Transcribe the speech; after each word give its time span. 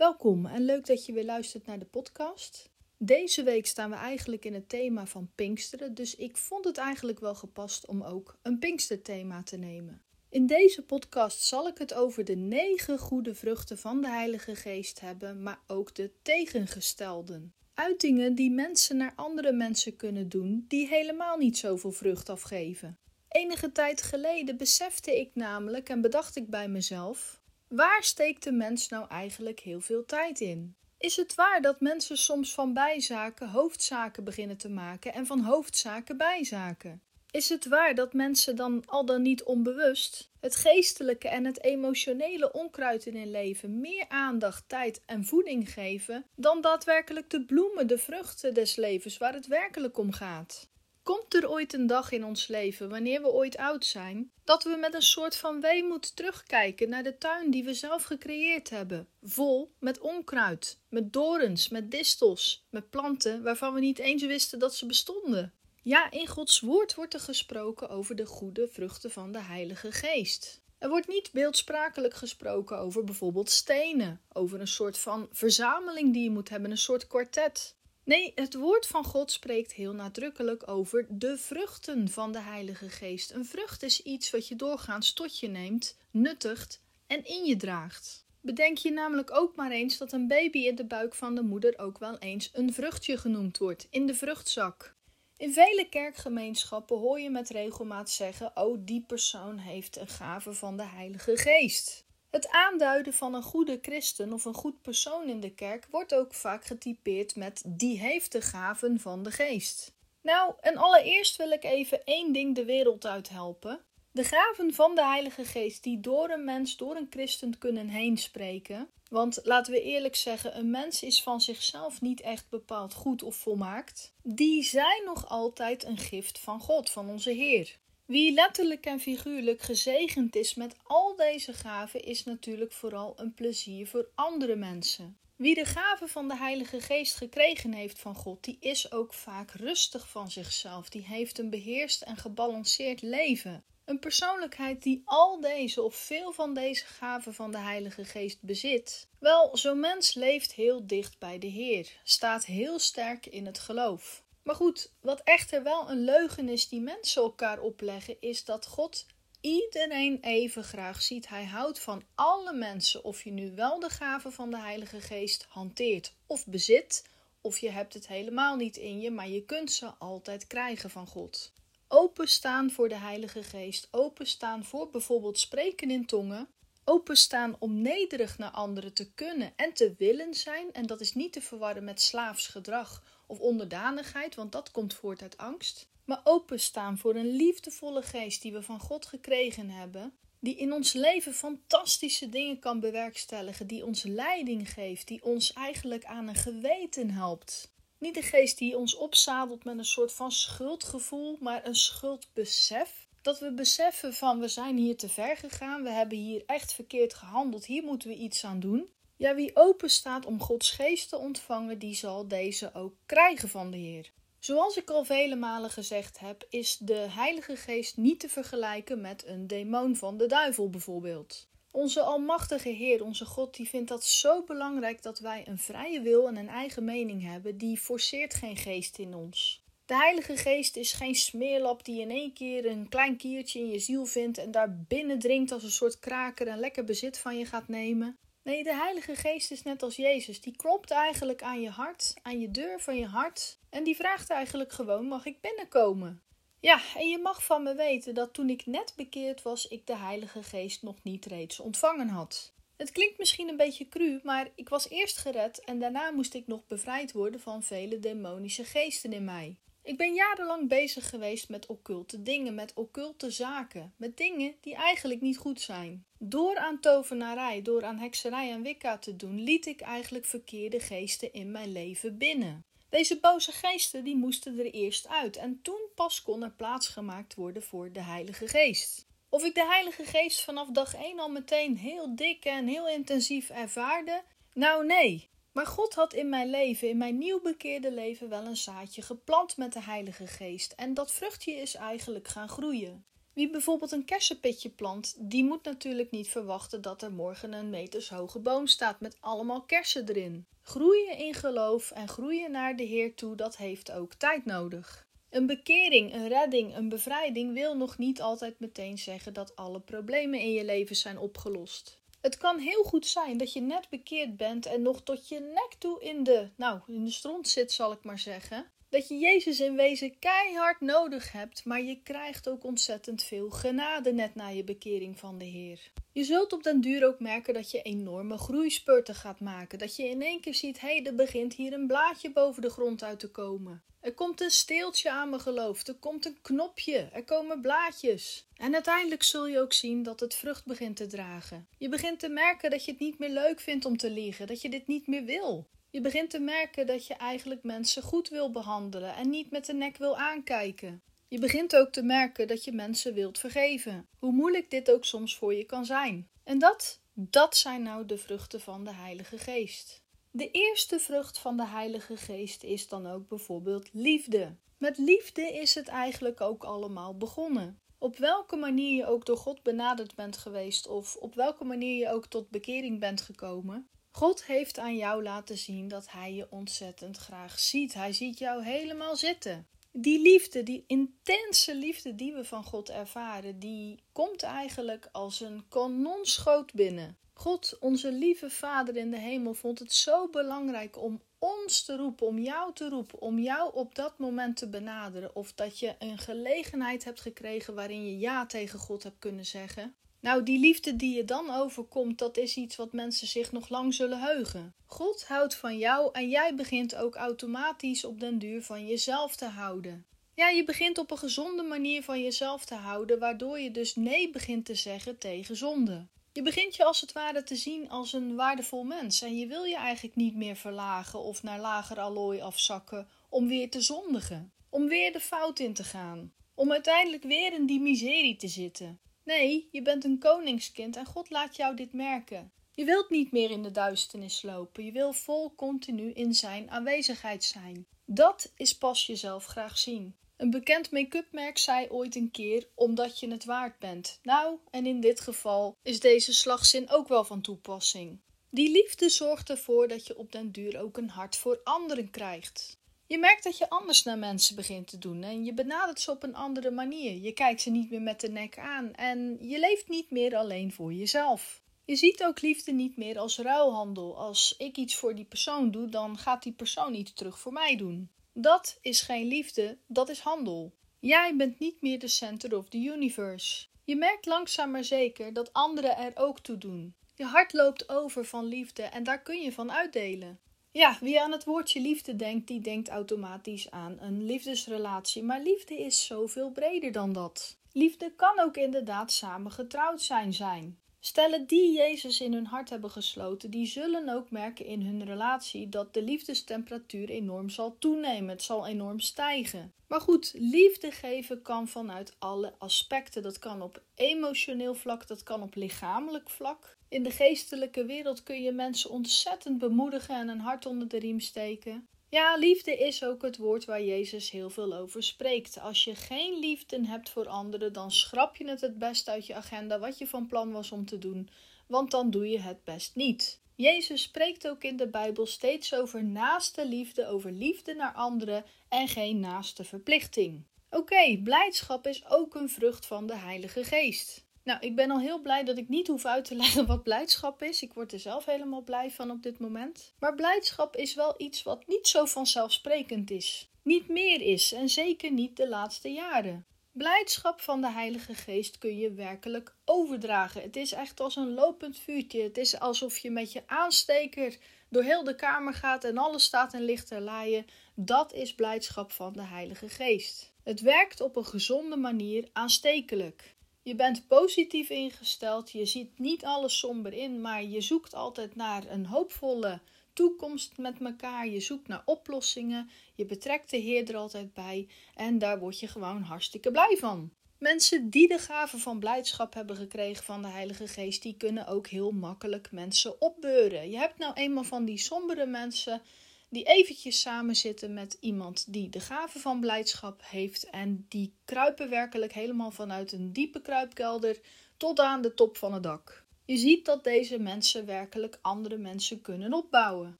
Welkom 0.00 0.46
en 0.46 0.64
leuk 0.64 0.86
dat 0.86 1.06
je 1.06 1.12
weer 1.12 1.24
luistert 1.24 1.66
naar 1.66 1.78
de 1.78 1.84
podcast. 1.84 2.70
Deze 2.98 3.42
week 3.42 3.66
staan 3.66 3.90
we 3.90 3.96
eigenlijk 3.96 4.44
in 4.44 4.54
het 4.54 4.68
thema 4.68 5.06
van 5.06 5.30
Pinksteren, 5.34 5.94
dus 5.94 6.14
ik 6.14 6.36
vond 6.36 6.64
het 6.64 6.76
eigenlijk 6.76 7.20
wel 7.20 7.34
gepast 7.34 7.86
om 7.86 8.02
ook 8.02 8.38
een 8.42 8.58
Pinksterthema 8.58 9.42
te 9.42 9.56
nemen. 9.56 10.02
In 10.28 10.46
deze 10.46 10.82
podcast 10.82 11.40
zal 11.40 11.68
ik 11.68 11.78
het 11.78 11.94
over 11.94 12.24
de 12.24 12.36
negen 12.36 12.98
goede 12.98 13.34
vruchten 13.34 13.78
van 13.78 14.00
de 14.00 14.08
Heilige 14.08 14.54
Geest 14.54 15.00
hebben, 15.00 15.42
maar 15.42 15.60
ook 15.66 15.94
de 15.94 16.12
tegengestelden. 16.22 17.54
Uitingen 17.74 18.34
die 18.34 18.50
mensen 18.50 18.96
naar 18.96 19.12
andere 19.16 19.52
mensen 19.52 19.96
kunnen 19.96 20.28
doen 20.28 20.64
die 20.68 20.88
helemaal 20.88 21.36
niet 21.36 21.58
zoveel 21.58 21.92
vrucht 21.92 22.28
afgeven. 22.28 22.98
Enige 23.28 23.72
tijd 23.72 24.02
geleden 24.02 24.56
besefte 24.56 25.18
ik 25.20 25.30
namelijk 25.34 25.88
en 25.88 26.00
bedacht 26.00 26.36
ik 26.36 26.50
bij 26.50 26.68
mezelf: 26.68 27.39
Waar 27.70 28.02
steekt 28.02 28.42
de 28.42 28.52
mens 28.52 28.88
nou 28.88 29.08
eigenlijk 29.08 29.60
heel 29.60 29.80
veel 29.80 30.04
tijd 30.04 30.40
in? 30.40 30.76
Is 30.98 31.16
het 31.16 31.34
waar 31.34 31.62
dat 31.62 31.80
mensen 31.80 32.16
soms 32.16 32.54
van 32.54 32.72
bijzaken 32.72 33.48
hoofdzaken 33.48 34.24
beginnen 34.24 34.56
te 34.56 34.68
maken 34.68 35.12
en 35.12 35.26
van 35.26 35.40
hoofdzaken 35.40 36.16
bijzaken? 36.16 37.02
Is 37.30 37.48
het 37.48 37.66
waar 37.66 37.94
dat 37.94 38.12
mensen 38.12 38.56
dan 38.56 38.82
al 38.86 39.04
dan 39.04 39.22
niet 39.22 39.42
onbewust 39.42 40.30
het 40.40 40.56
geestelijke 40.56 41.28
en 41.28 41.44
het 41.44 41.62
emotionele 41.62 42.52
onkruid 42.52 43.06
in 43.06 43.16
hun 43.16 43.30
leven 43.30 43.80
meer 43.80 44.08
aandacht, 44.08 44.68
tijd 44.68 45.00
en 45.06 45.24
voeding 45.24 45.72
geven 45.72 46.26
dan 46.36 46.60
daadwerkelijk 46.60 47.30
de 47.30 47.44
bloemen, 47.44 47.86
de 47.86 47.98
vruchten 47.98 48.54
des 48.54 48.76
levens 48.76 49.18
waar 49.18 49.34
het 49.34 49.46
werkelijk 49.46 49.98
om 49.98 50.12
gaat? 50.12 50.68
Komt 51.02 51.34
er 51.34 51.50
ooit 51.50 51.72
een 51.72 51.86
dag 51.86 52.12
in 52.12 52.24
ons 52.24 52.46
leven, 52.46 52.88
wanneer 52.88 53.22
we 53.22 53.28
ooit 53.28 53.56
oud 53.56 53.84
zijn, 53.84 54.32
dat 54.44 54.64
we 54.64 54.76
met 54.76 54.94
een 54.94 55.02
soort 55.02 55.36
van 55.36 55.60
weemoed 55.60 56.16
terugkijken 56.16 56.88
naar 56.88 57.02
de 57.02 57.18
tuin 57.18 57.50
die 57.50 57.64
we 57.64 57.74
zelf 57.74 58.02
gecreëerd 58.02 58.70
hebben, 58.70 59.08
vol 59.22 59.74
met 59.78 59.98
onkruid, 59.98 60.78
met 60.88 61.12
dorens, 61.12 61.68
met 61.68 61.90
distels, 61.90 62.66
met 62.70 62.90
planten 62.90 63.42
waarvan 63.42 63.74
we 63.74 63.80
niet 63.80 63.98
eens 63.98 64.22
wisten 64.22 64.58
dat 64.58 64.74
ze 64.74 64.86
bestonden? 64.86 65.54
Ja, 65.82 66.10
in 66.10 66.26
Gods 66.26 66.60
woord 66.60 66.94
wordt 66.94 67.14
er 67.14 67.20
gesproken 67.20 67.88
over 67.88 68.16
de 68.16 68.26
goede 68.26 68.68
vruchten 68.68 69.10
van 69.10 69.32
de 69.32 69.40
Heilige 69.40 69.92
Geest. 69.92 70.60
Er 70.78 70.88
wordt 70.88 71.08
niet 71.08 71.32
beeldsprakelijk 71.32 72.14
gesproken 72.14 72.78
over 72.78 73.04
bijvoorbeeld 73.04 73.50
stenen, 73.50 74.20
over 74.32 74.60
een 74.60 74.68
soort 74.68 74.98
van 74.98 75.28
verzameling 75.32 76.12
die 76.12 76.22
je 76.22 76.30
moet 76.30 76.48
hebben, 76.48 76.70
een 76.70 76.78
soort 76.78 77.06
kwartet. 77.06 77.76
Nee, 78.04 78.32
het 78.34 78.54
woord 78.54 78.86
van 78.86 79.04
God 79.04 79.30
spreekt 79.30 79.72
heel 79.72 79.92
nadrukkelijk 79.92 80.68
over 80.68 81.06
de 81.08 81.38
vruchten 81.38 82.08
van 82.08 82.32
de 82.32 82.40
Heilige 82.40 82.88
Geest. 82.88 83.30
Een 83.30 83.46
vrucht 83.46 83.82
is 83.82 84.02
iets 84.02 84.30
wat 84.30 84.48
je 84.48 84.56
doorgaans 84.56 85.12
tot 85.12 85.38
je 85.38 85.48
neemt, 85.48 85.96
nuttigt 86.10 86.82
en 87.06 87.24
in 87.24 87.44
je 87.44 87.56
draagt. 87.56 88.24
Bedenk 88.40 88.78
je 88.78 88.90
namelijk 88.90 89.30
ook 89.30 89.56
maar 89.56 89.70
eens 89.70 89.98
dat 89.98 90.12
een 90.12 90.28
baby 90.28 90.58
in 90.58 90.74
de 90.74 90.86
buik 90.86 91.14
van 91.14 91.34
de 91.34 91.42
moeder 91.42 91.78
ook 91.78 91.98
wel 91.98 92.18
eens 92.18 92.50
een 92.52 92.72
vruchtje 92.72 93.18
genoemd 93.18 93.58
wordt, 93.58 93.86
in 93.90 94.06
de 94.06 94.14
vruchtzak. 94.14 94.94
In 95.36 95.52
vele 95.52 95.88
kerkgemeenschappen 95.88 96.98
hoor 96.98 97.20
je 97.20 97.30
met 97.30 97.48
regelmaat 97.48 98.10
zeggen: 98.10 98.56
Oh, 98.56 98.78
die 98.80 99.04
persoon 99.06 99.58
heeft 99.58 99.96
een 99.96 100.08
gave 100.08 100.52
van 100.52 100.76
de 100.76 100.86
Heilige 100.86 101.36
Geest. 101.36 102.04
Het 102.30 102.48
aanduiden 102.48 103.12
van 103.12 103.34
een 103.34 103.42
goede 103.42 103.78
christen 103.82 104.32
of 104.32 104.44
een 104.44 104.54
goed 104.54 104.82
persoon 104.82 105.28
in 105.28 105.40
de 105.40 105.54
kerk 105.54 105.86
wordt 105.90 106.14
ook 106.14 106.34
vaak 106.34 106.64
getypeerd 106.64 107.36
met 107.36 107.62
die 107.66 107.98
heeft 107.98 108.32
de 108.32 108.40
gaven 108.40 109.00
van 109.00 109.22
de 109.22 109.30
geest. 109.30 109.92
Nou, 110.22 110.54
en 110.60 110.76
allereerst 110.76 111.36
wil 111.36 111.50
ik 111.50 111.64
even 111.64 112.04
één 112.04 112.32
ding 112.32 112.54
de 112.54 112.64
wereld 112.64 113.06
uit 113.06 113.28
helpen. 113.28 113.80
De 114.12 114.24
gaven 114.24 114.74
van 114.74 114.94
de 114.94 115.04
Heilige 115.04 115.44
Geest 115.44 115.82
die 115.82 116.00
door 116.00 116.30
een 116.30 116.44
mens, 116.44 116.76
door 116.76 116.96
een 116.96 117.06
christen 117.10 117.58
kunnen 117.58 117.88
heen 117.88 118.18
spreken. 118.18 118.88
Want 119.08 119.40
laten 119.42 119.72
we 119.72 119.82
eerlijk 119.82 120.16
zeggen, 120.16 120.58
een 120.58 120.70
mens 120.70 121.02
is 121.02 121.22
van 121.22 121.40
zichzelf 121.40 122.00
niet 122.00 122.20
echt 122.20 122.48
bepaald 122.48 122.94
goed 122.94 123.22
of 123.22 123.36
volmaakt. 123.36 124.12
Die 124.22 124.62
zijn 124.62 125.04
nog 125.04 125.28
altijd 125.28 125.84
een 125.84 125.98
gift 125.98 126.38
van 126.38 126.60
God, 126.60 126.90
van 126.90 127.08
onze 127.08 127.30
Heer. 127.30 127.78
Wie 128.10 128.32
letterlijk 128.32 128.86
en 128.86 129.00
figuurlijk 129.00 129.62
gezegend 129.62 130.36
is 130.36 130.54
met 130.54 130.74
al 130.82 131.16
deze 131.16 131.52
gaven, 131.52 132.02
is 132.02 132.24
natuurlijk 132.24 132.72
vooral 132.72 133.12
een 133.16 133.34
plezier 133.34 133.86
voor 133.86 134.08
andere 134.14 134.56
mensen. 134.56 135.18
Wie 135.36 135.54
de 135.54 135.64
gave 135.64 136.08
van 136.08 136.28
de 136.28 136.36
Heilige 136.36 136.80
Geest 136.80 137.14
gekregen 137.14 137.72
heeft 137.72 137.98
van 137.98 138.14
God, 138.14 138.44
die 138.44 138.56
is 138.60 138.92
ook 138.92 139.14
vaak 139.14 139.50
rustig 139.50 140.08
van 140.08 140.30
zichzelf. 140.30 140.88
Die 140.88 141.04
heeft 141.04 141.38
een 141.38 141.50
beheerst 141.50 142.02
en 142.02 142.16
gebalanceerd 142.16 143.02
leven. 143.02 143.64
Een 143.84 143.98
persoonlijkheid 143.98 144.82
die 144.82 145.02
al 145.04 145.40
deze 145.40 145.82
of 145.82 145.94
veel 145.94 146.32
van 146.32 146.54
deze 146.54 146.84
gaven 146.84 147.34
van 147.34 147.50
de 147.50 147.58
Heilige 147.58 148.04
Geest 148.04 148.42
bezit. 148.42 149.08
Wel, 149.18 149.56
zo'n 149.56 149.80
mens 149.80 150.14
leeft 150.14 150.52
heel 150.52 150.86
dicht 150.86 151.18
bij 151.18 151.38
de 151.38 151.46
Heer, 151.46 151.88
staat 152.04 152.44
heel 152.44 152.78
sterk 152.78 153.26
in 153.26 153.46
het 153.46 153.58
geloof. 153.58 154.22
Maar 154.42 154.54
goed, 154.54 154.92
wat 155.00 155.20
echter 155.24 155.62
wel 155.62 155.90
een 155.90 156.04
leugen 156.04 156.48
is 156.48 156.68
die 156.68 156.80
mensen 156.80 157.22
elkaar 157.22 157.60
opleggen, 157.60 158.16
is 158.20 158.44
dat 158.44 158.66
God 158.66 159.06
iedereen 159.40 160.18
even 160.20 160.64
graag 160.64 161.02
ziet. 161.02 161.28
Hij 161.28 161.44
houdt 161.44 161.80
van 161.80 162.02
alle 162.14 162.52
mensen, 162.52 163.04
of 163.04 163.22
je 163.22 163.30
nu 163.30 163.54
wel 163.54 163.80
de 163.80 163.90
gave 163.90 164.30
van 164.30 164.50
de 164.50 164.58
Heilige 164.58 165.00
Geest 165.00 165.46
hanteert 165.48 166.14
of 166.26 166.46
bezit, 166.46 167.04
of 167.40 167.58
je 167.58 167.70
hebt 167.70 167.94
het 167.94 168.08
helemaal 168.08 168.56
niet 168.56 168.76
in 168.76 169.00
je, 169.00 169.10
maar 169.10 169.28
je 169.28 169.44
kunt 169.44 169.72
ze 169.72 169.86
altijd 169.98 170.46
krijgen 170.46 170.90
van 170.90 171.06
God. 171.06 171.52
Openstaan 171.88 172.70
voor 172.70 172.88
de 172.88 172.98
Heilige 172.98 173.42
Geest, 173.42 173.88
openstaan 173.90 174.64
voor 174.64 174.90
bijvoorbeeld 174.90 175.38
spreken 175.38 175.90
in 175.90 176.06
tongen, 176.06 176.48
openstaan 176.90 177.56
om 177.58 177.82
nederig 177.82 178.38
naar 178.38 178.50
anderen 178.50 178.92
te 178.92 179.12
kunnen 179.12 179.52
en 179.56 179.72
te 179.72 179.94
willen 179.98 180.34
zijn, 180.34 180.72
en 180.72 180.86
dat 180.86 181.00
is 181.00 181.14
niet 181.14 181.32
te 181.32 181.40
verwarren 181.40 181.84
met 181.84 182.00
slaafs 182.00 182.46
gedrag 182.46 183.02
of 183.26 183.38
onderdanigheid, 183.38 184.34
want 184.34 184.52
dat 184.52 184.70
komt 184.70 184.94
voort 184.94 185.22
uit 185.22 185.36
angst. 185.36 185.88
Maar 186.04 186.20
openstaan 186.24 186.98
voor 186.98 187.14
een 187.14 187.36
liefdevolle 187.36 188.02
geest 188.02 188.42
die 188.42 188.52
we 188.52 188.62
van 188.62 188.80
God 188.80 189.06
gekregen 189.06 189.70
hebben, 189.70 190.12
die 190.40 190.56
in 190.56 190.72
ons 190.72 190.92
leven 190.92 191.34
fantastische 191.34 192.28
dingen 192.28 192.58
kan 192.58 192.80
bewerkstelligen, 192.80 193.66
die 193.66 193.86
ons 193.86 194.02
leiding 194.02 194.70
geeft, 194.70 195.08
die 195.08 195.24
ons 195.24 195.52
eigenlijk 195.52 196.04
aan 196.04 196.28
een 196.28 196.34
geweten 196.34 197.10
helpt. 197.10 197.72
Niet 197.98 198.14
de 198.14 198.22
geest 198.22 198.58
die 198.58 198.76
ons 198.76 198.96
opzadelt 198.96 199.64
met 199.64 199.78
een 199.78 199.84
soort 199.84 200.12
van 200.12 200.32
schuldgevoel, 200.32 201.36
maar 201.40 201.66
een 201.66 201.74
schuldbesef. 201.74 203.08
Dat 203.22 203.38
we 203.38 203.52
beseffen 203.52 204.14
van 204.14 204.40
we 204.40 204.48
zijn 204.48 204.76
hier 204.76 204.96
te 204.96 205.08
ver 205.08 205.36
gegaan, 205.36 205.82
we 205.82 205.90
hebben 205.90 206.18
hier 206.18 206.42
echt 206.46 206.72
verkeerd 206.72 207.14
gehandeld, 207.14 207.66
hier 207.66 207.82
moeten 207.82 208.08
we 208.08 208.14
iets 208.14 208.44
aan 208.44 208.60
doen. 208.60 208.88
Ja, 209.16 209.34
wie 209.34 209.56
open 209.56 209.90
staat 209.90 210.26
om 210.26 210.40
Gods 210.40 210.70
geest 210.70 211.08
te 211.08 211.18
ontvangen, 211.18 211.78
die 211.78 211.94
zal 211.94 212.28
deze 212.28 212.74
ook 212.74 212.94
krijgen 213.06 213.48
van 213.48 213.70
de 213.70 213.76
Heer. 213.76 214.10
Zoals 214.38 214.76
ik 214.76 214.90
al 214.90 215.04
vele 215.04 215.36
malen 215.36 215.70
gezegd 215.70 216.18
heb, 216.18 216.46
is 216.48 216.76
de 216.76 216.94
Heilige 216.94 217.56
Geest 217.56 217.96
niet 217.96 218.20
te 218.20 218.28
vergelijken 218.28 219.00
met 219.00 219.26
een 219.26 219.46
demon 219.46 219.96
van 219.96 220.16
de 220.16 220.26
duivel 220.26 220.70
bijvoorbeeld. 220.70 221.48
Onze 221.70 222.00
Almachtige 222.00 222.68
Heer, 222.68 223.04
onze 223.04 223.24
God, 223.24 223.56
die 223.56 223.68
vindt 223.68 223.88
dat 223.88 224.04
zo 224.04 224.44
belangrijk 224.44 225.02
dat 225.02 225.18
wij 225.18 225.48
een 225.48 225.58
vrije 225.58 226.00
wil 226.00 226.28
en 226.28 226.36
een 226.36 226.48
eigen 226.48 226.84
mening 226.84 227.22
hebben, 227.22 227.58
die 227.58 227.78
forceert 227.78 228.34
geen 228.34 228.56
geest 228.56 228.98
in 228.98 229.14
ons. 229.14 229.62
De 229.90 229.96
Heilige 229.96 230.36
Geest 230.36 230.76
is 230.76 230.92
geen 230.92 231.14
smeerlap 231.14 231.84
die 231.84 232.00
in 232.00 232.10
één 232.10 232.32
keer 232.32 232.66
een 232.66 232.88
klein 232.88 233.16
kiertje 233.16 233.58
in 233.58 233.70
je 233.70 233.78
ziel 233.78 234.04
vindt 234.06 234.38
en 234.38 234.50
daar 234.50 234.76
binnendringt 234.88 235.52
als 235.52 235.62
een 235.62 235.70
soort 235.70 235.98
kraker 235.98 236.46
en 236.46 236.58
lekker 236.58 236.84
bezit 236.84 237.18
van 237.18 237.38
je 237.38 237.44
gaat 237.44 237.68
nemen. 237.68 238.18
Nee, 238.42 238.64
de 238.64 238.74
Heilige 238.74 239.16
Geest 239.16 239.50
is 239.50 239.62
net 239.62 239.82
als 239.82 239.96
Jezus. 239.96 240.40
Die 240.40 240.56
klopt 240.56 240.90
eigenlijk 240.90 241.42
aan 241.42 241.60
je 241.60 241.70
hart, 241.70 242.14
aan 242.22 242.40
je 242.40 242.50
deur 242.50 242.80
van 242.80 242.96
je 242.96 243.06
hart. 243.06 243.58
En 243.70 243.84
die 243.84 243.96
vraagt 243.96 244.30
eigenlijk 244.30 244.72
gewoon: 244.72 245.06
mag 245.06 245.26
ik 245.26 245.40
binnenkomen? 245.40 246.22
Ja, 246.60 246.80
en 246.96 247.08
je 247.08 247.18
mag 247.18 247.44
van 247.44 247.62
me 247.62 247.74
weten 247.74 248.14
dat 248.14 248.32
toen 248.32 248.50
ik 248.50 248.66
net 248.66 248.92
bekeerd 248.96 249.42
was, 249.42 249.68
ik 249.68 249.86
de 249.86 249.96
Heilige 249.96 250.42
Geest 250.42 250.82
nog 250.82 251.02
niet 251.02 251.26
reeds 251.26 251.60
ontvangen 251.60 252.08
had. 252.08 252.52
Het 252.76 252.92
klinkt 252.92 253.18
misschien 253.18 253.48
een 253.48 253.56
beetje 253.56 253.88
cru, 253.88 254.20
maar 254.22 254.48
ik 254.54 254.68
was 254.68 254.88
eerst 254.88 255.18
gered 255.18 255.64
en 255.64 255.78
daarna 255.78 256.10
moest 256.10 256.34
ik 256.34 256.46
nog 256.46 256.66
bevrijd 256.66 257.12
worden 257.12 257.40
van 257.40 257.62
vele 257.62 257.98
demonische 257.98 258.64
geesten 258.64 259.12
in 259.12 259.24
mij. 259.24 259.58
Ik 259.82 259.96
ben 259.96 260.14
jarenlang 260.14 260.68
bezig 260.68 261.08
geweest 261.08 261.48
met 261.48 261.66
occulte 261.66 262.22
dingen, 262.22 262.54
met 262.54 262.74
occulte 262.74 263.30
zaken, 263.30 263.94
met 263.96 264.16
dingen 264.16 264.54
die 264.60 264.74
eigenlijk 264.74 265.20
niet 265.20 265.38
goed 265.38 265.60
zijn. 265.60 266.04
Door 266.18 266.58
aan 266.58 266.80
tovenarij, 266.80 267.62
door 267.62 267.84
aan 267.84 267.98
hekserij 267.98 268.50
en 268.50 268.62
wicca 268.62 268.98
te 268.98 269.16
doen, 269.16 269.42
liet 269.42 269.66
ik 269.66 269.80
eigenlijk 269.80 270.24
verkeerde 270.24 270.80
geesten 270.80 271.32
in 271.32 271.50
mijn 271.50 271.72
leven 271.72 272.18
binnen. 272.18 272.64
Deze 272.88 273.20
boze 273.20 273.52
geesten 273.52 274.04
die 274.04 274.16
moesten 274.16 274.58
er 274.58 274.70
eerst 274.70 275.08
uit 275.08 275.36
en 275.36 275.60
toen 275.62 275.88
pas 275.94 276.22
kon 276.22 276.42
er 276.42 276.52
plaats 276.52 276.88
gemaakt 276.88 277.34
worden 277.34 277.62
voor 277.62 277.92
de 277.92 278.02
Heilige 278.02 278.48
Geest. 278.48 279.06
Of 279.28 279.44
ik 279.44 279.54
de 279.54 279.66
Heilige 279.66 280.04
Geest 280.04 280.40
vanaf 280.40 280.70
dag 280.70 280.94
1 280.94 281.18
al 281.18 281.30
meteen 281.30 281.76
heel 281.76 282.16
dik 282.16 282.44
en 282.44 282.66
heel 282.66 282.88
intensief 282.88 283.50
ervaarde? 283.50 284.22
Nou 284.52 284.86
nee, 284.86 285.29
maar 285.52 285.66
God 285.66 285.94
had 285.94 286.14
in 286.14 286.28
mijn 286.28 286.50
leven, 286.50 286.88
in 286.88 286.96
mijn 286.96 287.18
nieuw 287.18 287.40
bekeerde 287.40 287.92
leven, 287.92 288.28
wel 288.28 288.44
een 288.44 288.56
zaadje 288.56 289.02
geplant 289.02 289.56
met 289.56 289.72
de 289.72 289.82
Heilige 289.82 290.26
Geest. 290.26 290.72
En 290.72 290.94
dat 290.94 291.12
vruchtje 291.12 291.52
is 291.52 291.74
eigenlijk 291.74 292.28
gaan 292.28 292.48
groeien. 292.48 293.04
Wie 293.32 293.50
bijvoorbeeld 293.50 293.92
een 293.92 294.04
kersenpitje 294.04 294.68
plant, 294.68 295.14
die 295.18 295.44
moet 295.44 295.64
natuurlijk 295.64 296.10
niet 296.10 296.28
verwachten 296.28 296.82
dat 296.82 297.02
er 297.02 297.12
morgen 297.12 297.52
een 297.52 297.70
metershoge 297.70 298.38
boom 298.38 298.66
staat 298.66 299.00
met 299.00 299.16
allemaal 299.20 299.62
kersen 299.62 300.08
erin. 300.08 300.46
Groeien 300.62 301.18
in 301.18 301.34
geloof 301.34 301.90
en 301.90 302.08
groeien 302.08 302.50
naar 302.50 302.76
de 302.76 302.82
Heer 302.82 303.14
toe, 303.14 303.34
dat 303.34 303.56
heeft 303.56 303.90
ook 303.90 304.14
tijd 304.14 304.44
nodig. 304.44 305.08
Een 305.30 305.46
bekering, 305.46 306.14
een 306.14 306.28
redding, 306.28 306.76
een 306.76 306.88
bevrijding 306.88 307.52
wil 307.52 307.76
nog 307.76 307.98
niet 307.98 308.22
altijd 308.22 308.60
meteen 308.60 308.98
zeggen 308.98 309.34
dat 309.34 309.56
alle 309.56 309.80
problemen 309.80 310.40
in 310.40 310.52
je 310.52 310.64
leven 310.64 310.96
zijn 310.96 311.18
opgelost. 311.18 311.99
Het 312.20 312.36
kan 312.36 312.58
heel 312.58 312.82
goed 312.82 313.06
zijn 313.06 313.36
dat 313.36 313.52
je 313.52 313.60
net 313.60 313.88
bekeerd 313.88 314.36
bent 314.36 314.66
en 314.66 314.82
nog 314.82 315.02
tot 315.02 315.28
je 315.28 315.40
nek 315.40 315.74
toe 315.78 316.00
in 316.00 316.24
de, 316.24 316.50
nou, 316.56 316.80
in 316.86 317.04
de 317.04 317.10
stront 317.10 317.48
zit, 317.48 317.72
zal 317.72 317.92
ik 317.92 318.04
maar 318.04 318.18
zeggen. 318.18 318.70
Dat 318.90 319.08
je 319.08 319.18
Jezus 319.18 319.60
in 319.60 319.76
wezen 319.76 320.18
keihard 320.18 320.80
nodig 320.80 321.32
hebt, 321.32 321.64
maar 321.64 321.82
je 321.82 322.02
krijgt 322.02 322.48
ook 322.48 322.64
ontzettend 322.64 323.22
veel 323.22 323.50
genade 323.50 324.12
net 324.12 324.34
na 324.34 324.48
je 324.48 324.64
bekering 324.64 325.18
van 325.18 325.38
de 325.38 325.44
Heer. 325.44 325.90
Je 326.12 326.24
zult 326.24 326.52
op 326.52 326.62
den 326.62 326.80
duur 326.80 327.06
ook 327.06 327.20
merken 327.20 327.54
dat 327.54 327.70
je 327.70 327.82
enorme 327.82 328.38
groeispurten 328.38 329.14
gaat 329.14 329.40
maken. 329.40 329.78
Dat 329.78 329.96
je 329.96 330.08
in 330.08 330.22
één 330.22 330.40
keer 330.40 330.54
ziet, 330.54 330.80
hé, 330.80 330.96
hey, 330.96 331.06
er 331.06 331.14
begint 331.14 331.54
hier 331.54 331.72
een 331.72 331.86
blaadje 331.86 332.32
boven 332.32 332.62
de 332.62 332.70
grond 332.70 333.02
uit 333.02 333.20
te 333.20 333.30
komen. 333.30 333.82
Er 334.00 334.14
komt 334.14 334.40
een 334.40 334.50
steeltje 334.50 335.10
aan 335.10 335.28
mijn 335.28 335.42
geloof. 335.42 335.86
Er 335.86 335.94
komt 335.94 336.26
een 336.26 336.38
knopje. 336.42 337.08
Er 337.12 337.24
komen 337.24 337.60
blaadjes. 337.60 338.46
En 338.56 338.74
uiteindelijk 338.74 339.22
zul 339.22 339.46
je 339.46 339.60
ook 339.60 339.72
zien 339.72 340.02
dat 340.02 340.20
het 340.20 340.34
vrucht 340.34 340.66
begint 340.66 340.96
te 340.96 341.06
dragen. 341.06 341.68
Je 341.78 341.88
begint 341.88 342.18
te 342.18 342.28
merken 342.28 342.70
dat 342.70 342.84
je 342.84 342.90
het 342.90 343.00
niet 343.00 343.18
meer 343.18 343.30
leuk 343.30 343.60
vindt 343.60 343.84
om 343.84 343.96
te 343.96 344.10
liegen. 344.10 344.46
Dat 344.46 344.62
je 344.62 344.68
dit 344.68 344.86
niet 344.86 345.06
meer 345.06 345.24
wil. 345.24 345.68
Je 345.92 346.00
begint 346.00 346.30
te 346.30 346.38
merken 346.38 346.86
dat 346.86 347.06
je 347.06 347.14
eigenlijk 347.14 347.62
mensen 347.62 348.02
goed 348.02 348.28
wil 348.28 348.50
behandelen 348.50 349.14
en 349.14 349.30
niet 349.30 349.50
met 349.50 349.66
de 349.66 349.74
nek 349.74 349.96
wil 349.96 350.16
aankijken. 350.16 351.02
Je 351.28 351.38
begint 351.38 351.76
ook 351.76 351.92
te 351.92 352.02
merken 352.02 352.48
dat 352.48 352.64
je 352.64 352.72
mensen 352.72 353.14
wilt 353.14 353.38
vergeven. 353.38 354.08
Hoe 354.18 354.32
moeilijk 354.32 354.70
dit 354.70 354.90
ook 354.90 355.04
soms 355.04 355.36
voor 355.36 355.54
je 355.54 355.64
kan 355.64 355.84
zijn. 355.84 356.28
En 356.44 356.58
dat, 356.58 357.00
dat 357.12 357.56
zijn 357.56 357.82
nou 357.82 358.06
de 358.06 358.18
vruchten 358.18 358.60
van 358.60 358.84
de 358.84 358.94
Heilige 358.94 359.38
Geest. 359.38 360.02
De 360.30 360.50
eerste 360.50 360.98
vrucht 360.98 361.38
van 361.38 361.56
de 361.56 361.66
Heilige 361.66 362.16
Geest 362.16 362.62
is 362.62 362.88
dan 362.88 363.06
ook 363.06 363.28
bijvoorbeeld 363.28 363.88
liefde. 363.92 364.56
Met 364.78 364.98
liefde 364.98 365.42
is 365.42 365.74
het 365.74 365.88
eigenlijk 365.88 366.40
ook 366.40 366.64
allemaal 366.64 367.16
begonnen. 367.16 367.78
Op 367.98 368.16
welke 368.16 368.56
manier 368.56 368.96
je 368.96 369.06
ook 369.06 369.26
door 369.26 369.36
God 369.36 369.62
benaderd 369.62 370.14
bent 370.14 370.36
geweest 370.36 370.86
of 370.86 371.16
op 371.16 371.34
welke 371.34 371.64
manier 371.64 371.98
je 371.98 372.10
ook 372.10 372.26
tot 372.26 372.50
bekering 372.50 373.00
bent 373.00 373.20
gekomen, 373.20 373.88
God 374.10 374.44
heeft 374.44 374.78
aan 374.78 374.96
jou 374.96 375.22
laten 375.22 375.58
zien 375.58 375.88
dat 375.88 376.10
Hij 376.10 376.34
je 376.34 376.46
ontzettend 376.50 377.16
graag 377.16 377.58
ziet. 377.58 377.94
Hij 377.94 378.12
ziet 378.12 378.38
jou 378.38 378.64
helemaal 378.64 379.16
zitten. 379.16 379.66
Die 379.92 380.22
liefde, 380.22 380.62
die 380.62 380.84
intense 380.86 381.74
liefde 381.74 382.14
die 382.14 382.32
we 382.32 382.44
van 382.44 382.64
God 382.64 382.90
ervaren, 382.90 383.58
die 383.58 384.02
komt 384.12 384.42
eigenlijk 384.42 385.08
als 385.12 385.40
een 385.40 385.64
kanonschoot 385.68 386.72
binnen. 386.72 387.16
God, 387.34 387.76
onze 387.80 388.12
lieve 388.12 388.50
Vader 388.50 388.96
in 388.96 389.10
de 389.10 389.18
hemel, 389.18 389.54
vond 389.54 389.78
het 389.78 389.92
zo 389.92 390.28
belangrijk 390.28 391.02
om 391.02 391.22
ons 391.38 391.84
te 391.84 391.96
roepen, 391.96 392.26
om 392.26 392.38
jou 392.38 392.72
te 392.74 392.88
roepen, 392.88 393.20
om 393.20 393.38
jou 393.38 393.74
op 393.74 393.94
dat 393.94 394.18
moment 394.18 394.56
te 394.56 394.68
benaderen. 394.68 395.36
Of 395.36 395.52
dat 395.52 395.78
je 395.78 395.94
een 395.98 396.18
gelegenheid 396.18 397.04
hebt 397.04 397.20
gekregen 397.20 397.74
waarin 397.74 398.06
je 398.06 398.18
ja 398.18 398.46
tegen 398.46 398.78
God 398.78 399.02
hebt 399.02 399.18
kunnen 399.18 399.46
zeggen. 399.46 399.94
Nou, 400.20 400.42
die 400.42 400.58
liefde 400.58 400.96
die 400.96 401.16
je 401.16 401.24
dan 401.24 401.50
overkomt, 401.50 402.18
dat 402.18 402.36
is 402.36 402.56
iets 402.56 402.76
wat 402.76 402.92
mensen 402.92 403.26
zich 403.26 403.52
nog 403.52 403.68
lang 403.68 403.94
zullen 403.94 404.20
heugen. 404.20 404.74
God 404.86 405.24
houdt 405.26 405.54
van 405.54 405.78
jou 405.78 406.08
en 406.12 406.28
jij 406.28 406.54
begint 406.54 406.96
ook 406.96 407.14
automatisch 407.14 408.04
op 408.04 408.20
den 408.20 408.38
duur 408.38 408.62
van 408.62 408.86
jezelf 408.86 409.36
te 409.36 409.44
houden. 409.44 410.04
Ja, 410.34 410.48
je 410.48 410.64
begint 410.64 410.98
op 410.98 411.10
een 411.10 411.18
gezonde 411.18 411.62
manier 411.62 412.02
van 412.02 412.22
jezelf 412.22 412.64
te 412.64 412.74
houden, 412.74 413.18
waardoor 413.18 413.58
je 413.58 413.70
dus 413.70 413.94
nee 413.94 414.30
begint 414.30 414.64
te 414.64 414.74
zeggen 414.74 415.18
tegen 415.18 415.56
zonde. 415.56 416.06
Je 416.32 416.42
begint 416.42 416.76
je 416.76 416.84
als 416.84 417.00
het 417.00 417.12
ware 417.12 417.42
te 417.42 417.56
zien 417.56 417.90
als 417.90 418.12
een 418.12 418.34
waardevol 418.34 418.84
mens 418.84 419.22
en 419.22 419.36
je 419.36 419.46
wil 419.46 419.64
je 419.64 419.76
eigenlijk 419.76 420.16
niet 420.16 420.36
meer 420.36 420.56
verlagen 420.56 421.18
of 421.18 421.42
naar 421.42 421.60
lager 421.60 422.00
allooi 422.00 422.40
afzakken 422.40 423.08
om 423.28 423.48
weer 423.48 423.70
te 423.70 423.80
zondigen, 423.80 424.52
om 424.68 424.88
weer 424.88 425.12
de 425.12 425.20
fout 425.20 425.58
in 425.58 425.74
te 425.74 425.84
gaan, 425.84 426.32
om 426.54 426.72
uiteindelijk 426.72 427.22
weer 427.22 427.52
in 427.52 427.66
die 427.66 427.80
miserie 427.80 428.36
te 428.36 428.48
zitten. 428.48 429.00
Nee, 429.24 429.68
je 429.70 429.82
bent 429.82 430.04
een 430.04 430.18
koningskind 430.18 430.96
en 430.96 431.06
God 431.06 431.30
laat 431.30 431.56
jou 431.56 431.76
dit 431.76 431.92
merken. 431.92 432.52
Je 432.72 432.84
wilt 432.84 433.10
niet 433.10 433.32
meer 433.32 433.50
in 433.50 433.62
de 433.62 433.70
duisternis 433.70 434.42
lopen, 434.42 434.84
je 434.84 434.92
wil 434.92 435.12
vol 435.12 435.54
continu 435.54 436.12
in 436.12 436.34
zijn 436.34 436.70
aanwezigheid 436.70 437.44
zijn. 437.44 437.86
Dat 438.04 438.52
is 438.56 438.78
pas 438.78 439.06
jezelf 439.06 439.44
graag 439.44 439.78
zien. 439.78 440.16
Een 440.36 440.50
bekend 440.50 440.90
make-up 440.90 441.32
merk 441.32 441.58
zei 441.58 441.88
ooit 441.88 442.14
een 442.14 442.30
keer 442.30 442.68
omdat 442.74 443.20
je 443.20 443.30
het 443.30 443.44
waard 443.44 443.78
bent. 443.78 444.18
Nou, 444.22 444.58
en 444.70 444.86
in 444.86 445.00
dit 445.00 445.20
geval 445.20 445.76
is 445.82 446.00
deze 446.00 446.34
slagzin 446.34 446.90
ook 446.90 447.08
wel 447.08 447.24
van 447.24 447.40
toepassing. 447.40 448.20
Die 448.50 448.70
liefde 448.70 449.08
zorgt 449.08 449.50
ervoor 449.50 449.88
dat 449.88 450.06
je 450.06 450.18
op 450.18 450.32
den 450.32 450.52
duur 450.52 450.80
ook 450.80 450.96
een 450.96 451.10
hart 451.10 451.36
voor 451.36 451.60
anderen 451.64 452.10
krijgt. 452.10 452.79
Je 453.10 453.18
merkt 453.18 453.44
dat 453.44 453.58
je 453.58 453.68
anders 453.68 454.02
naar 454.02 454.18
mensen 454.18 454.56
begint 454.56 454.86
te 454.86 454.98
doen 454.98 455.22
en 455.22 455.44
je 455.44 455.54
benadert 455.54 456.00
ze 456.00 456.10
op 456.10 456.22
een 456.22 456.34
andere 456.34 456.70
manier. 456.70 457.16
Je 457.16 457.32
kijkt 457.32 457.60
ze 457.60 457.70
niet 457.70 457.90
meer 457.90 458.02
met 458.02 458.20
de 458.20 458.28
nek 458.28 458.58
aan 458.58 458.94
en 458.94 459.36
je 459.40 459.58
leeft 459.58 459.88
niet 459.88 460.10
meer 460.10 460.36
alleen 460.36 460.72
voor 460.72 460.92
jezelf. 460.92 461.62
Je 461.84 461.96
ziet 461.96 462.24
ook 462.24 462.40
liefde 462.40 462.72
niet 462.72 462.96
meer 462.96 463.18
als 463.18 463.38
ruilhandel. 463.38 464.18
Als 464.18 464.54
ik 464.58 464.76
iets 464.76 464.96
voor 464.96 465.14
die 465.14 465.24
persoon 465.24 465.70
doe, 465.70 465.88
dan 465.88 466.18
gaat 466.18 466.42
die 466.42 466.52
persoon 466.52 466.94
iets 466.94 467.12
terug 467.12 467.38
voor 467.38 467.52
mij 467.52 467.76
doen. 467.76 468.10
Dat 468.32 468.78
is 468.80 469.00
geen 469.00 469.26
liefde, 469.26 469.78
dat 469.86 470.08
is 470.08 470.20
handel. 470.20 470.72
Jij 471.00 471.36
bent 471.36 471.58
niet 471.58 471.80
meer 471.80 471.98
de 471.98 472.08
center 472.08 472.56
of 472.56 472.68
the 472.68 472.78
universe. 472.78 473.66
Je 473.84 473.96
merkt 473.96 474.26
langzaam 474.26 474.70
maar 474.70 474.84
zeker 474.84 475.32
dat 475.32 475.52
anderen 475.52 475.96
er 475.96 476.12
ook 476.14 476.40
toe 476.40 476.58
doen. 476.58 476.94
Je 477.14 477.24
hart 477.24 477.52
loopt 477.52 477.88
over 477.88 478.24
van 478.24 478.44
liefde 478.44 478.82
en 478.82 479.02
daar 479.02 479.22
kun 479.22 479.40
je 479.40 479.52
van 479.52 479.72
uitdelen. 479.72 480.40
Ja, 480.72 480.96
wie 481.00 481.20
aan 481.20 481.32
het 481.32 481.44
woordje 481.44 481.80
liefde 481.80 482.16
denkt, 482.16 482.46
die 482.46 482.60
denkt 482.60 482.88
automatisch 482.88 483.70
aan 483.70 483.96
een 484.00 484.24
liefdesrelatie. 484.24 485.22
Maar 485.22 485.40
liefde 485.40 485.80
is 485.80 486.06
zoveel 486.06 486.50
breder 486.50 486.92
dan 486.92 487.12
dat. 487.12 487.58
Liefde 487.72 488.12
kan 488.16 488.40
ook 488.40 488.56
inderdaad 488.56 489.12
samen 489.12 489.52
getrouwd 489.52 490.02
zijn 490.02 490.34
zijn. 490.34 490.79
Stellen 491.02 491.46
die 491.46 491.72
Jezus 491.72 492.20
in 492.20 492.32
hun 492.32 492.46
hart 492.46 492.70
hebben 492.70 492.90
gesloten, 492.90 493.50
die 493.50 493.66
zullen 493.66 494.08
ook 494.08 494.30
merken 494.30 494.64
in 494.66 494.80
hun 494.82 495.04
relatie 495.04 495.68
dat 495.68 495.94
de 495.94 496.02
liefdestemperatuur 496.02 497.08
enorm 497.08 497.50
zal 497.50 497.76
toenemen. 497.78 498.28
Het 498.28 498.42
zal 498.42 498.66
enorm 498.66 499.00
stijgen. 499.00 499.72
Maar 499.86 500.00
goed, 500.00 500.32
liefde 500.36 500.90
geven 500.90 501.42
kan 501.42 501.68
vanuit 501.68 502.14
alle 502.18 502.54
aspecten. 502.58 503.22
Dat 503.22 503.38
kan 503.38 503.62
op 503.62 503.82
emotioneel 503.94 504.74
vlak, 504.74 505.06
dat 505.06 505.22
kan 505.22 505.42
op 505.42 505.54
lichamelijk 505.54 506.30
vlak. 506.30 506.76
In 506.88 507.02
de 507.02 507.10
geestelijke 507.10 507.84
wereld 507.84 508.22
kun 508.22 508.42
je 508.42 508.52
mensen 508.52 508.90
ontzettend 508.90 509.58
bemoedigen 509.58 510.14
en 510.14 510.28
een 510.28 510.40
hart 510.40 510.66
onder 510.66 510.88
de 510.88 510.98
riem 510.98 511.20
steken. 511.20 511.88
Ja, 512.10 512.36
liefde 512.36 512.76
is 512.76 513.04
ook 513.04 513.22
het 513.22 513.36
woord 513.36 513.64
waar 513.64 513.82
Jezus 513.82 514.30
heel 514.30 514.50
veel 514.50 514.74
over 514.76 515.02
spreekt. 515.02 515.60
Als 515.60 515.84
je 515.84 515.94
geen 515.94 516.38
liefde 516.38 516.86
hebt 516.86 517.10
voor 517.10 517.28
anderen, 517.28 517.72
dan 517.72 517.90
schrap 517.90 518.36
je 518.36 518.48
het 518.48 518.60
het 518.60 518.78
best 518.78 519.08
uit 519.08 519.26
je 519.26 519.34
agenda 519.34 519.78
wat 519.78 519.98
je 519.98 520.06
van 520.06 520.26
plan 520.26 520.52
was 520.52 520.72
om 520.72 520.84
te 520.84 520.98
doen, 520.98 521.28
want 521.66 521.90
dan 521.90 522.10
doe 522.10 522.28
je 522.28 522.40
het 522.40 522.64
best 522.64 522.94
niet. 522.94 523.40
Jezus 523.56 524.02
spreekt 524.02 524.48
ook 524.48 524.64
in 524.64 524.76
de 524.76 524.88
Bijbel 524.88 525.26
steeds 525.26 525.74
over 525.74 526.04
naaste 526.04 526.66
liefde, 526.66 527.06
over 527.06 527.32
liefde 527.32 527.74
naar 527.74 527.94
anderen 527.94 528.44
en 528.68 528.88
geen 528.88 529.20
naaste 529.20 529.64
verplichting. 529.64 530.46
Oké, 530.70 531.20
blijdschap 531.24 531.86
is 531.86 532.08
ook 532.08 532.34
een 532.34 532.48
vrucht 532.48 532.86
van 532.86 533.06
de 533.06 533.16
Heilige 533.16 533.64
Geest. 533.64 534.28
Nou, 534.44 534.60
ik 534.60 534.76
ben 534.76 534.90
al 534.90 535.00
heel 535.00 535.20
blij 535.20 535.44
dat 535.44 535.58
ik 535.58 535.68
niet 535.68 535.86
hoef 535.86 536.04
uit 536.04 536.24
te 536.24 536.34
leggen 536.42 536.66
wat 536.66 536.82
blijdschap 536.82 537.42
is. 537.42 537.62
Ik 537.62 537.72
word 537.72 537.92
er 537.92 537.98
zelf 537.98 538.24
helemaal 538.24 538.62
blij 538.62 538.90
van 538.90 539.10
op 539.10 539.22
dit 539.22 539.38
moment. 539.38 539.94
Maar 539.98 540.14
blijdschap 540.14 540.76
is 540.76 540.94
wel 540.94 541.14
iets 541.16 541.42
wat 541.42 541.66
niet 541.66 541.86
zo 541.86 542.04
vanzelfsprekend 542.04 543.10
is. 543.10 543.50
Niet 543.62 543.88
meer 543.88 544.20
is 544.20 544.52
en 544.52 544.68
zeker 544.68 545.12
niet 545.12 545.36
de 545.36 545.48
laatste 545.48 545.88
jaren. 545.88 546.44
Blijdschap 546.72 547.40
van 547.40 547.60
de 547.60 547.70
Heilige 547.70 548.14
Geest 548.14 548.58
kun 548.58 548.76
je 548.76 548.92
werkelijk 548.92 549.54
overdragen. 549.64 550.42
Het 550.42 550.56
is 550.56 550.72
echt 550.72 551.00
als 551.00 551.16
een 551.16 551.34
lopend 551.34 551.78
vuurtje. 551.78 552.22
Het 552.22 552.38
is 552.38 552.58
alsof 552.58 552.98
je 552.98 553.10
met 553.10 553.32
je 553.32 553.42
aansteker 553.46 554.38
door 554.68 554.82
heel 554.82 555.04
de 555.04 555.14
kamer 555.14 555.54
gaat 555.54 555.84
en 555.84 555.98
alles 555.98 556.24
staat 556.24 556.52
in 556.52 556.62
lichte 556.64 557.00
laaien. 557.00 557.46
Dat 557.74 558.12
is 558.12 558.34
blijdschap 558.34 558.92
van 558.92 559.12
de 559.12 559.22
Heilige 559.22 559.68
Geest. 559.68 560.32
Het 560.44 560.60
werkt 560.60 561.00
op 561.00 561.16
een 561.16 561.26
gezonde 561.26 561.76
manier 561.76 562.28
aanstekelijk. 562.32 563.34
Je 563.62 563.74
bent 563.74 564.06
positief 564.06 564.70
ingesteld, 564.70 565.50
je 565.50 565.66
ziet 565.66 565.98
niet 565.98 566.24
alles 566.24 566.58
somber 566.58 566.92
in, 566.92 567.20
maar 567.20 567.44
je 567.44 567.60
zoekt 567.60 567.94
altijd 567.94 568.36
naar 568.36 568.70
een 568.70 568.86
hoopvolle 568.86 569.60
toekomst 569.92 570.58
met 570.58 570.80
elkaar. 570.80 571.28
Je 571.28 571.40
zoekt 571.40 571.68
naar 571.68 571.82
oplossingen, 571.84 572.70
je 572.94 573.04
betrekt 573.04 573.50
de 573.50 573.56
Heer 573.56 573.88
er 573.88 573.96
altijd 573.96 574.34
bij 574.34 574.68
en 574.94 575.18
daar 575.18 575.38
word 575.38 575.60
je 575.60 575.66
gewoon 575.66 576.02
hartstikke 576.02 576.50
blij 576.50 576.76
van. 576.78 577.10
Mensen 577.38 577.90
die 577.90 578.08
de 578.08 578.18
gave 578.18 578.58
van 578.58 578.78
blijdschap 578.78 579.34
hebben 579.34 579.56
gekregen 579.56 580.04
van 580.04 580.22
de 580.22 580.28
Heilige 580.28 580.68
Geest, 580.68 581.02
die 581.02 581.16
kunnen 581.16 581.46
ook 581.46 581.66
heel 581.66 581.90
makkelijk 581.90 582.52
mensen 582.52 583.00
opbeuren. 583.00 583.70
Je 583.70 583.76
hebt 583.76 583.98
nou 583.98 584.14
eenmaal 584.14 584.44
van 584.44 584.64
die 584.64 584.78
sombere 584.78 585.26
mensen 585.26 585.82
die 586.30 586.44
eventjes 586.44 587.00
samen 587.00 587.36
zitten 587.36 587.74
met 587.74 587.96
iemand 588.00 588.52
die 588.52 588.68
de 588.68 588.80
gave 588.80 589.18
van 589.18 589.40
blijdschap 589.40 590.02
heeft 590.04 590.50
en 590.50 590.86
die 590.88 591.14
kruipen 591.24 591.70
werkelijk 591.70 592.12
helemaal 592.12 592.50
vanuit 592.50 592.92
een 592.92 593.12
diepe 593.12 593.40
kruipkelder 593.40 594.20
tot 594.56 594.80
aan 594.80 595.02
de 595.02 595.14
top 595.14 595.36
van 595.36 595.52
het 595.52 595.62
dak. 595.62 596.04
Je 596.24 596.36
ziet 596.36 596.64
dat 596.64 596.84
deze 596.84 597.18
mensen 597.18 597.66
werkelijk 597.66 598.18
andere 598.22 598.56
mensen 598.56 599.00
kunnen 599.00 599.32
opbouwen. 599.32 599.98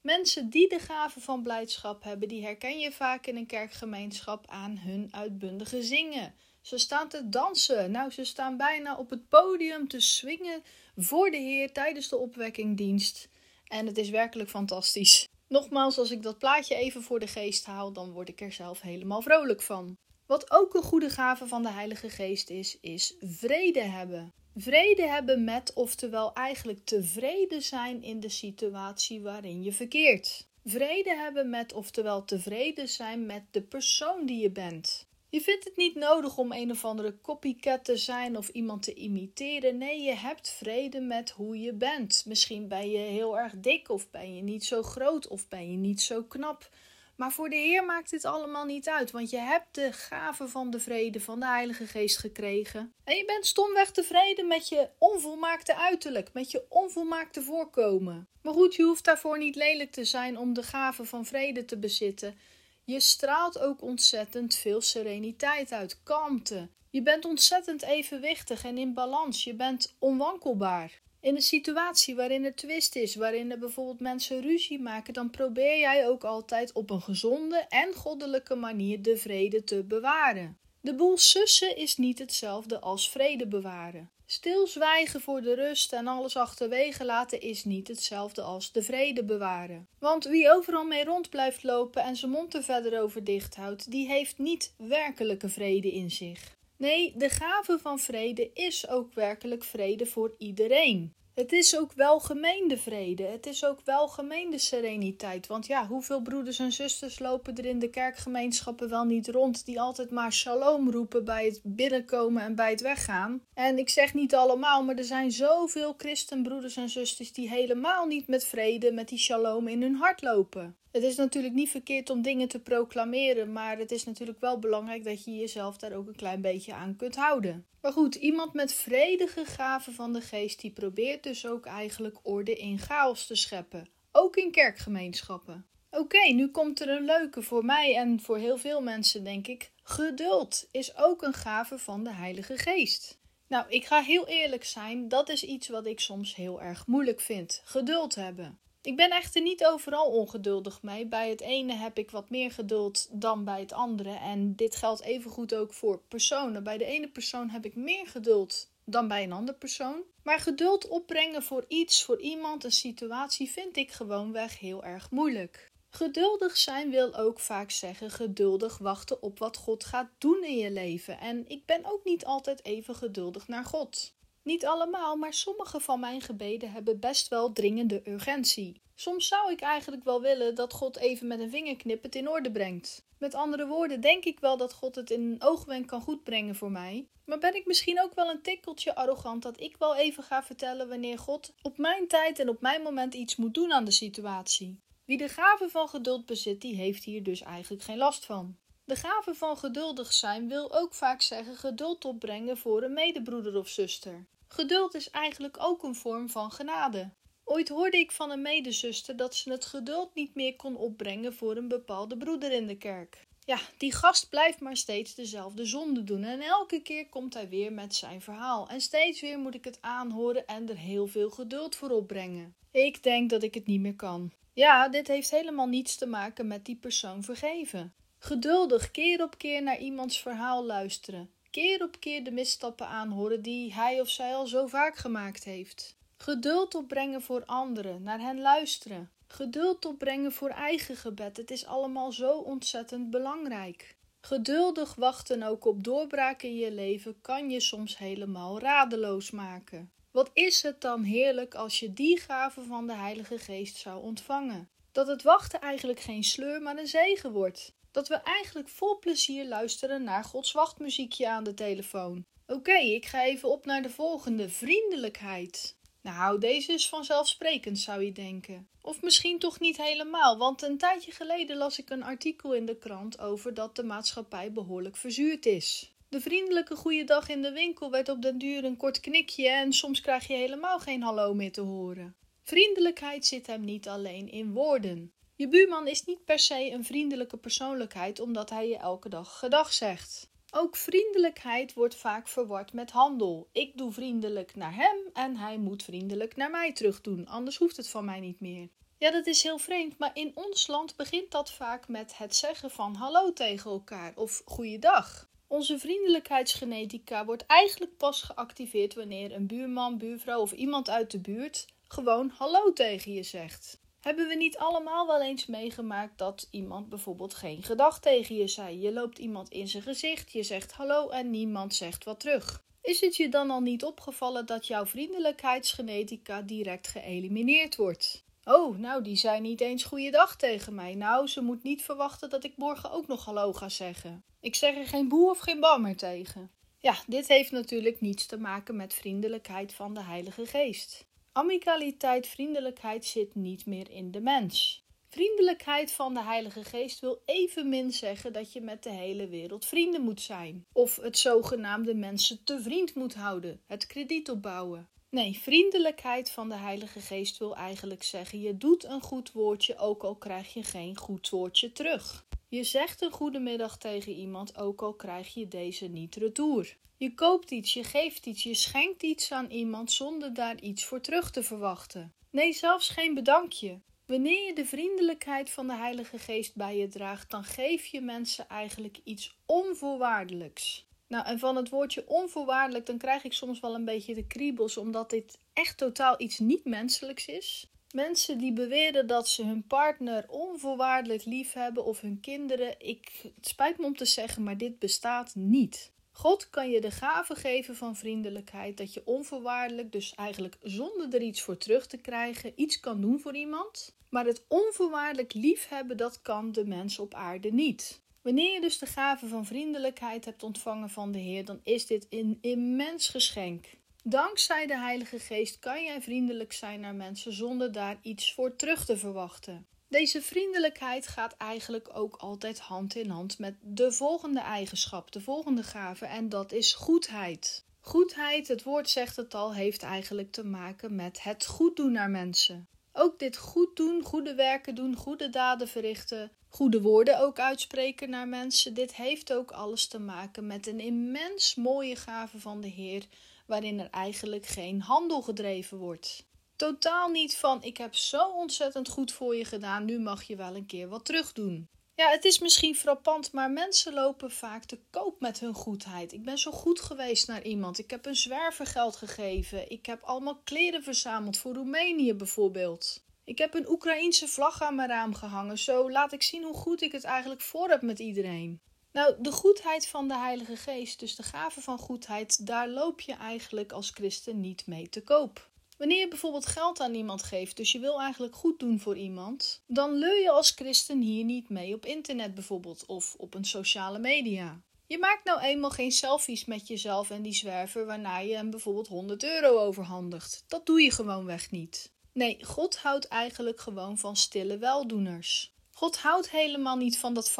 Mensen 0.00 0.50
die 0.50 0.68
de 0.68 0.78
gave 0.78 1.20
van 1.20 1.42
blijdschap 1.42 2.02
hebben, 2.02 2.28
die 2.28 2.44
herken 2.44 2.78
je 2.78 2.92
vaak 2.92 3.26
in 3.26 3.36
een 3.36 3.46
kerkgemeenschap 3.46 4.46
aan 4.46 4.78
hun 4.78 5.08
uitbundige 5.10 5.82
zingen. 5.82 6.34
Ze 6.60 6.78
staan 6.78 7.08
te 7.08 7.28
dansen. 7.28 7.90
Nou, 7.90 8.10
ze 8.10 8.24
staan 8.24 8.56
bijna 8.56 8.96
op 8.96 9.10
het 9.10 9.28
podium 9.28 9.88
te 9.88 10.00
swingen 10.00 10.62
voor 10.96 11.30
de 11.30 11.36
Heer 11.36 11.72
tijdens 11.72 12.08
de 12.08 12.16
opwekkingdienst. 12.16 13.28
En 13.64 13.86
het 13.86 13.98
is 13.98 14.10
werkelijk 14.10 14.50
fantastisch. 14.50 15.28
Nogmaals, 15.48 15.98
als 15.98 16.10
ik 16.10 16.22
dat 16.22 16.38
plaatje 16.38 16.74
even 16.74 17.02
voor 17.02 17.20
de 17.20 17.26
geest 17.26 17.66
haal, 17.66 17.92
dan 17.92 18.10
word 18.12 18.28
ik 18.28 18.40
er 18.40 18.52
zelf 18.52 18.80
helemaal 18.80 19.22
vrolijk 19.22 19.62
van. 19.62 19.96
Wat 20.26 20.50
ook 20.50 20.74
een 20.74 20.82
goede 20.82 21.10
gave 21.10 21.46
van 21.46 21.62
de 21.62 21.70
Heilige 21.70 22.10
Geest 22.10 22.50
is, 22.50 22.78
is 22.80 23.16
vrede 23.20 23.82
hebben. 23.82 24.32
Vrede 24.54 25.06
hebben 25.06 25.44
met, 25.44 25.72
oftewel 25.72 26.32
eigenlijk 26.32 26.84
tevreden 26.84 27.62
zijn 27.62 28.02
in 28.02 28.20
de 28.20 28.28
situatie 28.28 29.22
waarin 29.22 29.62
je 29.62 29.72
verkeert. 29.72 30.46
Vrede 30.64 31.16
hebben 31.16 31.50
met, 31.50 31.72
oftewel 31.72 32.24
tevreden 32.24 32.88
zijn 32.88 33.26
met 33.26 33.42
de 33.50 33.62
persoon 33.62 34.26
die 34.26 34.42
je 34.42 34.50
bent. 34.50 35.06
Je 35.34 35.40
vindt 35.40 35.64
het 35.64 35.76
niet 35.76 35.94
nodig 35.94 36.38
om 36.38 36.52
een 36.52 36.70
of 36.70 36.84
andere 36.84 37.20
copycat 37.22 37.84
te 37.84 37.96
zijn 37.96 38.36
of 38.36 38.48
iemand 38.48 38.82
te 38.82 38.94
imiteren. 38.94 39.78
Nee, 39.78 40.00
je 40.00 40.14
hebt 40.14 40.50
vrede 40.50 41.00
met 41.00 41.30
hoe 41.30 41.60
je 41.60 41.72
bent. 41.72 42.24
Misschien 42.26 42.68
ben 42.68 42.90
je 42.90 42.98
heel 42.98 43.38
erg 43.38 43.52
dik, 43.56 43.88
of 43.88 44.10
ben 44.10 44.34
je 44.34 44.42
niet 44.42 44.64
zo 44.64 44.82
groot, 44.82 45.28
of 45.28 45.48
ben 45.48 45.70
je 45.70 45.76
niet 45.76 46.02
zo 46.02 46.22
knap. 46.22 46.68
Maar 47.16 47.32
voor 47.32 47.48
de 47.48 47.56
Heer 47.56 47.84
maakt 47.84 48.10
dit 48.10 48.24
allemaal 48.24 48.64
niet 48.64 48.88
uit, 48.88 49.10
want 49.10 49.30
je 49.30 49.38
hebt 49.38 49.74
de 49.74 49.92
gave 49.92 50.48
van 50.48 50.70
de 50.70 50.80
vrede 50.80 51.20
van 51.20 51.40
de 51.40 51.46
Heilige 51.46 51.86
Geest 51.86 52.18
gekregen. 52.18 52.94
En 53.04 53.16
je 53.16 53.24
bent 53.24 53.46
stomweg 53.46 53.90
tevreden 53.90 54.46
met 54.46 54.68
je 54.68 54.88
onvolmaakte 54.98 55.76
uiterlijk, 55.76 56.32
met 56.32 56.50
je 56.50 56.64
onvolmaakte 56.68 57.42
voorkomen. 57.42 58.28
Maar 58.42 58.54
goed, 58.54 58.74
je 58.74 58.82
hoeft 58.82 59.04
daarvoor 59.04 59.38
niet 59.38 59.56
lelijk 59.56 59.90
te 59.90 60.04
zijn 60.04 60.38
om 60.38 60.52
de 60.52 60.62
gave 60.62 61.04
van 61.04 61.24
vrede 61.24 61.64
te 61.64 61.78
bezitten. 61.78 62.38
Je 62.84 63.00
straalt 63.00 63.58
ook 63.58 63.82
ontzettend 63.82 64.54
veel 64.54 64.80
sereniteit 64.80 65.72
uit, 65.72 66.02
kalmte. 66.02 66.68
Je 66.90 67.02
bent 67.02 67.24
ontzettend 67.24 67.82
evenwichtig 67.82 68.64
en 68.64 68.78
in 68.78 68.94
balans. 68.94 69.44
Je 69.44 69.54
bent 69.54 69.96
onwankelbaar. 69.98 71.02
In 71.20 71.34
een 71.34 71.42
situatie 71.42 72.14
waarin 72.14 72.44
er 72.44 72.54
twist 72.54 72.96
is, 72.96 73.14
waarin 73.14 73.50
er 73.50 73.58
bijvoorbeeld 73.58 74.00
mensen 74.00 74.40
ruzie 74.40 74.80
maken, 74.80 75.14
dan 75.14 75.30
probeer 75.30 75.78
jij 75.78 76.08
ook 76.08 76.24
altijd 76.24 76.72
op 76.72 76.90
een 76.90 77.00
gezonde 77.00 77.66
en 77.68 77.94
goddelijke 77.94 78.54
manier 78.54 79.02
de 79.02 79.16
vrede 79.16 79.64
te 79.64 79.84
bewaren. 79.84 80.58
De 80.80 80.94
boel 80.94 81.18
sussen 81.18 81.76
is 81.76 81.96
niet 81.96 82.18
hetzelfde 82.18 82.80
als 82.80 83.10
vrede 83.10 83.46
bewaren. 83.46 84.10
Stilzwijgen 84.26 85.20
voor 85.20 85.40
de 85.40 85.54
rust 85.54 85.92
en 85.92 86.06
alles 86.06 86.36
achterwege 86.36 87.04
laten 87.04 87.40
is 87.40 87.64
niet 87.64 87.88
hetzelfde 87.88 88.42
als 88.42 88.72
de 88.72 88.82
vrede 88.82 89.24
bewaren. 89.24 89.88
Want 89.98 90.24
wie 90.24 90.50
overal 90.50 90.84
mee 90.84 91.04
rond 91.04 91.30
blijft 91.30 91.62
lopen 91.62 92.02
en 92.02 92.16
zijn 92.16 92.30
mond 92.30 92.54
er 92.54 92.62
verder 92.62 93.02
over 93.02 93.24
dicht 93.24 93.56
houdt, 93.56 93.90
die 93.90 94.06
heeft 94.06 94.38
niet 94.38 94.74
werkelijke 94.76 95.48
vrede 95.48 95.92
in 95.92 96.10
zich. 96.10 96.56
Nee, 96.76 97.12
de 97.16 97.28
gave 97.28 97.78
van 97.78 97.98
vrede 97.98 98.50
is 98.54 98.88
ook 98.88 99.14
werkelijk 99.14 99.64
vrede 99.64 100.06
voor 100.06 100.34
iedereen. 100.38 101.14
Het 101.34 101.52
is 101.52 101.78
ook 101.78 101.92
welgemeende 101.92 102.78
vrede. 102.78 103.22
Het 103.22 103.46
is 103.46 103.64
ook 103.64 103.80
welgemeende 103.84 104.58
sereniteit. 104.58 105.46
Want 105.46 105.66
ja, 105.66 105.86
hoeveel 105.86 106.22
broeders 106.22 106.58
en 106.58 106.72
zusters 106.72 107.18
lopen 107.18 107.56
er 107.56 107.64
in 107.64 107.78
de 107.78 107.90
kerkgemeenschappen 107.90 108.88
wel 108.88 109.04
niet 109.04 109.28
rond 109.28 109.64
die 109.64 109.80
altijd 109.80 110.10
maar 110.10 110.32
shalom 110.32 110.90
roepen 110.90 111.24
bij 111.24 111.44
het 111.44 111.60
binnenkomen 111.64 112.42
en 112.42 112.54
bij 112.54 112.70
het 112.70 112.80
weggaan? 112.80 113.42
En 113.54 113.78
ik 113.78 113.88
zeg 113.88 114.14
niet 114.14 114.34
allemaal, 114.34 114.84
maar 114.84 114.96
er 114.96 115.04
zijn 115.04 115.32
zoveel 115.32 115.94
christenbroeders 115.96 116.76
en 116.76 116.88
zusters 116.88 117.32
die 117.32 117.48
helemaal 117.48 118.06
niet 118.06 118.28
met 118.28 118.44
vrede, 118.44 118.92
met 118.92 119.08
die 119.08 119.18
shalom 119.18 119.68
in 119.68 119.82
hun 119.82 119.96
hart 119.96 120.22
lopen. 120.22 120.76
Het 120.94 121.02
is 121.02 121.16
natuurlijk 121.16 121.54
niet 121.54 121.70
verkeerd 121.70 122.10
om 122.10 122.22
dingen 122.22 122.48
te 122.48 122.60
proclameren, 122.60 123.52
maar 123.52 123.78
het 123.78 123.90
is 123.90 124.04
natuurlijk 124.04 124.40
wel 124.40 124.58
belangrijk 124.58 125.04
dat 125.04 125.24
je 125.24 125.34
jezelf 125.34 125.76
daar 125.76 125.92
ook 125.92 126.06
een 126.06 126.16
klein 126.16 126.40
beetje 126.40 126.74
aan 126.74 126.96
kunt 126.96 127.16
houden. 127.16 127.66
Maar 127.80 127.92
goed, 127.92 128.14
iemand 128.14 128.52
met 128.52 128.72
vredige 128.72 129.44
gaven 129.44 129.92
van 129.92 130.12
de 130.12 130.20
geest, 130.20 130.60
die 130.60 130.70
probeert 130.70 131.22
dus 131.22 131.46
ook 131.46 131.66
eigenlijk 131.66 132.18
orde 132.22 132.56
in 132.56 132.78
chaos 132.78 133.26
te 133.26 133.34
scheppen. 133.34 133.88
Ook 134.12 134.36
in 134.36 134.50
kerkgemeenschappen. 134.50 135.66
Oké, 135.90 136.32
nu 136.32 136.48
komt 136.48 136.80
er 136.80 136.88
een 136.88 137.04
leuke 137.04 137.42
voor 137.42 137.64
mij 137.64 137.96
en 137.96 138.20
voor 138.20 138.38
heel 138.38 138.58
veel 138.58 138.80
mensen, 138.80 139.24
denk 139.24 139.46
ik. 139.46 139.70
Geduld 139.82 140.68
is 140.70 140.96
ook 140.96 141.22
een 141.22 141.34
gave 141.34 141.78
van 141.78 142.04
de 142.04 142.12
Heilige 142.12 142.58
Geest. 142.58 143.18
Nou, 143.48 143.64
ik 143.68 143.84
ga 143.84 144.02
heel 144.02 144.26
eerlijk 144.26 144.64
zijn, 144.64 145.08
dat 145.08 145.28
is 145.28 145.44
iets 145.44 145.68
wat 145.68 145.86
ik 145.86 146.00
soms 146.00 146.34
heel 146.34 146.62
erg 146.62 146.86
moeilijk 146.86 147.20
vind: 147.20 147.62
geduld 147.64 148.14
hebben. 148.14 148.58
Ik 148.84 148.96
ben 148.96 149.10
echter 149.10 149.42
niet 149.42 149.64
overal 149.66 150.06
ongeduldig 150.06 150.82
mee. 150.82 151.06
Bij 151.06 151.28
het 151.28 151.40
ene 151.40 151.72
heb 151.72 151.98
ik 151.98 152.10
wat 152.10 152.30
meer 152.30 152.50
geduld 152.50 153.08
dan 153.10 153.44
bij 153.44 153.60
het 153.60 153.72
andere. 153.72 154.10
En 154.10 154.54
dit 154.56 154.76
geldt 154.76 155.02
evengoed 155.02 155.54
ook 155.54 155.72
voor 155.72 156.00
personen. 156.08 156.64
Bij 156.64 156.78
de 156.78 156.84
ene 156.84 157.08
persoon 157.08 157.48
heb 157.48 157.64
ik 157.64 157.74
meer 157.74 158.06
geduld 158.06 158.70
dan 158.84 159.08
bij 159.08 159.22
een 159.22 159.32
andere 159.32 159.58
persoon. 159.58 160.02
Maar 160.22 160.38
geduld 160.38 160.88
opbrengen 160.88 161.42
voor 161.42 161.64
iets, 161.68 162.02
voor 162.02 162.20
iemand, 162.20 162.64
een 162.64 162.72
situatie 162.72 163.50
vind 163.50 163.76
ik 163.76 163.90
gewoonweg 163.90 164.58
heel 164.58 164.84
erg 164.84 165.10
moeilijk. 165.10 165.72
Geduldig 165.90 166.56
zijn 166.56 166.90
wil 166.90 167.16
ook 167.16 167.40
vaak 167.40 167.70
zeggen 167.70 168.10
geduldig 168.10 168.78
wachten 168.78 169.22
op 169.22 169.38
wat 169.38 169.56
God 169.56 169.84
gaat 169.84 170.10
doen 170.18 170.44
in 170.44 170.56
je 170.56 170.70
leven. 170.70 171.18
En 171.20 171.48
ik 171.48 171.66
ben 171.66 171.80
ook 171.84 172.04
niet 172.04 172.24
altijd 172.24 172.64
even 172.64 172.94
geduldig 172.94 173.48
naar 173.48 173.64
God. 173.64 174.14
Niet 174.44 174.66
allemaal, 174.66 175.16
maar 175.16 175.34
sommige 175.34 175.80
van 175.80 176.00
mijn 176.00 176.20
gebeden 176.20 176.70
hebben 176.70 177.00
best 177.00 177.28
wel 177.28 177.52
dringende 177.52 178.02
urgentie. 178.08 178.80
Soms 178.94 179.28
zou 179.28 179.52
ik 179.52 179.60
eigenlijk 179.60 180.04
wel 180.04 180.20
willen 180.20 180.54
dat 180.54 180.72
God 180.72 180.96
even 180.96 181.26
met 181.26 181.40
een 181.40 181.50
vingerknip 181.50 182.02
het 182.02 182.14
in 182.14 182.28
orde 182.28 182.50
brengt. 182.50 183.04
Met 183.18 183.34
andere 183.34 183.66
woorden, 183.66 184.00
denk 184.00 184.24
ik 184.24 184.40
wel 184.40 184.56
dat 184.56 184.72
God 184.72 184.94
het 184.94 185.10
in 185.10 185.20
een 185.20 185.42
oogwenk 185.42 185.86
kan 185.86 186.00
goedbrengen 186.00 186.54
voor 186.54 186.70
mij. 186.70 187.08
Maar 187.24 187.38
ben 187.38 187.54
ik 187.54 187.66
misschien 187.66 188.02
ook 188.02 188.14
wel 188.14 188.30
een 188.30 188.42
tikkeltje 188.42 188.94
arrogant 188.94 189.42
dat 189.42 189.60
ik 189.60 189.76
wel 189.76 189.96
even 189.96 190.22
ga 190.22 190.42
vertellen 190.42 190.88
wanneer 190.88 191.18
God 191.18 191.54
op 191.62 191.78
mijn 191.78 192.08
tijd 192.08 192.38
en 192.38 192.48
op 192.48 192.60
mijn 192.60 192.82
moment 192.82 193.14
iets 193.14 193.36
moet 193.36 193.54
doen 193.54 193.72
aan 193.72 193.84
de 193.84 193.90
situatie? 193.90 194.80
Wie 195.04 195.18
de 195.18 195.28
gave 195.28 195.68
van 195.68 195.88
geduld 195.88 196.26
bezit, 196.26 196.60
die 196.60 196.74
heeft 196.74 197.04
hier 197.04 197.22
dus 197.22 197.40
eigenlijk 197.40 197.82
geen 197.82 197.98
last 197.98 198.24
van. 198.24 198.56
De 198.84 198.96
gave 198.96 199.34
van 199.34 199.56
geduldig 199.56 200.12
zijn 200.12 200.48
wil 200.48 200.74
ook 200.74 200.94
vaak 200.94 201.22
zeggen 201.22 201.56
geduld 201.56 202.04
opbrengen 202.04 202.56
voor 202.56 202.82
een 202.82 202.92
medebroeder 202.92 203.56
of 203.56 203.68
zuster. 203.68 204.26
Geduld 204.54 204.94
is 204.94 205.10
eigenlijk 205.10 205.56
ook 205.60 205.82
een 205.82 205.94
vorm 205.94 206.28
van 206.28 206.50
genade. 206.50 207.10
Ooit 207.44 207.68
hoorde 207.68 207.98
ik 207.98 208.12
van 208.12 208.30
een 208.30 208.42
medezuster 208.42 209.16
dat 209.16 209.34
ze 209.34 209.50
het 209.50 209.64
geduld 209.64 210.14
niet 210.14 210.34
meer 210.34 210.56
kon 210.56 210.76
opbrengen 210.76 211.34
voor 211.34 211.56
een 211.56 211.68
bepaalde 211.68 212.16
broeder 212.16 212.52
in 212.52 212.66
de 212.66 212.76
kerk. 212.76 213.26
Ja, 213.44 213.58
die 213.78 213.92
gast 213.92 214.28
blijft 214.28 214.60
maar 214.60 214.76
steeds 214.76 215.14
dezelfde 215.14 215.64
zonde 215.64 216.04
doen 216.04 216.22
en 216.22 216.40
elke 216.40 216.82
keer 216.82 217.08
komt 217.08 217.34
hij 217.34 217.48
weer 217.48 217.72
met 217.72 217.94
zijn 217.94 218.20
verhaal. 218.20 218.68
En 218.68 218.80
steeds 218.80 219.20
weer 219.20 219.38
moet 219.38 219.54
ik 219.54 219.64
het 219.64 219.78
aanhoren 219.80 220.46
en 220.46 220.68
er 220.68 220.78
heel 220.78 221.06
veel 221.06 221.30
geduld 221.30 221.76
voor 221.76 221.90
opbrengen. 221.90 222.54
Ik 222.70 223.02
denk 223.02 223.30
dat 223.30 223.42
ik 223.42 223.54
het 223.54 223.66
niet 223.66 223.80
meer 223.80 223.96
kan. 223.96 224.32
Ja, 224.52 224.88
dit 224.88 225.08
heeft 225.08 225.30
helemaal 225.30 225.66
niets 225.66 225.96
te 225.96 226.06
maken 226.06 226.46
met 226.46 226.64
die 226.64 226.76
persoon 226.76 227.22
vergeven. 227.22 227.94
Geduldig 228.18 228.90
keer 228.90 229.22
op 229.22 229.38
keer 229.38 229.62
naar 229.62 229.78
iemands 229.78 230.20
verhaal 230.20 230.64
luisteren 230.64 231.33
keer 231.54 231.82
op 231.82 232.00
keer 232.00 232.24
de 232.24 232.30
misstappen 232.30 232.86
aanhoren 232.86 233.42
die 233.42 233.74
hij 233.74 234.00
of 234.00 234.08
zij 234.08 234.34
al 234.34 234.46
zo 234.46 234.66
vaak 234.66 234.96
gemaakt 234.96 235.44
heeft. 235.44 235.96
Geduld 236.16 236.74
opbrengen 236.74 237.22
voor 237.22 237.44
anderen, 237.44 238.02
naar 238.02 238.20
hen 238.20 238.40
luisteren. 238.40 239.10
Geduld 239.26 239.84
opbrengen 239.84 240.32
voor 240.32 240.48
eigen 240.48 240.96
gebed. 240.96 241.36
Het 241.36 241.50
is 241.50 241.66
allemaal 241.66 242.12
zo 242.12 242.38
ontzettend 242.38 243.10
belangrijk. 243.10 243.96
Geduldig 244.20 244.94
wachten 244.94 245.42
ook 245.42 245.64
op 245.64 245.84
doorbraken 245.84 246.48
in 246.48 246.56
je 246.56 246.72
leven 246.72 247.20
kan 247.20 247.50
je 247.50 247.60
soms 247.60 247.98
helemaal 247.98 248.60
radeloos 248.60 249.30
maken. 249.30 249.92
Wat 250.10 250.30
is 250.32 250.62
het 250.62 250.80
dan 250.80 251.02
heerlijk 251.02 251.54
als 251.54 251.80
je 251.80 251.92
die 251.92 252.20
gave 252.20 252.62
van 252.62 252.86
de 252.86 252.94
Heilige 252.94 253.38
Geest 253.38 253.76
zou 253.76 254.02
ontvangen? 254.02 254.68
Dat 254.92 255.06
het 255.06 255.22
wachten 255.22 255.60
eigenlijk 255.60 256.00
geen 256.00 256.24
sleur, 256.24 256.62
maar 256.62 256.78
een 256.78 256.86
zegen 256.86 257.32
wordt 257.32 257.73
dat 257.94 258.08
we 258.08 258.14
eigenlijk 258.14 258.68
vol 258.68 258.98
plezier 258.98 259.44
luisteren 259.44 260.02
naar 260.02 260.24
Gods 260.24 260.52
wachtmuziekje 260.52 261.28
aan 261.28 261.44
de 261.44 261.54
telefoon. 261.54 262.24
Oké, 262.46 262.78
ik 262.78 263.06
ga 263.06 263.24
even 263.24 263.50
op 263.50 263.64
naar 263.64 263.82
de 263.82 263.90
volgende: 263.90 264.48
vriendelijkheid. 264.48 265.76
Nou, 266.00 266.38
deze 266.38 266.72
is 266.72 266.88
vanzelfsprekend, 266.88 267.78
zou 267.78 268.02
je 268.02 268.12
denken. 268.12 268.68
Of 268.80 269.02
misschien 269.02 269.38
toch 269.38 269.60
niet 269.60 269.76
helemaal, 269.76 270.38
want 270.38 270.62
een 270.62 270.78
tijdje 270.78 271.12
geleden 271.12 271.56
las 271.56 271.78
ik 271.78 271.90
een 271.90 272.02
artikel 272.02 272.54
in 272.54 272.66
de 272.66 272.76
krant 272.76 273.18
over 273.18 273.54
dat 273.54 273.76
de 273.76 273.84
maatschappij 273.84 274.52
behoorlijk 274.52 274.96
verzuurd 274.96 275.46
is. 275.46 275.92
De 276.08 276.20
vriendelijke 276.20 276.76
goede 276.76 277.04
dag 277.04 277.28
in 277.28 277.42
de 277.42 277.52
winkel 277.52 277.90
werd 277.90 278.08
op 278.08 278.22
den 278.22 278.38
duur 278.38 278.64
een 278.64 278.76
kort 278.76 279.00
knikje 279.00 279.48
en 279.48 279.72
soms 279.72 280.00
krijg 280.00 280.26
je 280.26 280.34
helemaal 280.34 280.78
geen 280.78 281.02
hallo 281.02 281.34
meer 281.34 281.52
te 281.52 281.60
horen. 281.60 282.14
Vriendelijkheid 282.42 283.26
zit 283.26 283.46
hem 283.46 283.64
niet 283.64 283.88
alleen 283.88 284.28
in 284.28 284.52
woorden. 284.52 285.12
Je 285.36 285.48
buurman 285.48 285.86
is 285.86 286.04
niet 286.04 286.24
per 286.24 286.38
se 286.38 286.70
een 286.70 286.84
vriendelijke 286.84 287.36
persoonlijkheid 287.36 288.20
omdat 288.20 288.50
hij 288.50 288.68
je 288.68 288.76
elke 288.76 289.08
dag 289.08 289.38
gedag 289.38 289.72
zegt. 289.72 290.28
Ook 290.50 290.76
vriendelijkheid 290.76 291.72
wordt 291.72 291.94
vaak 291.94 292.28
verward 292.28 292.72
met 292.72 292.90
handel. 292.90 293.48
Ik 293.52 293.78
doe 293.78 293.92
vriendelijk 293.92 294.54
naar 294.54 294.74
hem 294.74 294.96
en 295.12 295.36
hij 295.36 295.58
moet 295.58 295.82
vriendelijk 295.82 296.36
naar 296.36 296.50
mij 296.50 296.72
terug 296.72 297.00
doen, 297.00 297.26
anders 297.26 297.56
hoeft 297.56 297.76
het 297.76 297.88
van 297.88 298.04
mij 298.04 298.20
niet 298.20 298.40
meer. 298.40 298.68
Ja, 298.98 299.10
dat 299.10 299.26
is 299.26 299.42
heel 299.42 299.58
vreemd, 299.58 299.98
maar 299.98 300.10
in 300.14 300.32
ons 300.34 300.66
land 300.66 300.96
begint 300.96 301.30
dat 301.30 301.52
vaak 301.52 301.88
met 301.88 302.18
het 302.18 302.36
zeggen 302.36 302.70
van 302.70 302.94
hallo 302.94 303.32
tegen 303.32 303.70
elkaar 303.70 304.12
of 304.16 304.42
goeiedag. 304.44 305.28
Onze 305.46 305.78
vriendelijkheidsgenetica 305.78 307.24
wordt 307.24 307.46
eigenlijk 307.46 307.96
pas 307.96 308.22
geactiveerd 308.22 308.94
wanneer 308.94 309.32
een 309.32 309.46
buurman, 309.46 309.98
buurvrouw 309.98 310.40
of 310.40 310.52
iemand 310.52 310.90
uit 310.90 311.10
de 311.10 311.20
buurt 311.20 311.66
gewoon 311.88 312.32
hallo 312.36 312.72
tegen 312.72 313.12
je 313.12 313.22
zegt. 313.22 313.82
Hebben 314.04 314.28
we 314.28 314.34
niet 314.34 314.58
allemaal 314.58 315.06
wel 315.06 315.22
eens 315.22 315.46
meegemaakt 315.46 316.18
dat 316.18 316.48
iemand 316.50 316.88
bijvoorbeeld 316.88 317.34
geen 317.34 317.62
gedag 317.62 318.00
tegen 318.00 318.36
je 318.36 318.48
zei? 318.48 318.80
Je 318.80 318.92
loopt 318.92 319.18
iemand 319.18 319.48
in 319.48 319.68
zijn 319.68 319.82
gezicht, 319.82 320.32
je 320.32 320.42
zegt 320.42 320.72
hallo 320.72 321.08
en 321.08 321.30
niemand 321.30 321.74
zegt 321.74 322.04
wat 322.04 322.20
terug. 322.20 322.62
Is 322.82 323.00
het 323.00 323.16
je 323.16 323.28
dan 323.28 323.50
al 323.50 323.60
niet 323.60 323.84
opgevallen 323.84 324.46
dat 324.46 324.66
jouw 324.66 324.86
vriendelijkheidsgenetica 324.86 326.42
direct 326.42 326.88
geëlimineerd 326.88 327.76
wordt? 327.76 328.24
Oh, 328.44 328.78
nou, 328.78 329.02
die 329.02 329.16
zei 329.16 329.40
niet 329.40 329.60
eens 329.60 329.84
goeiedag 329.84 330.36
tegen 330.36 330.74
mij. 330.74 330.94
Nou, 330.94 331.26
ze 331.26 331.42
moet 331.42 331.62
niet 331.62 331.82
verwachten 331.82 332.30
dat 332.30 332.44
ik 332.44 332.56
morgen 332.56 332.90
ook 332.90 333.06
nog 333.06 333.24
hallo 333.24 333.52
ga 333.52 333.68
zeggen. 333.68 334.24
Ik 334.40 334.54
zeg 334.54 334.76
er 334.76 334.86
geen 334.86 335.08
boe 335.08 335.30
of 335.30 335.38
geen 335.38 335.60
bam 335.60 335.82
meer 335.82 335.96
tegen. 335.96 336.50
Ja, 336.78 336.96
dit 337.06 337.28
heeft 337.28 337.50
natuurlijk 337.50 338.00
niets 338.00 338.26
te 338.26 338.38
maken 338.38 338.76
met 338.76 338.94
vriendelijkheid 338.94 339.72
van 339.72 339.94
de 339.94 340.02
Heilige 340.02 340.46
Geest. 340.46 341.06
Amicaliteit, 341.36 342.26
vriendelijkheid 342.26 343.04
zit 343.04 343.34
niet 343.34 343.66
meer 343.66 343.90
in 343.90 344.10
de 344.10 344.20
mens. 344.20 344.84
Vriendelijkheid 345.08 345.92
van 345.92 346.14
de 346.14 346.22
Heilige 346.22 346.64
Geest 346.64 347.00
wil 347.00 347.22
evenmin 347.24 347.92
zeggen 347.92 348.32
dat 348.32 348.52
je 348.52 348.60
met 348.60 348.82
de 348.82 348.90
hele 348.90 349.28
wereld 349.28 349.64
vrienden 349.64 350.02
moet 350.02 350.20
zijn. 350.20 350.66
Of 350.72 350.96
het 350.96 351.18
zogenaamde 351.18 351.94
mensen 351.94 352.44
te 352.44 352.60
vriend 352.62 352.94
moet 352.94 353.14
houden, 353.14 353.60
het 353.66 353.86
krediet 353.86 354.30
opbouwen. 354.30 354.88
Nee, 355.10 355.38
vriendelijkheid 355.38 356.30
van 356.30 356.48
de 356.48 356.56
Heilige 356.56 357.00
Geest 357.00 357.38
wil 357.38 357.56
eigenlijk 357.56 358.02
zeggen: 358.02 358.40
je 358.40 358.56
doet 358.56 358.84
een 358.84 359.00
goed 359.00 359.32
woordje, 359.32 359.78
ook 359.78 360.02
al 360.02 360.16
krijg 360.16 360.52
je 360.52 360.62
geen 360.62 360.96
goed 360.96 361.28
woordje 361.28 361.72
terug. 361.72 362.26
Je 362.54 362.64
zegt 362.64 363.02
een 363.02 363.10
goedemiddag 363.10 363.78
tegen 363.78 364.12
iemand, 364.12 364.58
ook 364.58 364.82
al 364.82 364.94
krijg 364.94 365.34
je 365.34 365.48
deze 365.48 365.86
niet 365.86 366.16
retour. 366.16 366.76
Je 366.96 367.14
koopt 367.14 367.50
iets, 367.50 367.72
je 367.72 367.84
geeft 367.84 368.26
iets, 368.26 368.42
je 368.42 368.54
schenkt 368.54 369.02
iets 369.02 369.32
aan 369.32 369.50
iemand 369.50 369.92
zonder 369.92 370.34
daar 370.34 370.60
iets 370.60 370.84
voor 370.84 371.00
terug 371.00 371.30
te 371.30 371.42
verwachten. 371.42 372.12
Nee, 372.30 372.52
zelfs 372.52 372.88
geen 372.88 373.14
bedankje. 373.14 373.80
Wanneer 374.06 374.46
je 374.46 374.54
de 374.54 374.64
vriendelijkheid 374.64 375.50
van 375.50 375.66
de 375.66 375.74
Heilige 375.74 376.18
Geest 376.18 376.54
bij 376.54 376.76
je 376.76 376.88
draagt, 376.88 377.30
dan 377.30 377.44
geef 377.44 377.86
je 377.86 378.00
mensen 378.00 378.48
eigenlijk 378.48 379.00
iets 379.04 379.36
onvoorwaardelijks. 379.46 380.86
Nou, 381.08 381.26
en 381.26 381.38
van 381.38 381.56
het 381.56 381.68
woordje 381.68 382.04
onvoorwaardelijk, 382.08 382.86
dan 382.86 382.98
krijg 382.98 383.24
ik 383.24 383.32
soms 383.32 383.60
wel 383.60 383.74
een 383.74 383.84
beetje 383.84 384.14
de 384.14 384.26
kriebels, 384.26 384.76
omdat 384.76 385.10
dit 385.10 385.38
echt 385.52 385.78
totaal 385.78 386.14
iets 386.20 386.38
niet 386.38 386.64
menselijks 386.64 387.26
is. 387.26 387.68
Mensen 387.94 388.38
die 388.38 388.52
beweren 388.52 389.06
dat 389.06 389.28
ze 389.28 389.44
hun 389.44 389.66
partner 389.66 390.24
onvoorwaardelijk 390.28 391.24
lief 391.24 391.52
hebben 391.52 391.84
of 391.84 392.00
hun 392.00 392.20
kinderen, 392.20 392.74
ik, 392.78 393.32
het 393.36 393.48
spijt 393.48 393.78
me 393.78 393.84
om 393.84 393.96
te 393.96 394.04
zeggen, 394.04 394.42
maar 394.42 394.58
dit 394.58 394.78
bestaat 394.78 395.34
niet. 395.34 395.92
God 396.12 396.50
kan 396.50 396.70
je 396.70 396.80
de 396.80 396.90
gave 396.90 397.34
geven 397.34 397.76
van 397.76 397.96
vriendelijkheid, 397.96 398.76
dat 398.76 398.94
je 398.94 399.02
onvoorwaardelijk, 399.04 399.92
dus 399.92 400.14
eigenlijk 400.14 400.56
zonder 400.62 401.14
er 401.14 401.22
iets 401.22 401.42
voor 401.42 401.56
terug 401.56 401.86
te 401.86 401.96
krijgen, 401.96 402.52
iets 402.56 402.80
kan 402.80 403.00
doen 403.00 403.20
voor 403.20 403.34
iemand. 403.34 403.96
Maar 404.10 404.26
het 404.26 404.44
onvoorwaardelijk 404.48 405.34
liefhebben, 405.34 405.96
dat 405.96 406.22
kan 406.22 406.52
de 406.52 406.64
mens 406.64 406.98
op 406.98 407.14
aarde 407.14 407.52
niet. 407.52 408.02
Wanneer 408.22 408.52
je 408.52 408.60
dus 408.60 408.78
de 408.78 408.86
gave 408.86 409.26
van 409.26 409.46
vriendelijkheid 409.46 410.24
hebt 410.24 410.42
ontvangen 410.42 410.90
van 410.90 411.12
de 411.12 411.18
Heer, 411.18 411.44
dan 411.44 411.60
is 411.62 411.86
dit 411.86 412.06
een 412.10 412.38
immens 412.40 413.08
geschenk. 413.08 413.66
Dankzij 414.06 414.66
de 414.66 414.78
Heilige 414.78 415.18
Geest 415.18 415.58
kan 415.58 415.84
jij 415.84 416.02
vriendelijk 416.02 416.52
zijn 416.52 416.80
naar 416.80 416.94
mensen 416.94 417.32
zonder 417.32 417.72
daar 417.72 417.98
iets 418.02 418.34
voor 418.34 418.56
terug 418.56 418.84
te 418.84 418.96
verwachten. 418.96 419.66
Deze 419.88 420.22
vriendelijkheid 420.22 421.06
gaat 421.06 421.36
eigenlijk 421.36 421.88
ook 421.92 422.16
altijd 422.16 422.58
hand 422.60 422.94
in 422.94 423.10
hand 423.10 423.38
met 423.38 423.54
de 423.60 423.92
volgende 423.92 424.40
eigenschap, 424.40 425.12
de 425.12 425.20
volgende 425.20 425.62
gave, 425.62 426.06
en 426.06 426.28
dat 426.28 426.52
is 426.52 426.74
goedheid. 426.74 427.64
Goedheid, 427.80 428.48
het 428.48 428.62
woord 428.62 428.90
zegt 428.90 429.16
het 429.16 429.34
al, 429.34 429.54
heeft 429.54 429.82
eigenlijk 429.82 430.32
te 430.32 430.44
maken 430.44 430.94
met 430.94 431.22
het 431.22 431.46
goed 431.46 431.76
doen 431.76 431.92
naar 431.92 432.10
mensen. 432.10 432.68
Ook 432.92 433.18
dit 433.18 433.36
goed 433.36 433.76
doen, 433.76 434.02
goede 434.02 434.34
werken 434.34 434.74
doen, 434.74 434.96
goede 434.96 435.30
daden 435.30 435.68
verrichten, 435.68 436.30
goede 436.48 436.80
woorden 436.80 437.20
ook 437.20 437.38
uitspreken 437.38 438.10
naar 438.10 438.28
mensen. 438.28 438.74
Dit 438.74 438.94
heeft 438.94 439.32
ook 439.32 439.50
alles 439.50 439.86
te 439.86 439.98
maken 439.98 440.46
met 440.46 440.66
een 440.66 440.80
immens 440.80 441.54
mooie 441.54 441.96
gave 441.96 442.40
van 442.40 442.60
de 442.60 442.68
Heer, 442.68 443.04
waarin 443.46 443.80
er 443.80 443.90
eigenlijk 443.90 444.46
geen 444.46 444.80
handel 444.80 445.22
gedreven 445.22 445.78
wordt. 445.78 446.26
Totaal 446.56 447.08
niet 447.08 447.36
van 447.36 447.62
ik 447.62 447.76
heb 447.76 447.94
zo 447.94 448.28
ontzettend 448.28 448.88
goed 448.88 449.12
voor 449.12 449.36
je 449.36 449.44
gedaan, 449.44 449.84
nu 449.84 450.00
mag 450.00 450.22
je 450.22 450.36
wel 450.36 450.56
een 450.56 450.66
keer 450.66 450.88
wat 450.88 451.04
terug 451.04 451.32
doen. 451.32 451.68
Ja, 451.96 452.10
het 452.10 452.24
is 452.24 452.38
misschien 452.38 452.74
frappant, 452.74 453.32
maar 453.32 453.50
mensen 453.50 453.94
lopen 453.94 454.30
vaak 454.30 454.64
te 454.64 454.78
koop 454.90 455.20
met 455.20 455.40
hun 455.40 455.54
goedheid. 455.54 456.12
Ik 456.12 456.24
ben 456.24 456.38
zo 456.38 456.50
goed 456.50 456.80
geweest 456.80 457.26
naar 457.26 457.42
iemand. 457.42 457.78
Ik 457.78 457.90
heb 457.90 458.06
een 458.06 458.16
zwervergeld 458.16 458.96
gegeven. 458.96 459.70
Ik 459.70 459.86
heb 459.86 460.02
allemaal 460.02 460.40
kleren 460.44 460.82
verzameld 460.82 461.38
voor 461.38 461.54
Roemenië 461.54 462.14
bijvoorbeeld. 462.14 463.04
Ik 463.24 463.38
heb 463.38 463.54
een 463.54 463.68
Oekraïense 463.68 464.28
vlag 464.28 464.62
aan 464.62 464.74
mijn 464.74 464.88
raam 464.88 465.14
gehangen. 465.14 465.58
Zo 465.58 465.90
laat 465.90 466.12
ik 466.12 466.22
zien 466.22 466.42
hoe 466.42 466.54
goed 466.54 466.82
ik 466.82 466.92
het 466.92 467.04
eigenlijk 467.04 467.40
voor 467.40 467.68
heb 467.68 467.82
met 467.82 467.98
iedereen. 467.98 468.60
Nou, 468.94 469.14
de 469.18 469.32
goedheid 469.32 469.86
van 469.86 470.08
de 470.08 470.16
Heilige 470.16 470.56
Geest, 470.56 470.98
dus 471.00 471.16
de 471.16 471.22
gave 471.22 471.60
van 471.60 471.78
goedheid, 471.78 472.46
daar 472.46 472.68
loop 472.68 473.00
je 473.00 473.12
eigenlijk 473.12 473.72
als 473.72 473.90
christen 473.90 474.40
niet 474.40 474.66
mee 474.66 474.88
te 474.88 475.02
koop. 475.02 475.50
Wanneer 475.76 475.98
je 475.98 476.08
bijvoorbeeld 476.08 476.46
geld 476.46 476.80
aan 476.80 476.94
iemand 476.94 477.22
geeft, 477.22 477.56
dus 477.56 477.72
je 477.72 477.78
wil 477.78 478.00
eigenlijk 478.00 478.34
goed 478.34 478.58
doen 478.58 478.80
voor 478.80 478.96
iemand, 478.96 479.62
dan 479.66 479.98
leur 479.98 480.20
je 480.20 480.30
als 480.30 480.50
christen 480.50 481.00
hier 481.00 481.24
niet 481.24 481.48
mee 481.48 481.74
op 481.74 481.86
internet 481.86 482.34
bijvoorbeeld 482.34 482.86
of 482.86 483.14
op 483.18 483.34
een 483.34 483.44
sociale 483.44 483.98
media. 483.98 484.60
Je 484.86 484.98
maakt 484.98 485.24
nou 485.24 485.40
eenmaal 485.40 485.70
geen 485.70 485.92
selfies 485.92 486.44
met 486.44 486.68
jezelf 486.68 487.10
en 487.10 487.22
die 487.22 487.34
zwerver 487.34 487.86
waarna 487.86 488.18
je 488.18 488.34
hem 488.34 488.50
bijvoorbeeld 488.50 488.88
100 488.88 489.24
euro 489.24 489.58
overhandigt. 489.58 490.44
Dat 490.48 490.66
doe 490.66 490.80
je 490.80 490.90
gewoonweg 490.90 491.50
niet. 491.50 491.92
Nee, 492.12 492.44
God 492.44 492.76
houdt 492.76 493.08
eigenlijk 493.08 493.60
gewoon 493.60 493.98
van 493.98 494.16
stille 494.16 494.58
weldoeners. 494.58 495.53
God 495.76 495.96
houdt 495.96 496.30
helemaal 496.30 496.76
niet 496.76 496.98
van 496.98 497.14
dat 497.14 497.30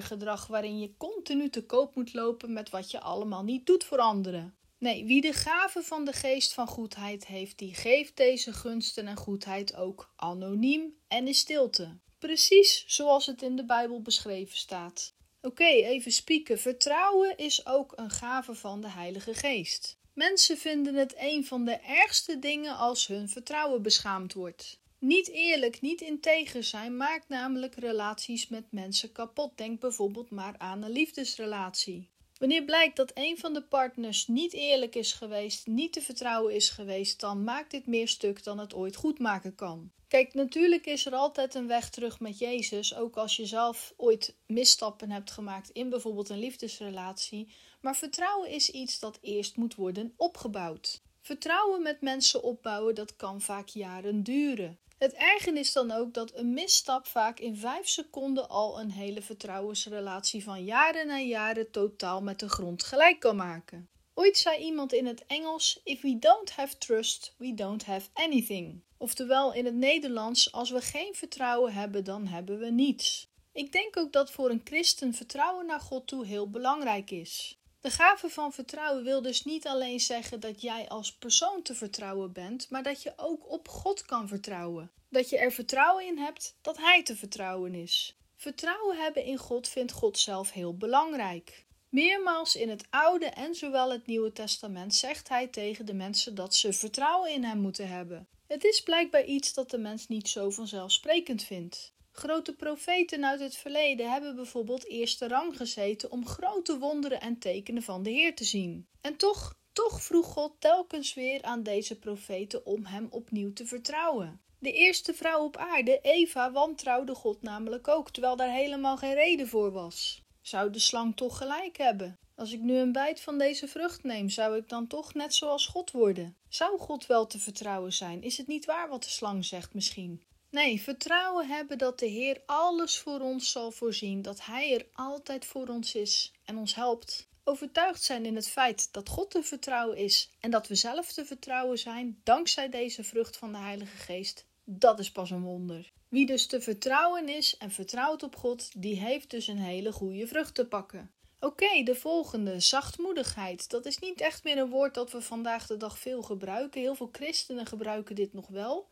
gedrag 0.00 0.46
waarin 0.46 0.78
je 0.78 0.96
continu 0.96 1.50
te 1.50 1.66
koop 1.66 1.94
moet 1.94 2.12
lopen 2.12 2.52
met 2.52 2.70
wat 2.70 2.90
je 2.90 3.00
allemaal 3.00 3.42
niet 3.42 3.66
doet 3.66 3.84
voor 3.84 3.98
anderen. 3.98 4.54
Nee, 4.78 5.04
wie 5.04 5.20
de 5.20 5.32
gave 5.32 5.82
van 5.82 6.04
de 6.04 6.12
geest 6.12 6.52
van 6.52 6.66
goedheid 6.66 7.26
heeft, 7.26 7.58
die 7.58 7.74
geeft 7.74 8.16
deze 8.16 8.52
gunsten 8.52 9.06
en 9.06 9.16
goedheid 9.16 9.74
ook 9.74 10.12
anoniem 10.16 10.94
en 11.08 11.26
in 11.26 11.34
stilte. 11.34 11.98
Precies 12.18 12.84
zoals 12.86 13.26
het 13.26 13.42
in 13.42 13.56
de 13.56 13.64
Bijbel 13.64 14.02
beschreven 14.02 14.56
staat. 14.56 15.14
Oké, 15.42 15.64
even 15.64 16.12
spieken. 16.12 16.58
Vertrouwen 16.58 17.36
is 17.36 17.66
ook 17.66 17.92
een 17.96 18.10
gave 18.10 18.54
van 18.54 18.80
de 18.80 18.90
Heilige 18.90 19.34
Geest. 19.34 19.98
Mensen 20.14 20.58
vinden 20.58 20.94
het 20.94 21.14
een 21.18 21.46
van 21.46 21.64
de 21.64 21.76
ergste 21.76 22.38
dingen 22.38 22.76
als 22.76 23.06
hun 23.06 23.28
vertrouwen 23.28 23.82
beschaamd 23.82 24.32
wordt. 24.32 24.79
Niet 25.00 25.28
eerlijk, 25.28 25.80
niet 25.80 26.00
integer 26.00 26.64
zijn 26.64 26.96
maakt 26.96 27.28
namelijk 27.28 27.74
relaties 27.74 28.48
met 28.48 28.64
mensen 28.70 29.12
kapot. 29.12 29.56
Denk 29.56 29.80
bijvoorbeeld 29.80 30.30
maar 30.30 30.54
aan 30.58 30.82
een 30.82 30.90
liefdesrelatie. 30.90 32.08
Wanneer 32.38 32.64
blijkt 32.64 32.96
dat 32.96 33.10
een 33.14 33.38
van 33.38 33.54
de 33.54 33.62
partners 33.62 34.26
niet 34.26 34.52
eerlijk 34.52 34.94
is 34.94 35.12
geweest, 35.12 35.66
niet 35.66 35.92
te 35.92 36.02
vertrouwen 36.02 36.54
is 36.54 36.70
geweest, 36.70 37.20
dan 37.20 37.44
maakt 37.44 37.70
dit 37.70 37.86
meer 37.86 38.08
stuk 38.08 38.44
dan 38.44 38.58
het 38.58 38.74
ooit 38.74 38.96
goed 38.96 39.18
maken 39.18 39.54
kan. 39.54 39.90
Kijk, 40.08 40.34
natuurlijk 40.34 40.86
is 40.86 41.06
er 41.06 41.12
altijd 41.12 41.54
een 41.54 41.66
weg 41.66 41.90
terug 41.90 42.20
met 42.20 42.38
Jezus, 42.38 42.94
ook 42.94 43.16
als 43.16 43.36
je 43.36 43.46
zelf 43.46 43.94
ooit 43.96 44.36
misstappen 44.46 45.10
hebt 45.10 45.30
gemaakt 45.30 45.70
in 45.70 45.88
bijvoorbeeld 45.88 46.28
een 46.28 46.38
liefdesrelatie. 46.38 47.52
Maar 47.80 47.96
vertrouwen 47.96 48.50
is 48.50 48.70
iets 48.70 48.98
dat 48.98 49.18
eerst 49.20 49.56
moet 49.56 49.74
worden 49.74 50.14
opgebouwd. 50.16 51.02
Vertrouwen 51.20 51.82
met 51.82 52.00
mensen 52.00 52.42
opbouwen, 52.42 52.94
dat 52.94 53.16
kan 53.16 53.40
vaak 53.40 53.68
jaren 53.68 54.22
duren. 54.22 54.78
Het 55.00 55.12
ergen 55.12 55.56
is 55.56 55.72
dan 55.72 55.90
ook 55.90 56.14
dat 56.14 56.34
een 56.34 56.52
misstap 56.52 57.06
vaak 57.06 57.38
in 57.40 57.56
vijf 57.56 57.88
seconden 57.88 58.48
al 58.48 58.80
een 58.80 58.90
hele 58.90 59.22
vertrouwensrelatie 59.22 60.44
van 60.44 60.64
jaren 60.64 61.08
en 61.08 61.26
jaren 61.26 61.70
totaal 61.70 62.22
met 62.22 62.38
de 62.38 62.48
grond 62.48 62.82
gelijk 62.82 63.20
kan 63.20 63.36
maken. 63.36 63.88
Ooit 64.14 64.38
zei 64.38 64.64
iemand 64.64 64.92
in 64.92 65.06
het 65.06 65.26
Engels: 65.26 65.80
If 65.84 66.00
we 66.00 66.18
don't 66.18 66.50
have 66.50 66.78
trust, 66.78 67.34
we 67.38 67.54
don't 67.54 67.84
have 67.84 68.08
anything. 68.12 68.82
Oftewel 68.96 69.54
in 69.54 69.64
het 69.64 69.74
Nederlands: 69.74 70.52
Als 70.52 70.70
we 70.70 70.80
geen 70.80 71.14
vertrouwen 71.14 71.72
hebben, 71.72 72.04
dan 72.04 72.26
hebben 72.26 72.58
we 72.58 72.70
niets. 72.70 73.28
Ik 73.52 73.72
denk 73.72 73.96
ook 73.96 74.12
dat 74.12 74.30
voor 74.30 74.50
een 74.50 74.60
christen 74.64 75.14
vertrouwen 75.14 75.66
naar 75.66 75.80
God 75.80 76.06
toe 76.06 76.26
heel 76.26 76.50
belangrijk 76.50 77.10
is. 77.10 77.59
De 77.80 77.90
gave 77.90 78.28
van 78.28 78.52
vertrouwen 78.52 79.04
wil 79.04 79.22
dus 79.22 79.44
niet 79.44 79.66
alleen 79.66 80.00
zeggen 80.00 80.40
dat 80.40 80.60
jij 80.60 80.88
als 80.88 81.12
persoon 81.12 81.62
te 81.62 81.74
vertrouwen 81.74 82.32
bent, 82.32 82.70
maar 82.70 82.82
dat 82.82 83.02
je 83.02 83.12
ook 83.16 83.50
op 83.50 83.68
God 83.68 84.02
kan 84.02 84.28
vertrouwen. 84.28 84.90
Dat 85.08 85.30
je 85.30 85.38
er 85.38 85.52
vertrouwen 85.52 86.06
in 86.06 86.18
hebt 86.18 86.56
dat 86.60 86.76
Hij 86.76 87.02
te 87.02 87.16
vertrouwen 87.16 87.74
is. 87.74 88.16
Vertrouwen 88.36 88.96
hebben 88.96 89.24
in 89.24 89.36
God 89.36 89.68
vindt 89.68 89.92
God 89.92 90.18
zelf 90.18 90.52
heel 90.52 90.76
belangrijk. 90.76 91.66
Meermaals 91.88 92.56
in 92.56 92.68
het 92.68 92.86
Oude 92.90 93.26
en 93.26 93.54
zowel 93.54 93.90
het 93.90 94.06
Nieuwe 94.06 94.32
Testament 94.32 94.94
zegt 94.94 95.28
Hij 95.28 95.46
tegen 95.46 95.86
de 95.86 95.94
mensen 95.94 96.34
dat 96.34 96.54
ze 96.54 96.72
vertrouwen 96.72 97.30
in 97.30 97.44
Hem 97.44 97.58
moeten 97.58 97.88
hebben. 97.88 98.28
Het 98.46 98.64
is 98.64 98.82
blijkbaar 98.82 99.24
iets 99.24 99.54
dat 99.54 99.70
de 99.70 99.78
mens 99.78 100.08
niet 100.08 100.28
zo 100.28 100.50
vanzelfsprekend 100.50 101.42
vindt. 101.42 101.92
Grote 102.20 102.54
profeten 102.54 103.24
uit 103.24 103.40
het 103.40 103.56
verleden 103.56 104.10
hebben 104.10 104.36
bijvoorbeeld 104.36 104.86
eerste 104.86 105.28
rang 105.28 105.56
gezeten 105.56 106.10
om 106.10 106.26
grote 106.26 106.78
wonderen 106.78 107.20
en 107.20 107.38
tekenen 107.38 107.82
van 107.82 108.02
de 108.02 108.10
Heer 108.10 108.34
te 108.34 108.44
zien. 108.44 108.86
En 109.00 109.16
toch, 109.16 109.54
toch 109.72 110.02
vroeg 110.02 110.26
God 110.26 110.54
telkens 110.58 111.14
weer 111.14 111.42
aan 111.42 111.62
deze 111.62 111.98
profeten 111.98 112.66
om 112.66 112.84
hem 112.84 113.06
opnieuw 113.10 113.52
te 113.52 113.66
vertrouwen. 113.66 114.40
De 114.58 114.72
eerste 114.72 115.14
vrouw 115.14 115.44
op 115.44 115.56
aarde, 115.56 115.98
Eva, 116.02 116.52
wantrouwde 116.52 117.14
God 117.14 117.42
namelijk 117.42 117.88
ook, 117.88 118.10
terwijl 118.10 118.36
daar 118.36 118.52
helemaal 118.52 118.96
geen 118.96 119.14
reden 119.14 119.48
voor 119.48 119.72
was. 119.72 120.22
Zou 120.40 120.70
de 120.70 120.78
slang 120.78 121.16
toch 121.16 121.36
gelijk 121.36 121.78
hebben? 121.78 122.18
Als 122.34 122.52
ik 122.52 122.60
nu 122.60 122.76
een 122.76 122.92
bijt 122.92 123.20
van 123.20 123.38
deze 123.38 123.68
vrucht 123.68 124.02
neem, 124.02 124.28
zou 124.28 124.56
ik 124.56 124.68
dan 124.68 124.86
toch 124.86 125.14
net 125.14 125.34
zoals 125.34 125.66
God 125.66 125.90
worden? 125.90 126.36
Zou 126.48 126.78
God 126.78 127.06
wel 127.06 127.26
te 127.26 127.38
vertrouwen 127.38 127.92
zijn? 127.92 128.22
Is 128.22 128.36
het 128.36 128.46
niet 128.46 128.64
waar 128.64 128.88
wat 128.88 129.02
de 129.02 129.10
slang 129.10 129.44
zegt 129.44 129.74
misschien? 129.74 130.22
Nee, 130.50 130.82
vertrouwen 130.82 131.46
hebben 131.48 131.78
dat 131.78 131.98
de 131.98 132.06
Heer 132.06 132.42
alles 132.46 132.98
voor 132.98 133.20
ons 133.20 133.50
zal 133.50 133.70
voorzien, 133.70 134.22
dat 134.22 134.44
Hij 134.44 134.74
er 134.74 134.86
altijd 134.92 135.44
voor 135.44 135.68
ons 135.68 135.94
is 135.94 136.32
en 136.44 136.56
ons 136.56 136.74
helpt. 136.74 137.28
Overtuigd 137.44 138.02
zijn 138.02 138.26
in 138.26 138.36
het 138.36 138.48
feit 138.48 138.92
dat 138.92 139.08
God 139.08 139.30
te 139.30 139.42
vertrouwen 139.42 139.96
is 139.96 140.30
en 140.40 140.50
dat 140.50 140.68
we 140.68 140.74
zelf 140.74 141.12
te 141.12 141.24
vertrouwen 141.24 141.78
zijn 141.78 142.20
dankzij 142.24 142.68
deze 142.68 143.04
vrucht 143.04 143.36
van 143.36 143.52
de 143.52 143.58
Heilige 143.58 143.96
Geest, 143.96 144.46
dat 144.64 144.98
is 144.98 145.12
pas 145.12 145.30
een 145.30 145.42
wonder. 145.42 145.92
Wie 146.08 146.26
dus 146.26 146.46
te 146.46 146.60
vertrouwen 146.60 147.28
is 147.28 147.56
en 147.56 147.70
vertrouwt 147.70 148.22
op 148.22 148.36
God, 148.36 148.82
die 148.82 149.00
heeft 149.00 149.30
dus 149.30 149.46
een 149.46 149.58
hele 149.58 149.92
goede 149.92 150.26
vrucht 150.26 150.54
te 150.54 150.66
pakken. 150.66 151.10
Oké, 151.40 151.82
de 151.82 151.94
volgende, 151.94 152.60
zachtmoedigheid. 152.60 153.70
Dat 153.70 153.86
is 153.86 153.98
niet 153.98 154.20
echt 154.20 154.44
meer 154.44 154.58
een 154.58 154.70
woord 154.70 154.94
dat 154.94 155.12
we 155.12 155.22
vandaag 155.22 155.66
de 155.66 155.76
dag 155.76 155.98
veel 155.98 156.22
gebruiken. 156.22 156.80
Heel 156.80 156.94
veel 156.94 157.08
christenen 157.12 157.66
gebruiken 157.66 158.14
dit 158.14 158.32
nog 158.32 158.48
wel. 158.48 158.88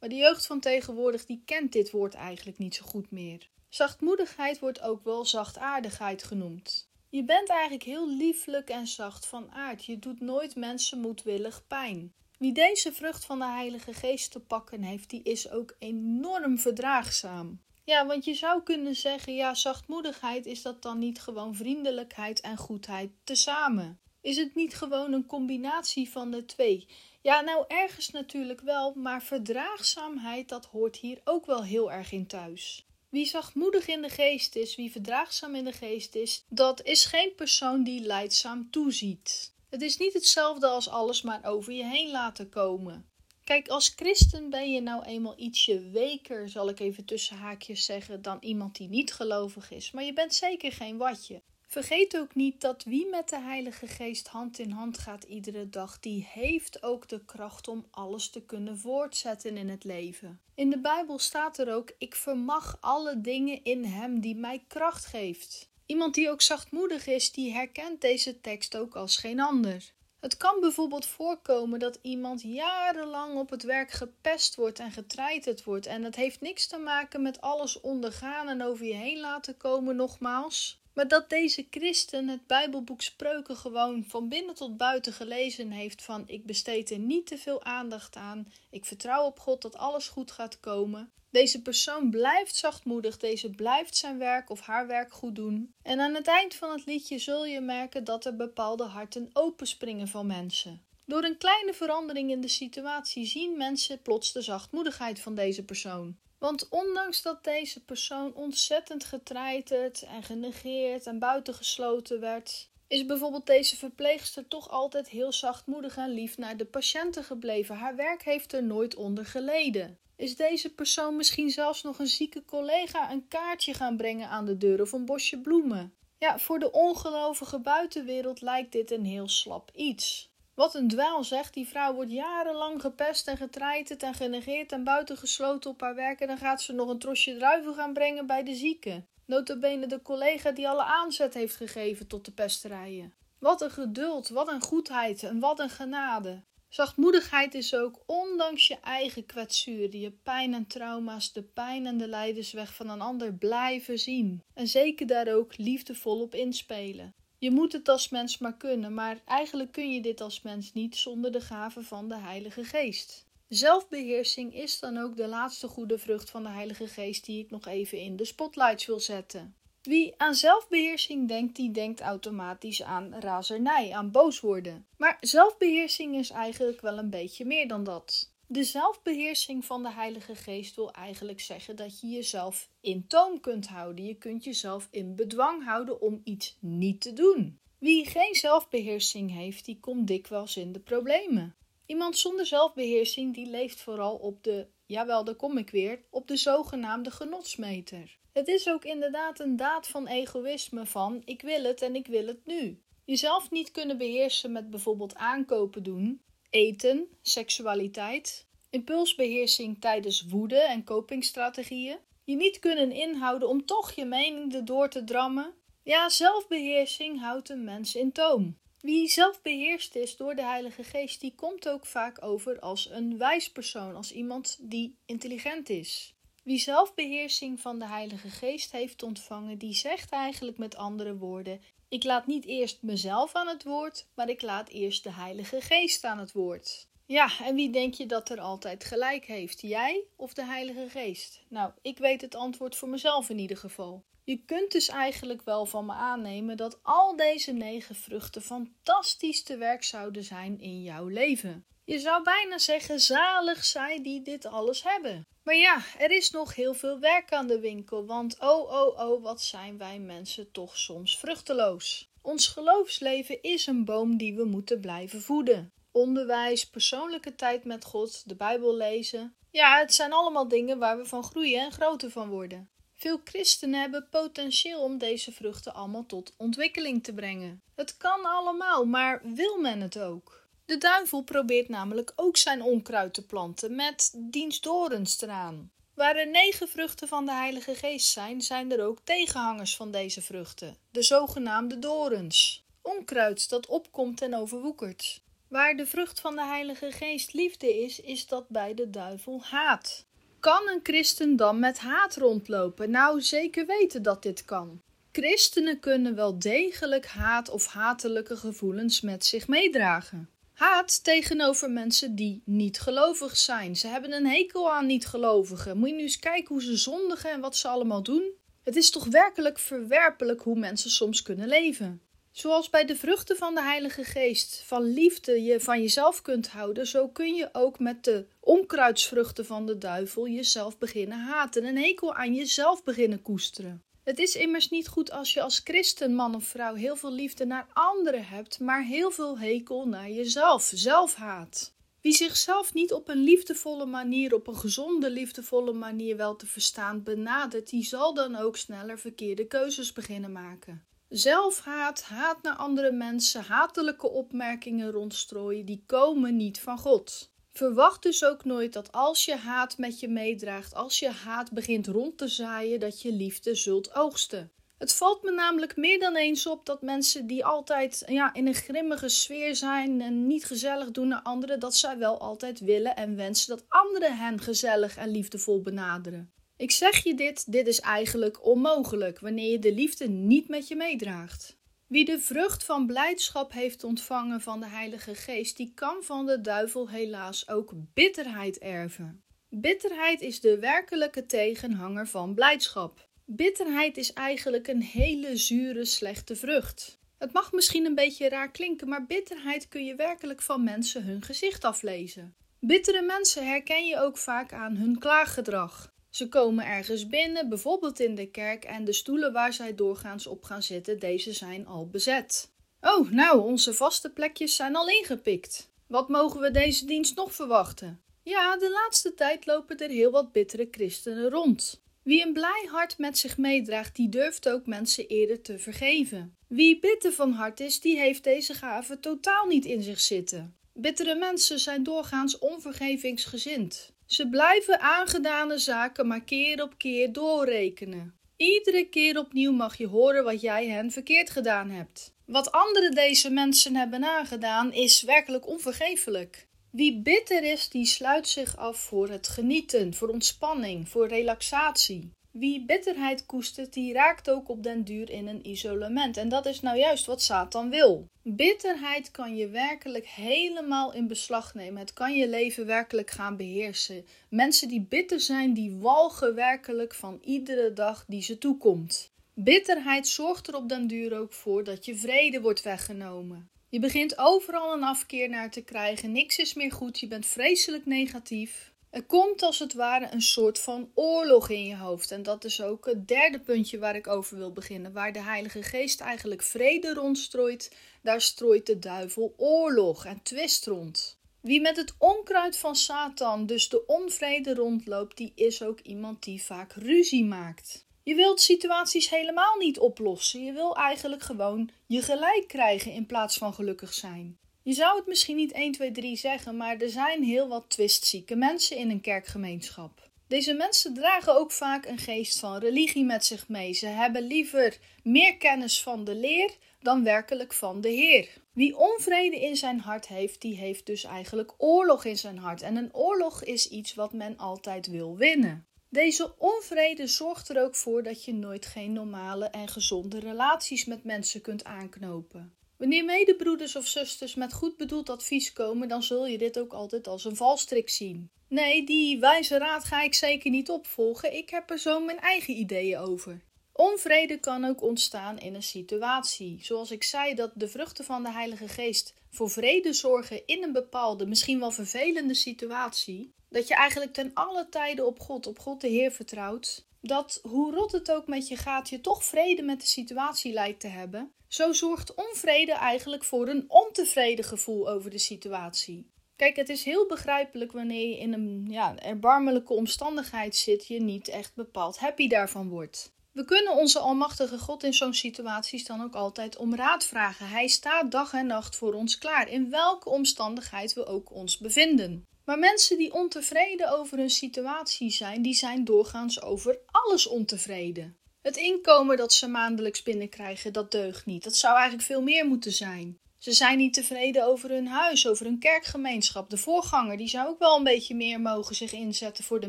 Maar 0.00 0.08
de 0.08 0.14
jeugd 0.14 0.46
van 0.46 0.60
tegenwoordig 0.60 1.26
die 1.26 1.42
kent 1.44 1.72
dit 1.72 1.90
woord 1.90 2.14
eigenlijk 2.14 2.58
niet 2.58 2.74
zo 2.74 2.84
goed 2.86 3.10
meer. 3.10 3.48
Zachtmoedigheid 3.68 4.58
wordt 4.58 4.80
ook 4.80 5.04
wel 5.04 5.24
zachtaardigheid 5.24 6.22
genoemd. 6.22 6.88
Je 7.08 7.24
bent 7.24 7.48
eigenlijk 7.48 7.82
heel 7.82 8.08
lieflijk 8.08 8.68
en 8.68 8.86
zacht 8.86 9.26
van 9.26 9.50
aard. 9.50 9.84
Je 9.84 9.98
doet 9.98 10.20
nooit 10.20 10.56
mensen 10.56 11.00
moedwillig 11.00 11.66
pijn. 11.66 12.14
Wie 12.38 12.52
deze 12.52 12.92
vrucht 12.92 13.24
van 13.24 13.38
de 13.38 13.44
Heilige 13.44 13.92
Geest 13.92 14.30
te 14.30 14.40
pakken 14.40 14.82
heeft, 14.82 15.10
die 15.10 15.22
is 15.22 15.50
ook 15.50 15.76
enorm 15.78 16.58
verdraagzaam. 16.58 17.60
Ja, 17.84 18.06
want 18.06 18.24
je 18.24 18.34
zou 18.34 18.62
kunnen 18.62 18.94
zeggen, 18.94 19.34
ja, 19.34 19.54
zachtmoedigheid 19.54 20.46
is 20.46 20.62
dat 20.62 20.82
dan 20.82 20.98
niet 20.98 21.20
gewoon 21.20 21.54
vriendelijkheid 21.54 22.40
en 22.40 22.56
goedheid 22.56 23.10
tezamen? 23.24 24.00
Is 24.20 24.36
het 24.36 24.54
niet 24.54 24.74
gewoon 24.74 25.12
een 25.12 25.26
combinatie 25.26 26.10
van 26.10 26.30
de 26.30 26.44
twee? 26.44 26.86
Ja, 27.26 27.40
nou 27.40 27.64
ergens 27.68 28.10
natuurlijk 28.10 28.60
wel, 28.60 28.94
maar 28.94 29.22
verdraagzaamheid, 29.22 30.48
dat 30.48 30.66
hoort 30.66 30.96
hier 30.96 31.20
ook 31.24 31.46
wel 31.46 31.64
heel 31.64 31.92
erg 31.92 32.12
in 32.12 32.26
thuis. 32.26 32.86
Wie 33.08 33.26
zachtmoedig 33.26 33.86
in 33.86 34.02
de 34.02 34.08
geest 34.08 34.56
is, 34.56 34.76
wie 34.76 34.90
verdraagzaam 34.90 35.54
in 35.54 35.64
de 35.64 35.72
geest 35.72 36.14
is, 36.14 36.44
dat 36.48 36.82
is 36.82 37.04
geen 37.04 37.34
persoon 37.36 37.84
die 37.84 38.00
leidzaam 38.00 38.70
toeziet. 38.70 39.54
Het 39.70 39.82
is 39.82 39.96
niet 39.96 40.12
hetzelfde 40.12 40.66
als 40.66 40.88
alles 40.88 41.22
maar 41.22 41.44
over 41.44 41.72
je 41.72 41.84
heen 41.84 42.10
laten 42.10 42.48
komen. 42.48 43.10
Kijk, 43.44 43.68
als 43.68 43.92
christen 43.96 44.50
ben 44.50 44.72
je 44.72 44.80
nou 44.80 45.04
eenmaal 45.04 45.38
ietsje 45.38 45.90
weker, 45.90 46.48
zal 46.48 46.68
ik 46.68 46.80
even 46.80 47.04
tussen 47.04 47.36
haakjes 47.36 47.84
zeggen, 47.84 48.22
dan 48.22 48.38
iemand 48.40 48.76
die 48.76 48.88
niet 48.88 49.12
gelovig 49.12 49.70
is. 49.70 49.90
Maar 49.90 50.04
je 50.04 50.12
bent 50.12 50.34
zeker 50.34 50.72
geen 50.72 50.96
watje. 50.96 51.42
Vergeet 51.66 52.18
ook 52.18 52.34
niet 52.34 52.60
dat 52.60 52.84
wie 52.84 53.08
met 53.08 53.28
de 53.28 53.40
Heilige 53.40 53.86
Geest 53.86 54.28
hand 54.28 54.58
in 54.58 54.70
hand 54.70 54.98
gaat 54.98 55.24
iedere 55.24 55.68
dag, 55.68 56.00
die 56.00 56.28
heeft 56.30 56.82
ook 56.82 57.08
de 57.08 57.24
kracht 57.24 57.68
om 57.68 57.86
alles 57.90 58.30
te 58.30 58.44
kunnen 58.44 58.78
voortzetten 58.78 59.56
in 59.56 59.68
het 59.68 59.84
leven. 59.84 60.40
In 60.54 60.70
de 60.70 60.78
Bijbel 60.78 61.18
staat 61.18 61.58
er 61.58 61.74
ook: 61.74 61.92
Ik 61.98 62.14
vermag 62.14 62.76
alle 62.80 63.20
dingen 63.20 63.64
in 63.64 63.84
Hem 63.84 64.20
die 64.20 64.36
mij 64.36 64.64
kracht 64.68 65.06
geeft. 65.06 65.68
Iemand 65.86 66.14
die 66.14 66.30
ook 66.30 66.42
zachtmoedig 66.42 67.06
is, 67.06 67.32
die 67.32 67.52
herkent 67.52 68.00
deze 68.00 68.40
tekst 68.40 68.76
ook 68.76 68.96
als 68.96 69.16
geen 69.16 69.40
ander. 69.40 69.94
Het 70.20 70.36
kan 70.36 70.60
bijvoorbeeld 70.60 71.06
voorkomen 71.06 71.78
dat 71.78 71.98
iemand 72.02 72.42
jarenlang 72.42 73.38
op 73.38 73.50
het 73.50 73.62
werk 73.62 73.90
gepest 73.90 74.54
wordt 74.54 74.78
en 74.78 74.90
getreiterd 74.90 75.64
wordt. 75.64 75.86
En 75.86 76.02
dat 76.02 76.14
heeft 76.14 76.40
niks 76.40 76.66
te 76.66 76.78
maken 76.78 77.22
met 77.22 77.40
alles 77.40 77.80
ondergaan 77.80 78.48
en 78.48 78.62
over 78.62 78.86
je 78.86 78.94
heen 78.94 79.20
laten 79.20 79.56
komen, 79.56 79.96
nogmaals. 79.96 80.80
Maar 80.96 81.08
dat 81.08 81.28
deze 81.30 81.66
christen 81.70 82.28
het 82.28 82.46
Bijbelboek 82.46 83.02
Spreuken 83.02 83.56
gewoon 83.56 84.04
van 84.08 84.28
binnen 84.28 84.54
tot 84.54 84.76
buiten 84.76 85.12
gelezen 85.12 85.70
heeft 85.70 86.02
van 86.02 86.24
ik 86.26 86.46
besteed 86.46 86.90
er 86.90 86.98
niet 86.98 87.26
te 87.26 87.38
veel 87.38 87.64
aandacht 87.64 88.16
aan, 88.16 88.52
ik 88.70 88.84
vertrouw 88.84 89.24
op 89.24 89.38
God 89.38 89.62
dat 89.62 89.76
alles 89.76 90.08
goed 90.08 90.30
gaat 90.30 90.60
komen. 90.60 91.10
Deze 91.30 91.62
persoon 91.62 92.10
blijft 92.10 92.56
zachtmoedig, 92.56 93.16
deze 93.16 93.50
blijft 93.50 93.96
zijn 93.96 94.18
werk 94.18 94.50
of 94.50 94.60
haar 94.60 94.86
werk 94.86 95.12
goed 95.12 95.34
doen. 95.34 95.74
En 95.82 96.00
aan 96.00 96.14
het 96.14 96.26
eind 96.26 96.54
van 96.54 96.70
het 96.70 96.86
liedje 96.86 97.18
zul 97.18 97.46
je 97.46 97.60
merken 97.60 98.04
dat 98.04 98.24
er 98.24 98.36
bepaalde 98.36 98.84
harten 98.84 99.30
openspringen 99.32 100.08
van 100.08 100.26
mensen. 100.26 100.84
Door 101.04 101.24
een 101.24 101.38
kleine 101.38 101.74
verandering 101.74 102.30
in 102.30 102.40
de 102.40 102.48
situatie 102.48 103.26
zien 103.26 103.56
mensen 103.56 104.02
plots 104.02 104.32
de 104.32 104.42
zachtmoedigheid 104.42 105.20
van 105.20 105.34
deze 105.34 105.64
persoon. 105.64 106.16
Want 106.38 106.68
ondanks 106.68 107.22
dat 107.22 107.44
deze 107.44 107.84
persoon 107.84 108.34
ontzettend 108.34 109.04
getreiterd 109.04 110.02
en 110.02 110.22
genegeerd 110.22 111.06
en 111.06 111.18
buitengesloten 111.18 112.20
werd, 112.20 112.68
is 112.88 113.06
bijvoorbeeld 113.06 113.46
deze 113.46 113.76
verpleegster 113.76 114.48
toch 114.48 114.70
altijd 114.70 115.08
heel 115.08 115.32
zachtmoedig 115.32 115.96
en 115.96 116.10
lief 116.10 116.38
naar 116.38 116.56
de 116.56 116.64
patiënten 116.64 117.24
gebleven. 117.24 117.76
Haar 117.76 117.96
werk 117.96 118.22
heeft 118.22 118.52
er 118.52 118.62
nooit 118.62 118.94
onder 118.94 119.26
geleden. 119.26 119.98
Is 120.16 120.36
deze 120.36 120.74
persoon 120.74 121.16
misschien 121.16 121.50
zelfs 121.50 121.82
nog 121.82 121.98
een 121.98 122.06
zieke 122.06 122.44
collega 122.44 123.12
een 123.12 123.28
kaartje 123.28 123.74
gaan 123.74 123.96
brengen 123.96 124.28
aan 124.28 124.44
de 124.44 124.56
deur 124.56 124.80
of 124.80 124.92
een 124.92 125.04
bosje 125.04 125.40
bloemen? 125.40 125.94
Ja, 126.18 126.38
voor 126.38 126.58
de 126.58 126.72
ongelovige 126.72 127.58
buitenwereld 127.58 128.40
lijkt 128.40 128.72
dit 128.72 128.90
een 128.90 129.04
heel 129.04 129.28
slap 129.28 129.70
iets. 129.74 130.30
Wat 130.56 130.74
een 130.74 130.88
dwaal 130.88 131.24
zegt, 131.24 131.54
die 131.54 131.68
vrouw 131.68 131.94
wordt 131.94 132.10
jarenlang 132.10 132.80
gepest 132.80 133.28
en 133.28 133.36
getreiterd 133.36 134.02
en 134.02 134.14
genegeerd 134.14 134.72
en 134.72 134.84
buitengesloten 134.84 135.70
op 135.70 135.80
haar 135.80 135.94
werk 135.94 136.20
en 136.20 136.26
dan 136.26 136.38
gaat 136.38 136.62
ze 136.62 136.72
nog 136.72 136.88
een 136.88 136.98
trosje 136.98 137.36
druiven 137.36 137.74
gaan 137.74 137.92
brengen 137.92 138.26
bij 138.26 138.42
de 138.42 138.54
zieken. 138.54 139.06
Notabene 139.26 139.86
de 139.86 140.02
collega 140.02 140.50
die 140.50 140.68
alle 140.68 140.84
aanzet 140.84 141.34
heeft 141.34 141.56
gegeven 141.56 142.06
tot 142.06 142.24
de 142.24 142.32
pesterijen. 142.32 143.14
Wat 143.38 143.60
een 143.60 143.70
geduld, 143.70 144.28
wat 144.28 144.48
een 144.48 144.62
goedheid 144.62 145.22
en 145.22 145.40
wat 145.40 145.58
een 145.58 145.70
genade. 145.70 146.42
Zachtmoedigheid 146.68 147.54
is 147.54 147.74
ook, 147.74 148.02
ondanks 148.06 148.66
je 148.66 148.80
eigen 148.80 149.26
kwetsuren, 149.26 150.00
je 150.00 150.10
pijn 150.10 150.54
en 150.54 150.66
trauma's, 150.66 151.32
de 151.32 151.42
pijn 151.42 151.86
en 151.86 151.98
de 151.98 152.08
lijdensweg 152.08 152.74
van 152.74 152.90
een 152.90 153.00
ander 153.00 153.34
blijven 153.34 153.98
zien. 153.98 154.42
En 154.54 154.68
zeker 154.68 155.06
daar 155.06 155.34
ook 155.34 155.56
liefdevol 155.56 156.20
op 156.20 156.34
inspelen. 156.34 157.14
Je 157.38 157.50
moet 157.50 157.72
het 157.72 157.88
als 157.88 158.08
mens 158.08 158.38
maar 158.38 158.56
kunnen, 158.56 158.94
maar 158.94 159.22
eigenlijk 159.24 159.72
kun 159.72 159.92
je 159.92 160.00
dit 160.00 160.20
als 160.20 160.42
mens 160.42 160.72
niet 160.72 160.96
zonder 160.96 161.32
de 161.32 161.40
gave 161.40 161.82
van 161.82 162.08
de 162.08 162.16
Heilige 162.16 162.64
Geest. 162.64 163.26
Zelfbeheersing 163.48 164.54
is 164.54 164.80
dan 164.80 164.98
ook 164.98 165.16
de 165.16 165.28
laatste 165.28 165.68
goede 165.68 165.98
vrucht 165.98 166.30
van 166.30 166.42
de 166.42 166.48
Heilige 166.48 166.86
Geest 166.86 167.24
die 167.24 167.44
ik 167.44 167.50
nog 167.50 167.66
even 167.66 167.98
in 167.98 168.16
de 168.16 168.24
spotlights 168.24 168.86
wil 168.86 169.00
zetten. 169.00 169.54
Wie 169.82 170.14
aan 170.16 170.34
zelfbeheersing 170.34 171.28
denkt, 171.28 171.56
die 171.56 171.70
denkt 171.70 172.00
automatisch 172.00 172.82
aan 172.82 173.14
razernij, 173.14 173.92
aan 173.92 174.10
boos 174.10 174.40
worden. 174.40 174.86
Maar 174.96 175.16
zelfbeheersing 175.20 176.16
is 176.16 176.30
eigenlijk 176.30 176.80
wel 176.80 176.98
een 176.98 177.10
beetje 177.10 177.44
meer 177.44 177.68
dan 177.68 177.84
dat. 177.84 178.34
De 178.48 178.64
zelfbeheersing 178.64 179.64
van 179.64 179.82
de 179.82 179.92
Heilige 179.92 180.34
Geest 180.34 180.76
wil 180.76 180.92
eigenlijk 180.92 181.40
zeggen 181.40 181.76
dat 181.76 182.00
je 182.00 182.06
jezelf 182.06 182.70
in 182.80 183.06
toom 183.06 183.40
kunt 183.40 183.66
houden. 183.68 184.04
Je 184.04 184.14
kunt 184.14 184.44
jezelf 184.44 184.88
in 184.90 185.14
bedwang 185.14 185.64
houden 185.64 186.00
om 186.00 186.20
iets 186.24 186.56
niet 186.60 187.00
te 187.00 187.12
doen. 187.12 187.58
Wie 187.78 188.06
geen 188.06 188.34
zelfbeheersing 188.34 189.32
heeft, 189.32 189.64
die 189.64 189.80
komt 189.80 190.06
dikwijls 190.06 190.56
in 190.56 190.72
de 190.72 190.80
problemen. 190.80 191.56
Iemand 191.86 192.18
zonder 192.18 192.46
zelfbeheersing 192.46 193.34
die 193.34 193.46
leeft 193.46 193.80
vooral 193.80 194.16
op 194.16 194.44
de, 194.44 194.66
jawel, 194.86 195.24
daar 195.24 195.34
kom 195.34 195.58
ik 195.58 195.70
weer, 195.70 196.04
op 196.10 196.28
de 196.28 196.36
zogenaamde 196.36 197.10
genotsmeter. 197.10 198.18
Het 198.32 198.48
is 198.48 198.68
ook 198.68 198.84
inderdaad 198.84 199.40
een 199.40 199.56
daad 199.56 199.86
van 199.86 200.06
egoïsme 200.06 200.86
van 200.86 201.22
ik 201.24 201.42
wil 201.42 201.64
het 201.64 201.82
en 201.82 201.94
ik 201.94 202.06
wil 202.06 202.26
het 202.26 202.46
nu. 202.46 202.80
Jezelf 203.04 203.50
niet 203.50 203.70
kunnen 203.70 203.98
beheersen 203.98 204.52
met 204.52 204.70
bijvoorbeeld 204.70 205.14
aankopen 205.14 205.82
doen, 205.82 206.20
eten, 206.56 207.08
seksualiteit, 207.22 208.46
impulsbeheersing 208.70 209.80
tijdens 209.80 210.26
woede 210.28 210.58
en 210.58 210.84
copingstrategieën, 210.84 211.98
je 212.24 212.36
niet 212.36 212.58
kunnen 212.58 212.92
inhouden 212.92 213.48
om 213.48 213.66
toch 213.66 213.92
je 213.92 214.04
mening 214.04 214.54
erdoor 214.54 214.88
te 214.88 215.04
drammen, 215.04 215.54
Ja, 215.82 216.08
zelfbeheersing 216.08 217.20
houdt 217.20 217.48
een 217.48 217.64
mens 217.64 217.94
in 217.96 218.12
toom. 218.12 218.56
Wie 218.80 219.08
zelfbeheerst 219.08 219.94
is 219.94 220.16
door 220.16 220.34
de 220.34 220.44
Heilige 220.44 220.84
Geest, 220.84 221.20
die 221.20 221.34
komt 221.34 221.68
ook 221.68 221.86
vaak 221.86 222.22
over 222.22 222.60
als 222.60 222.90
een 222.90 223.18
wijs 223.18 223.50
persoon, 223.50 223.94
als 223.94 224.12
iemand 224.12 224.58
die 224.60 224.96
intelligent 225.04 225.68
is. 225.68 226.14
Wie 226.42 226.58
zelfbeheersing 226.58 227.60
van 227.60 227.78
de 227.78 227.86
Heilige 227.86 228.28
Geest 228.30 228.72
heeft 228.72 229.02
ontvangen, 229.02 229.58
die 229.58 229.74
zegt 229.74 230.10
eigenlijk 230.10 230.58
met 230.58 230.76
andere 230.76 231.16
woorden: 231.16 231.60
Ik 231.88 232.04
laat 232.04 232.26
niet 232.26 232.44
eerst 232.44 232.82
mezelf 232.82 233.34
aan 233.34 233.48
het 233.48 233.64
woord, 233.64 234.06
maar 234.14 234.28
ik 234.28 234.42
laat 234.42 234.68
eerst 234.68 235.02
de 235.02 235.12
Heilige 235.12 235.60
Geest 235.60 236.04
aan 236.04 236.18
het 236.18 236.32
woord. 236.32 236.88
Ja, 237.06 237.30
en 237.42 237.54
wie 237.54 237.70
denk 237.70 237.94
je 237.94 238.06
dat 238.06 238.28
er 238.28 238.40
altijd 238.40 238.84
gelijk 238.84 239.24
heeft? 239.24 239.60
Jij 239.60 240.04
of 240.16 240.34
de 240.34 240.44
Heilige 240.44 240.88
Geest? 240.88 241.40
Nou, 241.48 241.72
ik 241.82 241.98
weet 241.98 242.20
het 242.20 242.34
antwoord 242.34 242.76
voor 242.76 242.88
mezelf 242.88 243.28
in 243.28 243.38
ieder 243.38 243.56
geval. 243.56 244.04
Je 244.24 244.44
kunt 244.44 244.72
dus 244.72 244.88
eigenlijk 244.88 245.42
wel 245.42 245.66
van 245.66 245.86
me 245.86 245.92
aannemen 245.92 246.56
dat 246.56 246.78
al 246.82 247.16
deze 247.16 247.52
negen 247.52 247.94
vruchten 247.94 248.42
fantastisch 248.42 249.42
te 249.42 249.56
werk 249.56 249.84
zouden 249.84 250.24
zijn 250.24 250.60
in 250.60 250.82
jouw 250.82 251.06
leven. 251.06 251.64
Je 251.84 251.98
zou 251.98 252.22
bijna 252.22 252.58
zeggen: 252.58 253.00
zalig 253.00 253.64
zij 253.64 254.02
die 254.02 254.22
dit 254.22 254.46
alles 254.46 254.82
hebben. 254.82 255.26
Maar 255.46 255.56
ja, 255.56 255.82
er 255.98 256.10
is 256.10 256.30
nog 256.30 256.54
heel 256.54 256.74
veel 256.74 256.98
werk 256.98 257.32
aan 257.32 257.46
de 257.46 257.60
winkel, 257.60 258.06
want 258.06 258.36
oh 258.40 258.72
oh 258.72 258.98
oh, 258.98 259.22
wat 259.22 259.42
zijn 259.42 259.78
wij 259.78 259.98
mensen 259.98 260.50
toch 260.50 260.76
soms 260.76 261.18
vruchteloos. 261.18 262.08
Ons 262.22 262.46
geloofsleven 262.46 263.42
is 263.42 263.66
een 263.66 263.84
boom 263.84 264.16
die 264.16 264.34
we 264.34 264.44
moeten 264.44 264.80
blijven 264.80 265.22
voeden. 265.22 265.72
Onderwijs, 265.92 266.70
persoonlijke 266.70 267.34
tijd 267.34 267.64
met 267.64 267.84
God, 267.84 268.28
de 268.28 268.36
Bijbel 268.36 268.76
lezen. 268.76 269.34
Ja, 269.50 269.78
het 269.78 269.94
zijn 269.94 270.12
allemaal 270.12 270.48
dingen 270.48 270.78
waar 270.78 270.96
we 270.96 271.04
van 271.04 271.22
groeien 271.22 271.60
en 271.60 271.72
groter 271.72 272.10
van 272.10 272.28
worden. 272.28 272.70
Veel 272.94 273.20
christenen 273.24 273.80
hebben 273.80 274.08
potentieel 274.10 274.82
om 274.82 274.98
deze 274.98 275.32
vruchten 275.32 275.74
allemaal 275.74 276.06
tot 276.06 276.34
ontwikkeling 276.36 277.04
te 277.04 277.14
brengen. 277.14 277.62
Het 277.74 277.96
kan 277.96 278.24
allemaal, 278.24 278.84
maar 278.84 279.20
wil 279.24 279.60
men 279.60 279.80
het 279.80 279.98
ook? 279.98 280.45
De 280.66 280.78
duivel 280.78 281.22
probeert 281.22 281.68
namelijk 281.68 282.12
ook 282.16 282.36
zijn 282.36 282.62
onkruid 282.62 283.14
te 283.14 283.26
planten 283.26 283.74
met 283.74 284.12
dienstdorens 284.16 285.20
eraan. 285.20 285.70
Waar 285.94 286.16
er 286.16 286.30
negen 286.30 286.68
vruchten 286.68 287.08
van 287.08 287.26
de 287.26 287.32
Heilige 287.32 287.74
Geest 287.74 288.08
zijn, 288.08 288.42
zijn 288.42 288.72
er 288.72 288.84
ook 288.84 288.98
tegenhangers 289.04 289.76
van 289.76 289.90
deze 289.90 290.22
vruchten, 290.22 290.76
de 290.90 291.02
zogenaamde 291.02 291.78
dorens. 291.78 292.64
Onkruid 292.82 293.48
dat 293.48 293.66
opkomt 293.66 294.22
en 294.22 294.34
overwoekert. 294.34 295.20
Waar 295.48 295.76
de 295.76 295.86
vrucht 295.86 296.20
van 296.20 296.36
de 296.36 296.44
Heilige 296.44 296.92
Geest 296.92 297.32
liefde 297.32 297.82
is, 297.82 298.00
is 298.00 298.26
dat 298.26 298.48
bij 298.48 298.74
de 298.74 298.90
duivel 298.90 299.42
haat. 299.42 300.06
Kan 300.40 300.68
een 300.68 300.80
christen 300.82 301.36
dan 301.36 301.58
met 301.58 301.78
haat 301.78 302.16
rondlopen? 302.16 302.90
Nou, 302.90 303.20
zeker 303.20 303.66
weten 303.66 304.02
dat 304.02 304.22
dit 304.22 304.44
kan. 304.44 304.82
Christenen 305.12 305.80
kunnen 305.80 306.14
wel 306.14 306.38
degelijk 306.38 307.06
haat 307.06 307.48
of 307.48 307.66
hatelijke 307.66 308.36
gevoelens 308.36 309.00
met 309.00 309.24
zich 309.24 309.48
meedragen. 309.48 310.30
Haat 310.56 311.04
tegenover 311.04 311.70
mensen 311.70 312.14
die 312.14 312.42
niet 312.44 312.80
gelovig 312.80 313.36
zijn. 313.36 313.76
Ze 313.76 313.86
hebben 313.86 314.12
een 314.12 314.26
hekel 314.26 314.72
aan 314.72 314.86
niet-gelovigen. 314.86 315.78
Moet 315.78 315.88
je 315.88 315.94
nu 315.94 316.02
eens 316.02 316.18
kijken 316.18 316.54
hoe 316.54 316.62
ze 316.62 316.76
zondigen 316.76 317.30
en 317.30 317.40
wat 317.40 317.56
ze 317.56 317.68
allemaal 317.68 318.02
doen? 318.02 318.32
Het 318.62 318.76
is 318.76 318.90
toch 318.90 319.04
werkelijk 319.04 319.58
verwerpelijk 319.58 320.42
hoe 320.42 320.58
mensen 320.58 320.90
soms 320.90 321.22
kunnen 321.22 321.48
leven. 321.48 322.00
Zoals 322.30 322.70
bij 322.70 322.84
de 322.84 322.96
vruchten 322.96 323.36
van 323.36 323.54
de 323.54 323.62
Heilige 323.62 324.04
Geest 324.04 324.62
van 324.66 324.82
liefde 324.82 325.42
je 325.42 325.60
van 325.60 325.80
jezelf 325.80 326.22
kunt 326.22 326.48
houden, 326.48 326.86
zo 326.86 327.08
kun 327.08 327.34
je 327.34 327.48
ook 327.52 327.78
met 327.78 328.04
de 328.04 328.26
onkruidsvruchten 328.40 329.46
van 329.46 329.66
de 329.66 329.78
duivel 329.78 330.28
jezelf 330.28 330.78
beginnen 330.78 331.18
haten 331.18 331.64
en 331.64 331.76
hekel 331.76 332.14
aan 332.14 332.34
jezelf 332.34 332.84
beginnen 332.84 333.22
koesteren. 333.22 333.85
Het 334.06 334.18
is 334.18 334.36
immers 334.36 334.68
niet 334.68 334.88
goed 334.88 335.10
als 335.10 335.32
je 335.32 335.42
als 335.42 335.60
christen, 335.64 336.14
man 336.14 336.34
of 336.34 336.44
vrouw, 336.44 336.74
heel 336.74 336.96
veel 336.96 337.12
liefde 337.12 337.46
naar 337.46 337.66
anderen 337.72 338.26
hebt, 338.26 338.60
maar 338.60 338.84
heel 338.84 339.10
veel 339.10 339.38
hekel 339.38 339.88
naar 339.88 340.10
jezelf, 340.10 340.70
zelfhaat. 340.74 341.74
Wie 342.00 342.12
zichzelf 342.12 342.74
niet 342.74 342.92
op 342.92 343.08
een 343.08 343.22
liefdevolle 343.22 343.86
manier, 343.86 344.34
op 344.34 344.46
een 344.46 344.56
gezonde, 344.56 345.10
liefdevolle 345.10 345.72
manier 345.72 346.16
wel 346.16 346.36
te 346.36 346.46
verstaan 346.46 347.02
benadert, 347.02 347.70
die 347.70 347.84
zal 347.84 348.14
dan 348.14 348.36
ook 348.36 348.56
sneller 348.56 348.98
verkeerde 348.98 349.46
keuzes 349.46 349.92
beginnen 349.92 350.32
maken. 350.32 350.86
Zelfhaat, 351.08 352.02
haat 352.02 352.42
naar 352.42 352.56
andere 352.56 352.92
mensen, 352.92 353.42
hatelijke 353.42 354.08
opmerkingen 354.08 354.90
rondstrooien, 354.90 355.66
die 355.66 355.82
komen 355.86 356.36
niet 356.36 356.60
van 356.60 356.78
God. 356.78 357.30
Verwacht 357.56 358.02
dus 358.02 358.24
ook 358.24 358.44
nooit 358.44 358.72
dat 358.72 358.92
als 358.92 359.24
je 359.24 359.36
haat 359.36 359.78
met 359.78 360.00
je 360.00 360.08
meedraagt, 360.08 360.74
als 360.74 360.98
je 360.98 361.10
haat 361.10 361.52
begint 361.52 361.86
rond 361.86 362.18
te 362.18 362.28
zaaien, 362.28 362.80
dat 362.80 363.02
je 363.02 363.12
liefde 363.12 363.54
zult 363.54 363.94
oogsten. 363.94 364.50
Het 364.78 364.94
valt 364.94 365.22
me 365.22 365.30
namelijk 365.30 365.76
meer 365.76 365.98
dan 365.98 366.16
eens 366.16 366.46
op 366.46 366.66
dat 366.66 366.82
mensen 366.82 367.26
die 367.26 367.44
altijd 367.44 368.02
ja, 368.06 368.34
in 368.34 368.46
een 368.46 368.54
grimmige 368.54 369.08
sfeer 369.08 369.56
zijn 369.56 370.00
en 370.00 370.26
niet 370.26 370.44
gezellig 370.44 370.90
doen 370.90 371.08
naar 371.08 371.22
anderen, 371.22 371.60
dat 371.60 371.76
zij 371.76 371.98
wel 371.98 372.18
altijd 372.20 372.60
willen 372.60 372.96
en 372.96 373.16
wensen 373.16 373.48
dat 373.48 373.64
anderen 373.68 374.16
hen 374.16 374.40
gezellig 374.40 374.96
en 374.96 375.10
liefdevol 375.10 375.62
benaderen. 375.62 376.32
Ik 376.56 376.70
zeg 376.70 377.02
je 377.02 377.14
dit, 377.14 377.52
dit 377.52 377.66
is 377.66 377.80
eigenlijk 377.80 378.46
onmogelijk 378.46 379.18
wanneer 379.18 379.50
je 379.50 379.58
de 379.58 379.74
liefde 379.74 380.08
niet 380.08 380.48
met 380.48 380.68
je 380.68 380.76
meedraagt. 380.76 381.56
Wie 381.86 382.04
de 382.04 382.20
vrucht 382.20 382.64
van 382.64 382.86
blijdschap 382.86 383.52
heeft 383.52 383.84
ontvangen 383.84 384.40
van 384.40 384.60
de 384.60 384.66
Heilige 384.66 385.14
Geest, 385.14 385.56
die 385.56 385.72
kan 385.74 386.02
van 386.02 386.26
de 386.26 386.40
duivel 386.40 386.90
helaas 386.90 387.48
ook 387.48 387.72
bitterheid 387.94 388.58
erven. 388.58 389.22
Bitterheid 389.48 390.20
is 390.20 390.40
de 390.40 390.58
werkelijke 390.58 391.26
tegenhanger 391.26 392.06
van 392.06 392.34
blijdschap. 392.34 393.08
Bitterheid 393.24 393.96
is 393.96 394.12
eigenlijk 394.12 394.68
een 394.68 394.82
hele 394.82 395.36
zure, 395.36 395.84
slechte 395.84 396.36
vrucht. 396.36 396.98
Het 397.18 397.32
mag 397.32 397.52
misschien 397.52 397.84
een 397.84 397.94
beetje 397.94 398.28
raar 398.28 398.50
klinken, 398.50 398.88
maar 398.88 399.06
bitterheid 399.06 399.68
kun 399.68 399.84
je 399.84 399.94
werkelijk 399.94 400.42
van 400.42 400.64
mensen 400.64 401.04
hun 401.04 401.22
gezicht 401.22 401.64
aflezen. 401.64 402.34
Bittere 402.60 403.02
mensen 403.02 403.46
herken 403.46 403.86
je 403.86 404.00
ook 404.00 404.18
vaak 404.18 404.52
aan 404.52 404.76
hun 404.76 404.98
klaaggedrag. 404.98 405.94
Ze 406.16 406.28
komen 406.28 406.66
ergens 406.66 407.06
binnen, 407.06 407.48
bijvoorbeeld 407.48 408.00
in 408.00 408.14
de 408.14 408.30
kerk, 408.30 408.64
en 408.64 408.84
de 408.84 408.92
stoelen 408.92 409.32
waar 409.32 409.52
zij 409.52 409.74
doorgaans 409.74 410.26
op 410.26 410.44
gaan 410.44 410.62
zitten, 410.62 410.98
deze 410.98 411.32
zijn 411.32 411.66
al 411.66 411.88
bezet. 411.88 412.50
Oh, 412.80 413.10
nou, 413.10 413.40
onze 413.40 413.74
vaste 413.74 414.10
plekjes 414.10 414.56
zijn 414.56 414.76
al 414.76 414.88
ingepikt. 414.88 415.70
Wat 415.86 416.08
mogen 416.08 416.40
we 416.40 416.50
deze 416.50 416.86
dienst 416.86 417.16
nog 417.16 417.34
verwachten? 417.34 418.00
Ja, 418.22 418.56
de 418.56 418.70
laatste 418.70 419.14
tijd 419.14 419.46
lopen 419.46 419.78
er 419.78 419.88
heel 419.88 420.10
wat 420.10 420.32
bittere 420.32 420.68
christenen 420.70 421.30
rond. 421.30 421.82
Wie 422.02 422.26
een 422.26 422.32
blij 422.32 422.68
hart 422.70 422.98
met 422.98 423.18
zich 423.18 423.38
meedraagt, 423.38 423.96
die 423.96 424.08
durft 424.08 424.48
ook 424.48 424.66
mensen 424.66 425.06
eerder 425.06 425.42
te 425.42 425.58
vergeven. 425.58 426.36
Wie 426.48 426.78
bitter 426.78 427.12
van 427.12 427.32
hart 427.32 427.60
is, 427.60 427.80
die 427.80 427.98
heeft 427.98 428.24
deze 428.24 428.54
gave 428.54 429.00
totaal 429.00 429.46
niet 429.46 429.64
in 429.64 429.82
zich 429.82 430.00
zitten. 430.00 430.56
Bittere 430.72 431.14
mensen 431.14 431.58
zijn 431.58 431.82
doorgaans 431.82 432.38
onvergevingsgezind. 432.38 433.94
Ze 434.06 434.28
blijven 434.28 434.80
aangedane 434.80 435.58
zaken 435.58 436.06
maar 436.06 436.24
keer 436.24 436.62
op 436.62 436.78
keer 436.78 437.12
doorrekenen. 437.12 438.14
Iedere 438.36 438.88
keer 438.88 439.18
opnieuw 439.18 439.52
mag 439.52 439.76
je 439.76 439.86
horen 439.86 440.24
wat 440.24 440.40
jij 440.40 440.68
hen 440.68 440.90
verkeerd 440.90 441.30
gedaan 441.30 441.70
hebt. 441.70 442.14
Wat 442.26 442.52
anderen 442.52 442.94
deze 442.94 443.30
mensen 443.30 443.76
hebben 443.76 444.04
aangedaan 444.04 444.72
is 444.72 445.02
werkelijk 445.02 445.48
onvergeeflijk. 445.48 446.46
Wie 446.70 447.00
bitter 447.02 447.42
is, 447.42 447.68
die 447.68 447.86
sluit 447.86 448.28
zich 448.28 448.56
af 448.56 448.78
voor 448.78 449.08
het 449.08 449.28
genieten, 449.28 449.94
voor 449.94 450.08
ontspanning, 450.08 450.88
voor 450.88 451.08
relaxatie. 451.08 452.10
Wie 452.38 452.64
bitterheid 452.64 453.26
koestert, 453.26 453.72
die 453.72 453.92
raakt 453.92 454.30
ook 454.30 454.48
op 454.48 454.62
den 454.62 454.84
duur 454.84 455.10
in 455.10 455.26
een 455.26 455.48
isolement. 455.48 456.16
En 456.16 456.28
dat 456.28 456.46
is 456.46 456.60
nou 456.60 456.78
juist 456.78 457.06
wat 457.06 457.22
Satan 457.22 457.70
wil. 457.70 458.08
Bitterheid 458.22 459.10
kan 459.10 459.36
je 459.36 459.48
werkelijk 459.48 460.06
helemaal 460.06 460.92
in 460.92 461.06
beslag 461.06 461.54
nemen. 461.54 461.80
Het 461.80 461.92
kan 461.92 462.16
je 462.16 462.28
leven 462.28 462.66
werkelijk 462.66 463.10
gaan 463.10 463.36
beheersen. 463.36 464.04
Mensen 464.28 464.68
die 464.68 464.86
bitter 464.88 465.20
zijn, 465.20 465.52
die 465.54 465.76
walgen 465.76 466.34
werkelijk 466.34 466.94
van 466.94 467.18
iedere 467.24 467.72
dag 467.72 468.04
die 468.08 468.22
ze 468.22 468.38
toekomt. 468.38 469.10
Bitterheid 469.34 470.08
zorgt 470.08 470.48
er 470.48 470.56
op 470.56 470.68
den 470.68 470.86
duur 470.86 471.18
ook 471.18 471.32
voor 471.32 471.64
dat 471.64 471.84
je 471.84 471.96
vrede 471.96 472.40
wordt 472.40 472.62
weggenomen. 472.62 473.48
Je 473.68 473.80
begint 473.80 474.18
overal 474.18 474.72
een 474.72 474.82
afkeer 474.82 475.28
naar 475.28 475.50
te 475.50 475.62
krijgen. 475.62 476.12
Niks 476.12 476.38
is 476.38 476.54
meer 476.54 476.72
goed. 476.72 477.00
Je 477.00 477.06
bent 477.06 477.26
vreselijk 477.26 477.86
negatief. 477.86 478.74
Er 478.90 479.04
komt 479.04 479.42
als 479.42 479.58
het 479.58 479.74
ware 479.74 480.08
een 480.10 480.22
soort 480.22 480.58
van 480.58 480.90
oorlog 480.94 481.50
in 481.50 481.64
je 481.64 481.76
hoofd. 481.76 482.10
En 482.10 482.22
dat 482.22 482.44
is 482.44 482.62
ook 482.62 482.86
het 482.86 483.08
derde 483.08 483.40
puntje 483.40 483.78
waar 483.78 483.96
ik 483.96 484.06
over 484.06 484.36
wil 484.36 484.52
beginnen. 484.52 484.92
Waar 484.92 485.12
de 485.12 485.22
Heilige 485.22 485.62
Geest 485.62 486.00
eigenlijk 486.00 486.42
vrede 486.42 486.94
rondstrooit, 486.94 487.76
daar 488.02 488.20
strooit 488.20 488.66
de 488.66 488.78
duivel 488.78 489.34
oorlog 489.36 490.04
en 490.04 490.22
twist 490.22 490.66
rond. 490.66 491.18
Wie 491.40 491.60
met 491.60 491.76
het 491.76 491.94
onkruid 491.98 492.58
van 492.58 492.76
Satan, 492.76 493.46
dus 493.46 493.68
de 493.68 493.86
onvrede 493.86 494.54
rondloopt, 494.54 495.16
die 495.16 495.32
is 495.34 495.62
ook 495.62 495.80
iemand 495.80 496.22
die 496.22 496.42
vaak 496.42 496.72
ruzie 496.72 497.24
maakt. 497.24 497.86
Je 498.02 498.14
wilt 498.14 498.40
situaties 498.40 499.10
helemaal 499.10 499.56
niet 499.56 499.78
oplossen. 499.78 500.44
Je 500.44 500.52
wil 500.52 500.76
eigenlijk 500.76 501.22
gewoon 501.22 501.70
je 501.86 502.02
gelijk 502.02 502.44
krijgen 502.48 502.92
in 502.92 503.06
plaats 503.06 503.38
van 503.38 503.54
gelukkig 503.54 503.94
zijn. 503.94 504.38
Je 504.66 504.72
zou 504.72 504.96
het 504.96 505.06
misschien 505.06 505.36
niet 505.36 505.52
1, 505.52 505.72
2, 505.72 505.92
3 505.92 506.16
zeggen, 506.16 506.56
maar 506.56 506.76
er 506.76 506.90
zijn 506.90 507.22
heel 507.22 507.48
wat 507.48 507.64
twistzieke 507.68 508.36
mensen 508.36 508.76
in 508.76 508.90
een 508.90 509.00
kerkgemeenschap. 509.00 510.10
Deze 510.28 510.52
mensen 510.52 510.94
dragen 510.94 511.36
ook 511.36 511.52
vaak 511.52 511.86
een 511.86 511.98
geest 511.98 512.38
van 512.38 512.58
religie 512.58 513.04
met 513.04 513.24
zich 513.24 513.48
mee. 513.48 513.72
Ze 513.72 513.86
hebben 513.86 514.26
liever 514.26 514.78
meer 515.02 515.36
kennis 515.36 515.82
van 515.82 516.04
de 516.04 516.14
leer 516.14 516.50
dan 516.80 517.04
werkelijk 517.04 517.52
van 517.52 517.80
de 517.80 517.88
Heer. 517.88 518.28
Wie 518.52 518.76
onvrede 518.76 519.40
in 519.40 519.56
zijn 519.56 519.80
hart 519.80 520.06
heeft, 520.08 520.40
die 520.40 520.56
heeft 520.56 520.86
dus 520.86 521.04
eigenlijk 521.04 521.54
oorlog 521.58 522.04
in 522.04 522.18
zijn 522.18 522.38
hart. 522.38 522.62
En 522.62 522.76
een 522.76 522.94
oorlog 522.94 523.44
is 523.44 523.68
iets 523.68 523.94
wat 523.94 524.12
men 524.12 524.36
altijd 524.36 524.86
wil 524.86 525.16
winnen. 525.16 525.66
Deze 525.88 526.34
onvrede 526.38 527.06
zorgt 527.06 527.48
er 527.48 527.62
ook 527.62 527.74
voor 527.74 528.02
dat 528.02 528.24
je 528.24 528.34
nooit 528.34 528.66
geen 528.66 528.92
normale 528.92 529.44
en 529.44 529.68
gezonde 529.68 530.18
relaties 530.18 530.84
met 530.84 531.04
mensen 531.04 531.40
kunt 531.40 531.64
aanknopen. 531.64 532.55
Wanneer 532.76 533.04
medebroeders 533.04 533.76
of 533.76 533.86
zusters 533.86 534.34
met 534.34 534.52
goed 534.52 534.76
bedoeld 534.76 535.10
advies 535.10 535.52
komen, 535.52 535.88
dan 535.88 536.02
zul 536.02 536.26
je 536.26 536.38
dit 536.38 536.58
ook 536.58 536.72
altijd 536.72 537.06
als 537.06 537.24
een 537.24 537.36
valstrik 537.36 537.88
zien. 537.88 538.30
Nee, 538.48 538.84
die 538.84 539.20
wijze 539.20 539.58
raad 539.58 539.84
ga 539.84 540.02
ik 540.02 540.14
zeker 540.14 540.50
niet 540.50 540.70
opvolgen. 540.70 541.36
Ik 541.36 541.50
heb 541.50 541.70
er 541.70 541.78
zo 541.78 542.00
mijn 542.00 542.18
eigen 542.18 542.54
ideeën 542.54 542.98
over. 542.98 543.40
Onvrede 543.72 544.38
kan 544.38 544.64
ook 544.64 544.82
ontstaan 544.82 545.38
in 545.38 545.54
een 545.54 545.62
situatie. 545.62 546.58
Zoals 546.60 546.90
ik 546.90 547.02
zei, 547.02 547.34
dat 547.34 547.50
de 547.54 547.68
vruchten 547.68 548.04
van 548.04 548.22
de 548.22 548.30
Heilige 548.30 548.68
Geest 548.68 549.14
voor 549.30 549.50
vrede 549.50 549.92
zorgen 549.92 550.46
in 550.46 550.62
een 550.62 550.72
bepaalde, 550.72 551.26
misschien 551.26 551.58
wel 551.58 551.70
vervelende 551.70 552.34
situatie. 552.34 553.32
Dat 553.48 553.68
je 553.68 553.74
eigenlijk 553.74 554.12
ten 554.12 554.30
alle 554.34 554.68
tijden 554.68 555.06
op 555.06 555.20
God, 555.20 555.46
op 555.46 555.58
God 555.58 555.80
de 555.80 555.88
Heer 555.88 556.12
vertrouwt. 556.12 556.86
Dat 557.06 557.38
hoe 557.42 557.74
rot 557.74 557.92
het 557.92 558.10
ook 558.10 558.26
met 558.26 558.48
je 558.48 558.56
gaat, 558.56 558.88
je 558.88 559.00
toch 559.00 559.24
vrede 559.24 559.62
met 559.62 559.80
de 559.80 559.86
situatie 559.86 560.52
lijkt 560.52 560.80
te 560.80 560.88
hebben. 560.88 561.32
Zo 561.48 561.72
zorgt 561.72 562.14
onvrede 562.14 562.72
eigenlijk 562.72 563.24
voor 563.24 563.48
een 563.48 563.64
ontevreden 563.68 564.44
gevoel 564.44 564.88
over 564.88 565.10
de 565.10 565.18
situatie. 565.18 566.14
Kijk, 566.36 566.56
het 566.56 566.68
is 566.68 566.84
heel 566.84 567.06
begrijpelijk 567.06 567.72
wanneer 567.72 568.08
je 568.08 568.18
in 568.18 568.32
een 568.32 568.66
ja, 568.68 568.98
erbarmelijke 568.98 569.72
omstandigheid 569.72 570.56
zit, 570.56 570.86
je 570.86 571.00
niet 571.00 571.28
echt 571.28 571.54
bepaald 571.54 571.98
happy 571.98 572.28
daarvan 572.28 572.68
wordt. 572.68 573.14
We 573.32 573.44
kunnen 573.44 573.76
onze 573.76 573.98
Almachtige 573.98 574.58
God 574.58 574.82
in 574.82 574.92
zo'n 574.92 575.14
situaties 575.14 575.84
dan 575.84 576.02
ook 576.02 576.14
altijd 576.14 576.56
om 576.56 576.74
raad 576.74 577.04
vragen. 577.04 577.48
Hij 577.48 577.68
staat 577.68 578.10
dag 578.10 578.32
en 578.32 578.46
nacht 578.46 578.76
voor 578.76 578.94
ons 578.94 579.18
klaar, 579.18 579.48
in 579.48 579.70
welke 579.70 580.08
omstandigheid 580.08 580.92
we 580.92 581.06
ook 581.06 581.32
ons 581.32 581.58
bevinden. 581.58 582.24
Maar 582.46 582.58
mensen 582.58 582.98
die 582.98 583.12
ontevreden 583.12 583.98
over 583.98 584.18
hun 584.18 584.30
situatie 584.30 585.10
zijn, 585.10 585.42
die 585.42 585.54
zijn 585.54 585.84
doorgaans 585.84 586.42
over 586.42 586.78
alles 586.86 587.26
ontevreden. 587.26 588.16
Het 588.42 588.56
inkomen 588.56 589.16
dat 589.16 589.32
ze 589.32 589.46
maandelijks 589.48 590.02
binnenkrijgen, 590.02 590.72
dat 590.72 590.90
deugt 590.90 591.26
niet. 591.26 591.44
Dat 591.44 591.56
zou 591.56 591.74
eigenlijk 591.74 592.06
veel 592.06 592.22
meer 592.22 592.46
moeten 592.46 592.72
zijn. 592.72 593.18
Ze 593.38 593.52
zijn 593.52 593.78
niet 593.78 593.94
tevreden 593.94 594.46
over 594.46 594.70
hun 594.70 594.86
huis, 594.86 595.26
over 595.26 595.46
hun 595.46 595.58
kerkgemeenschap. 595.58 596.50
De 596.50 596.56
voorganger 596.56 597.16
die 597.16 597.28
zou 597.28 597.48
ook 597.48 597.58
wel 597.58 597.76
een 597.76 597.84
beetje 597.84 598.14
meer 598.14 598.40
mogen 598.40 598.74
zich 598.74 598.92
inzetten 598.92 599.44
voor 599.44 599.60
de 599.60 599.68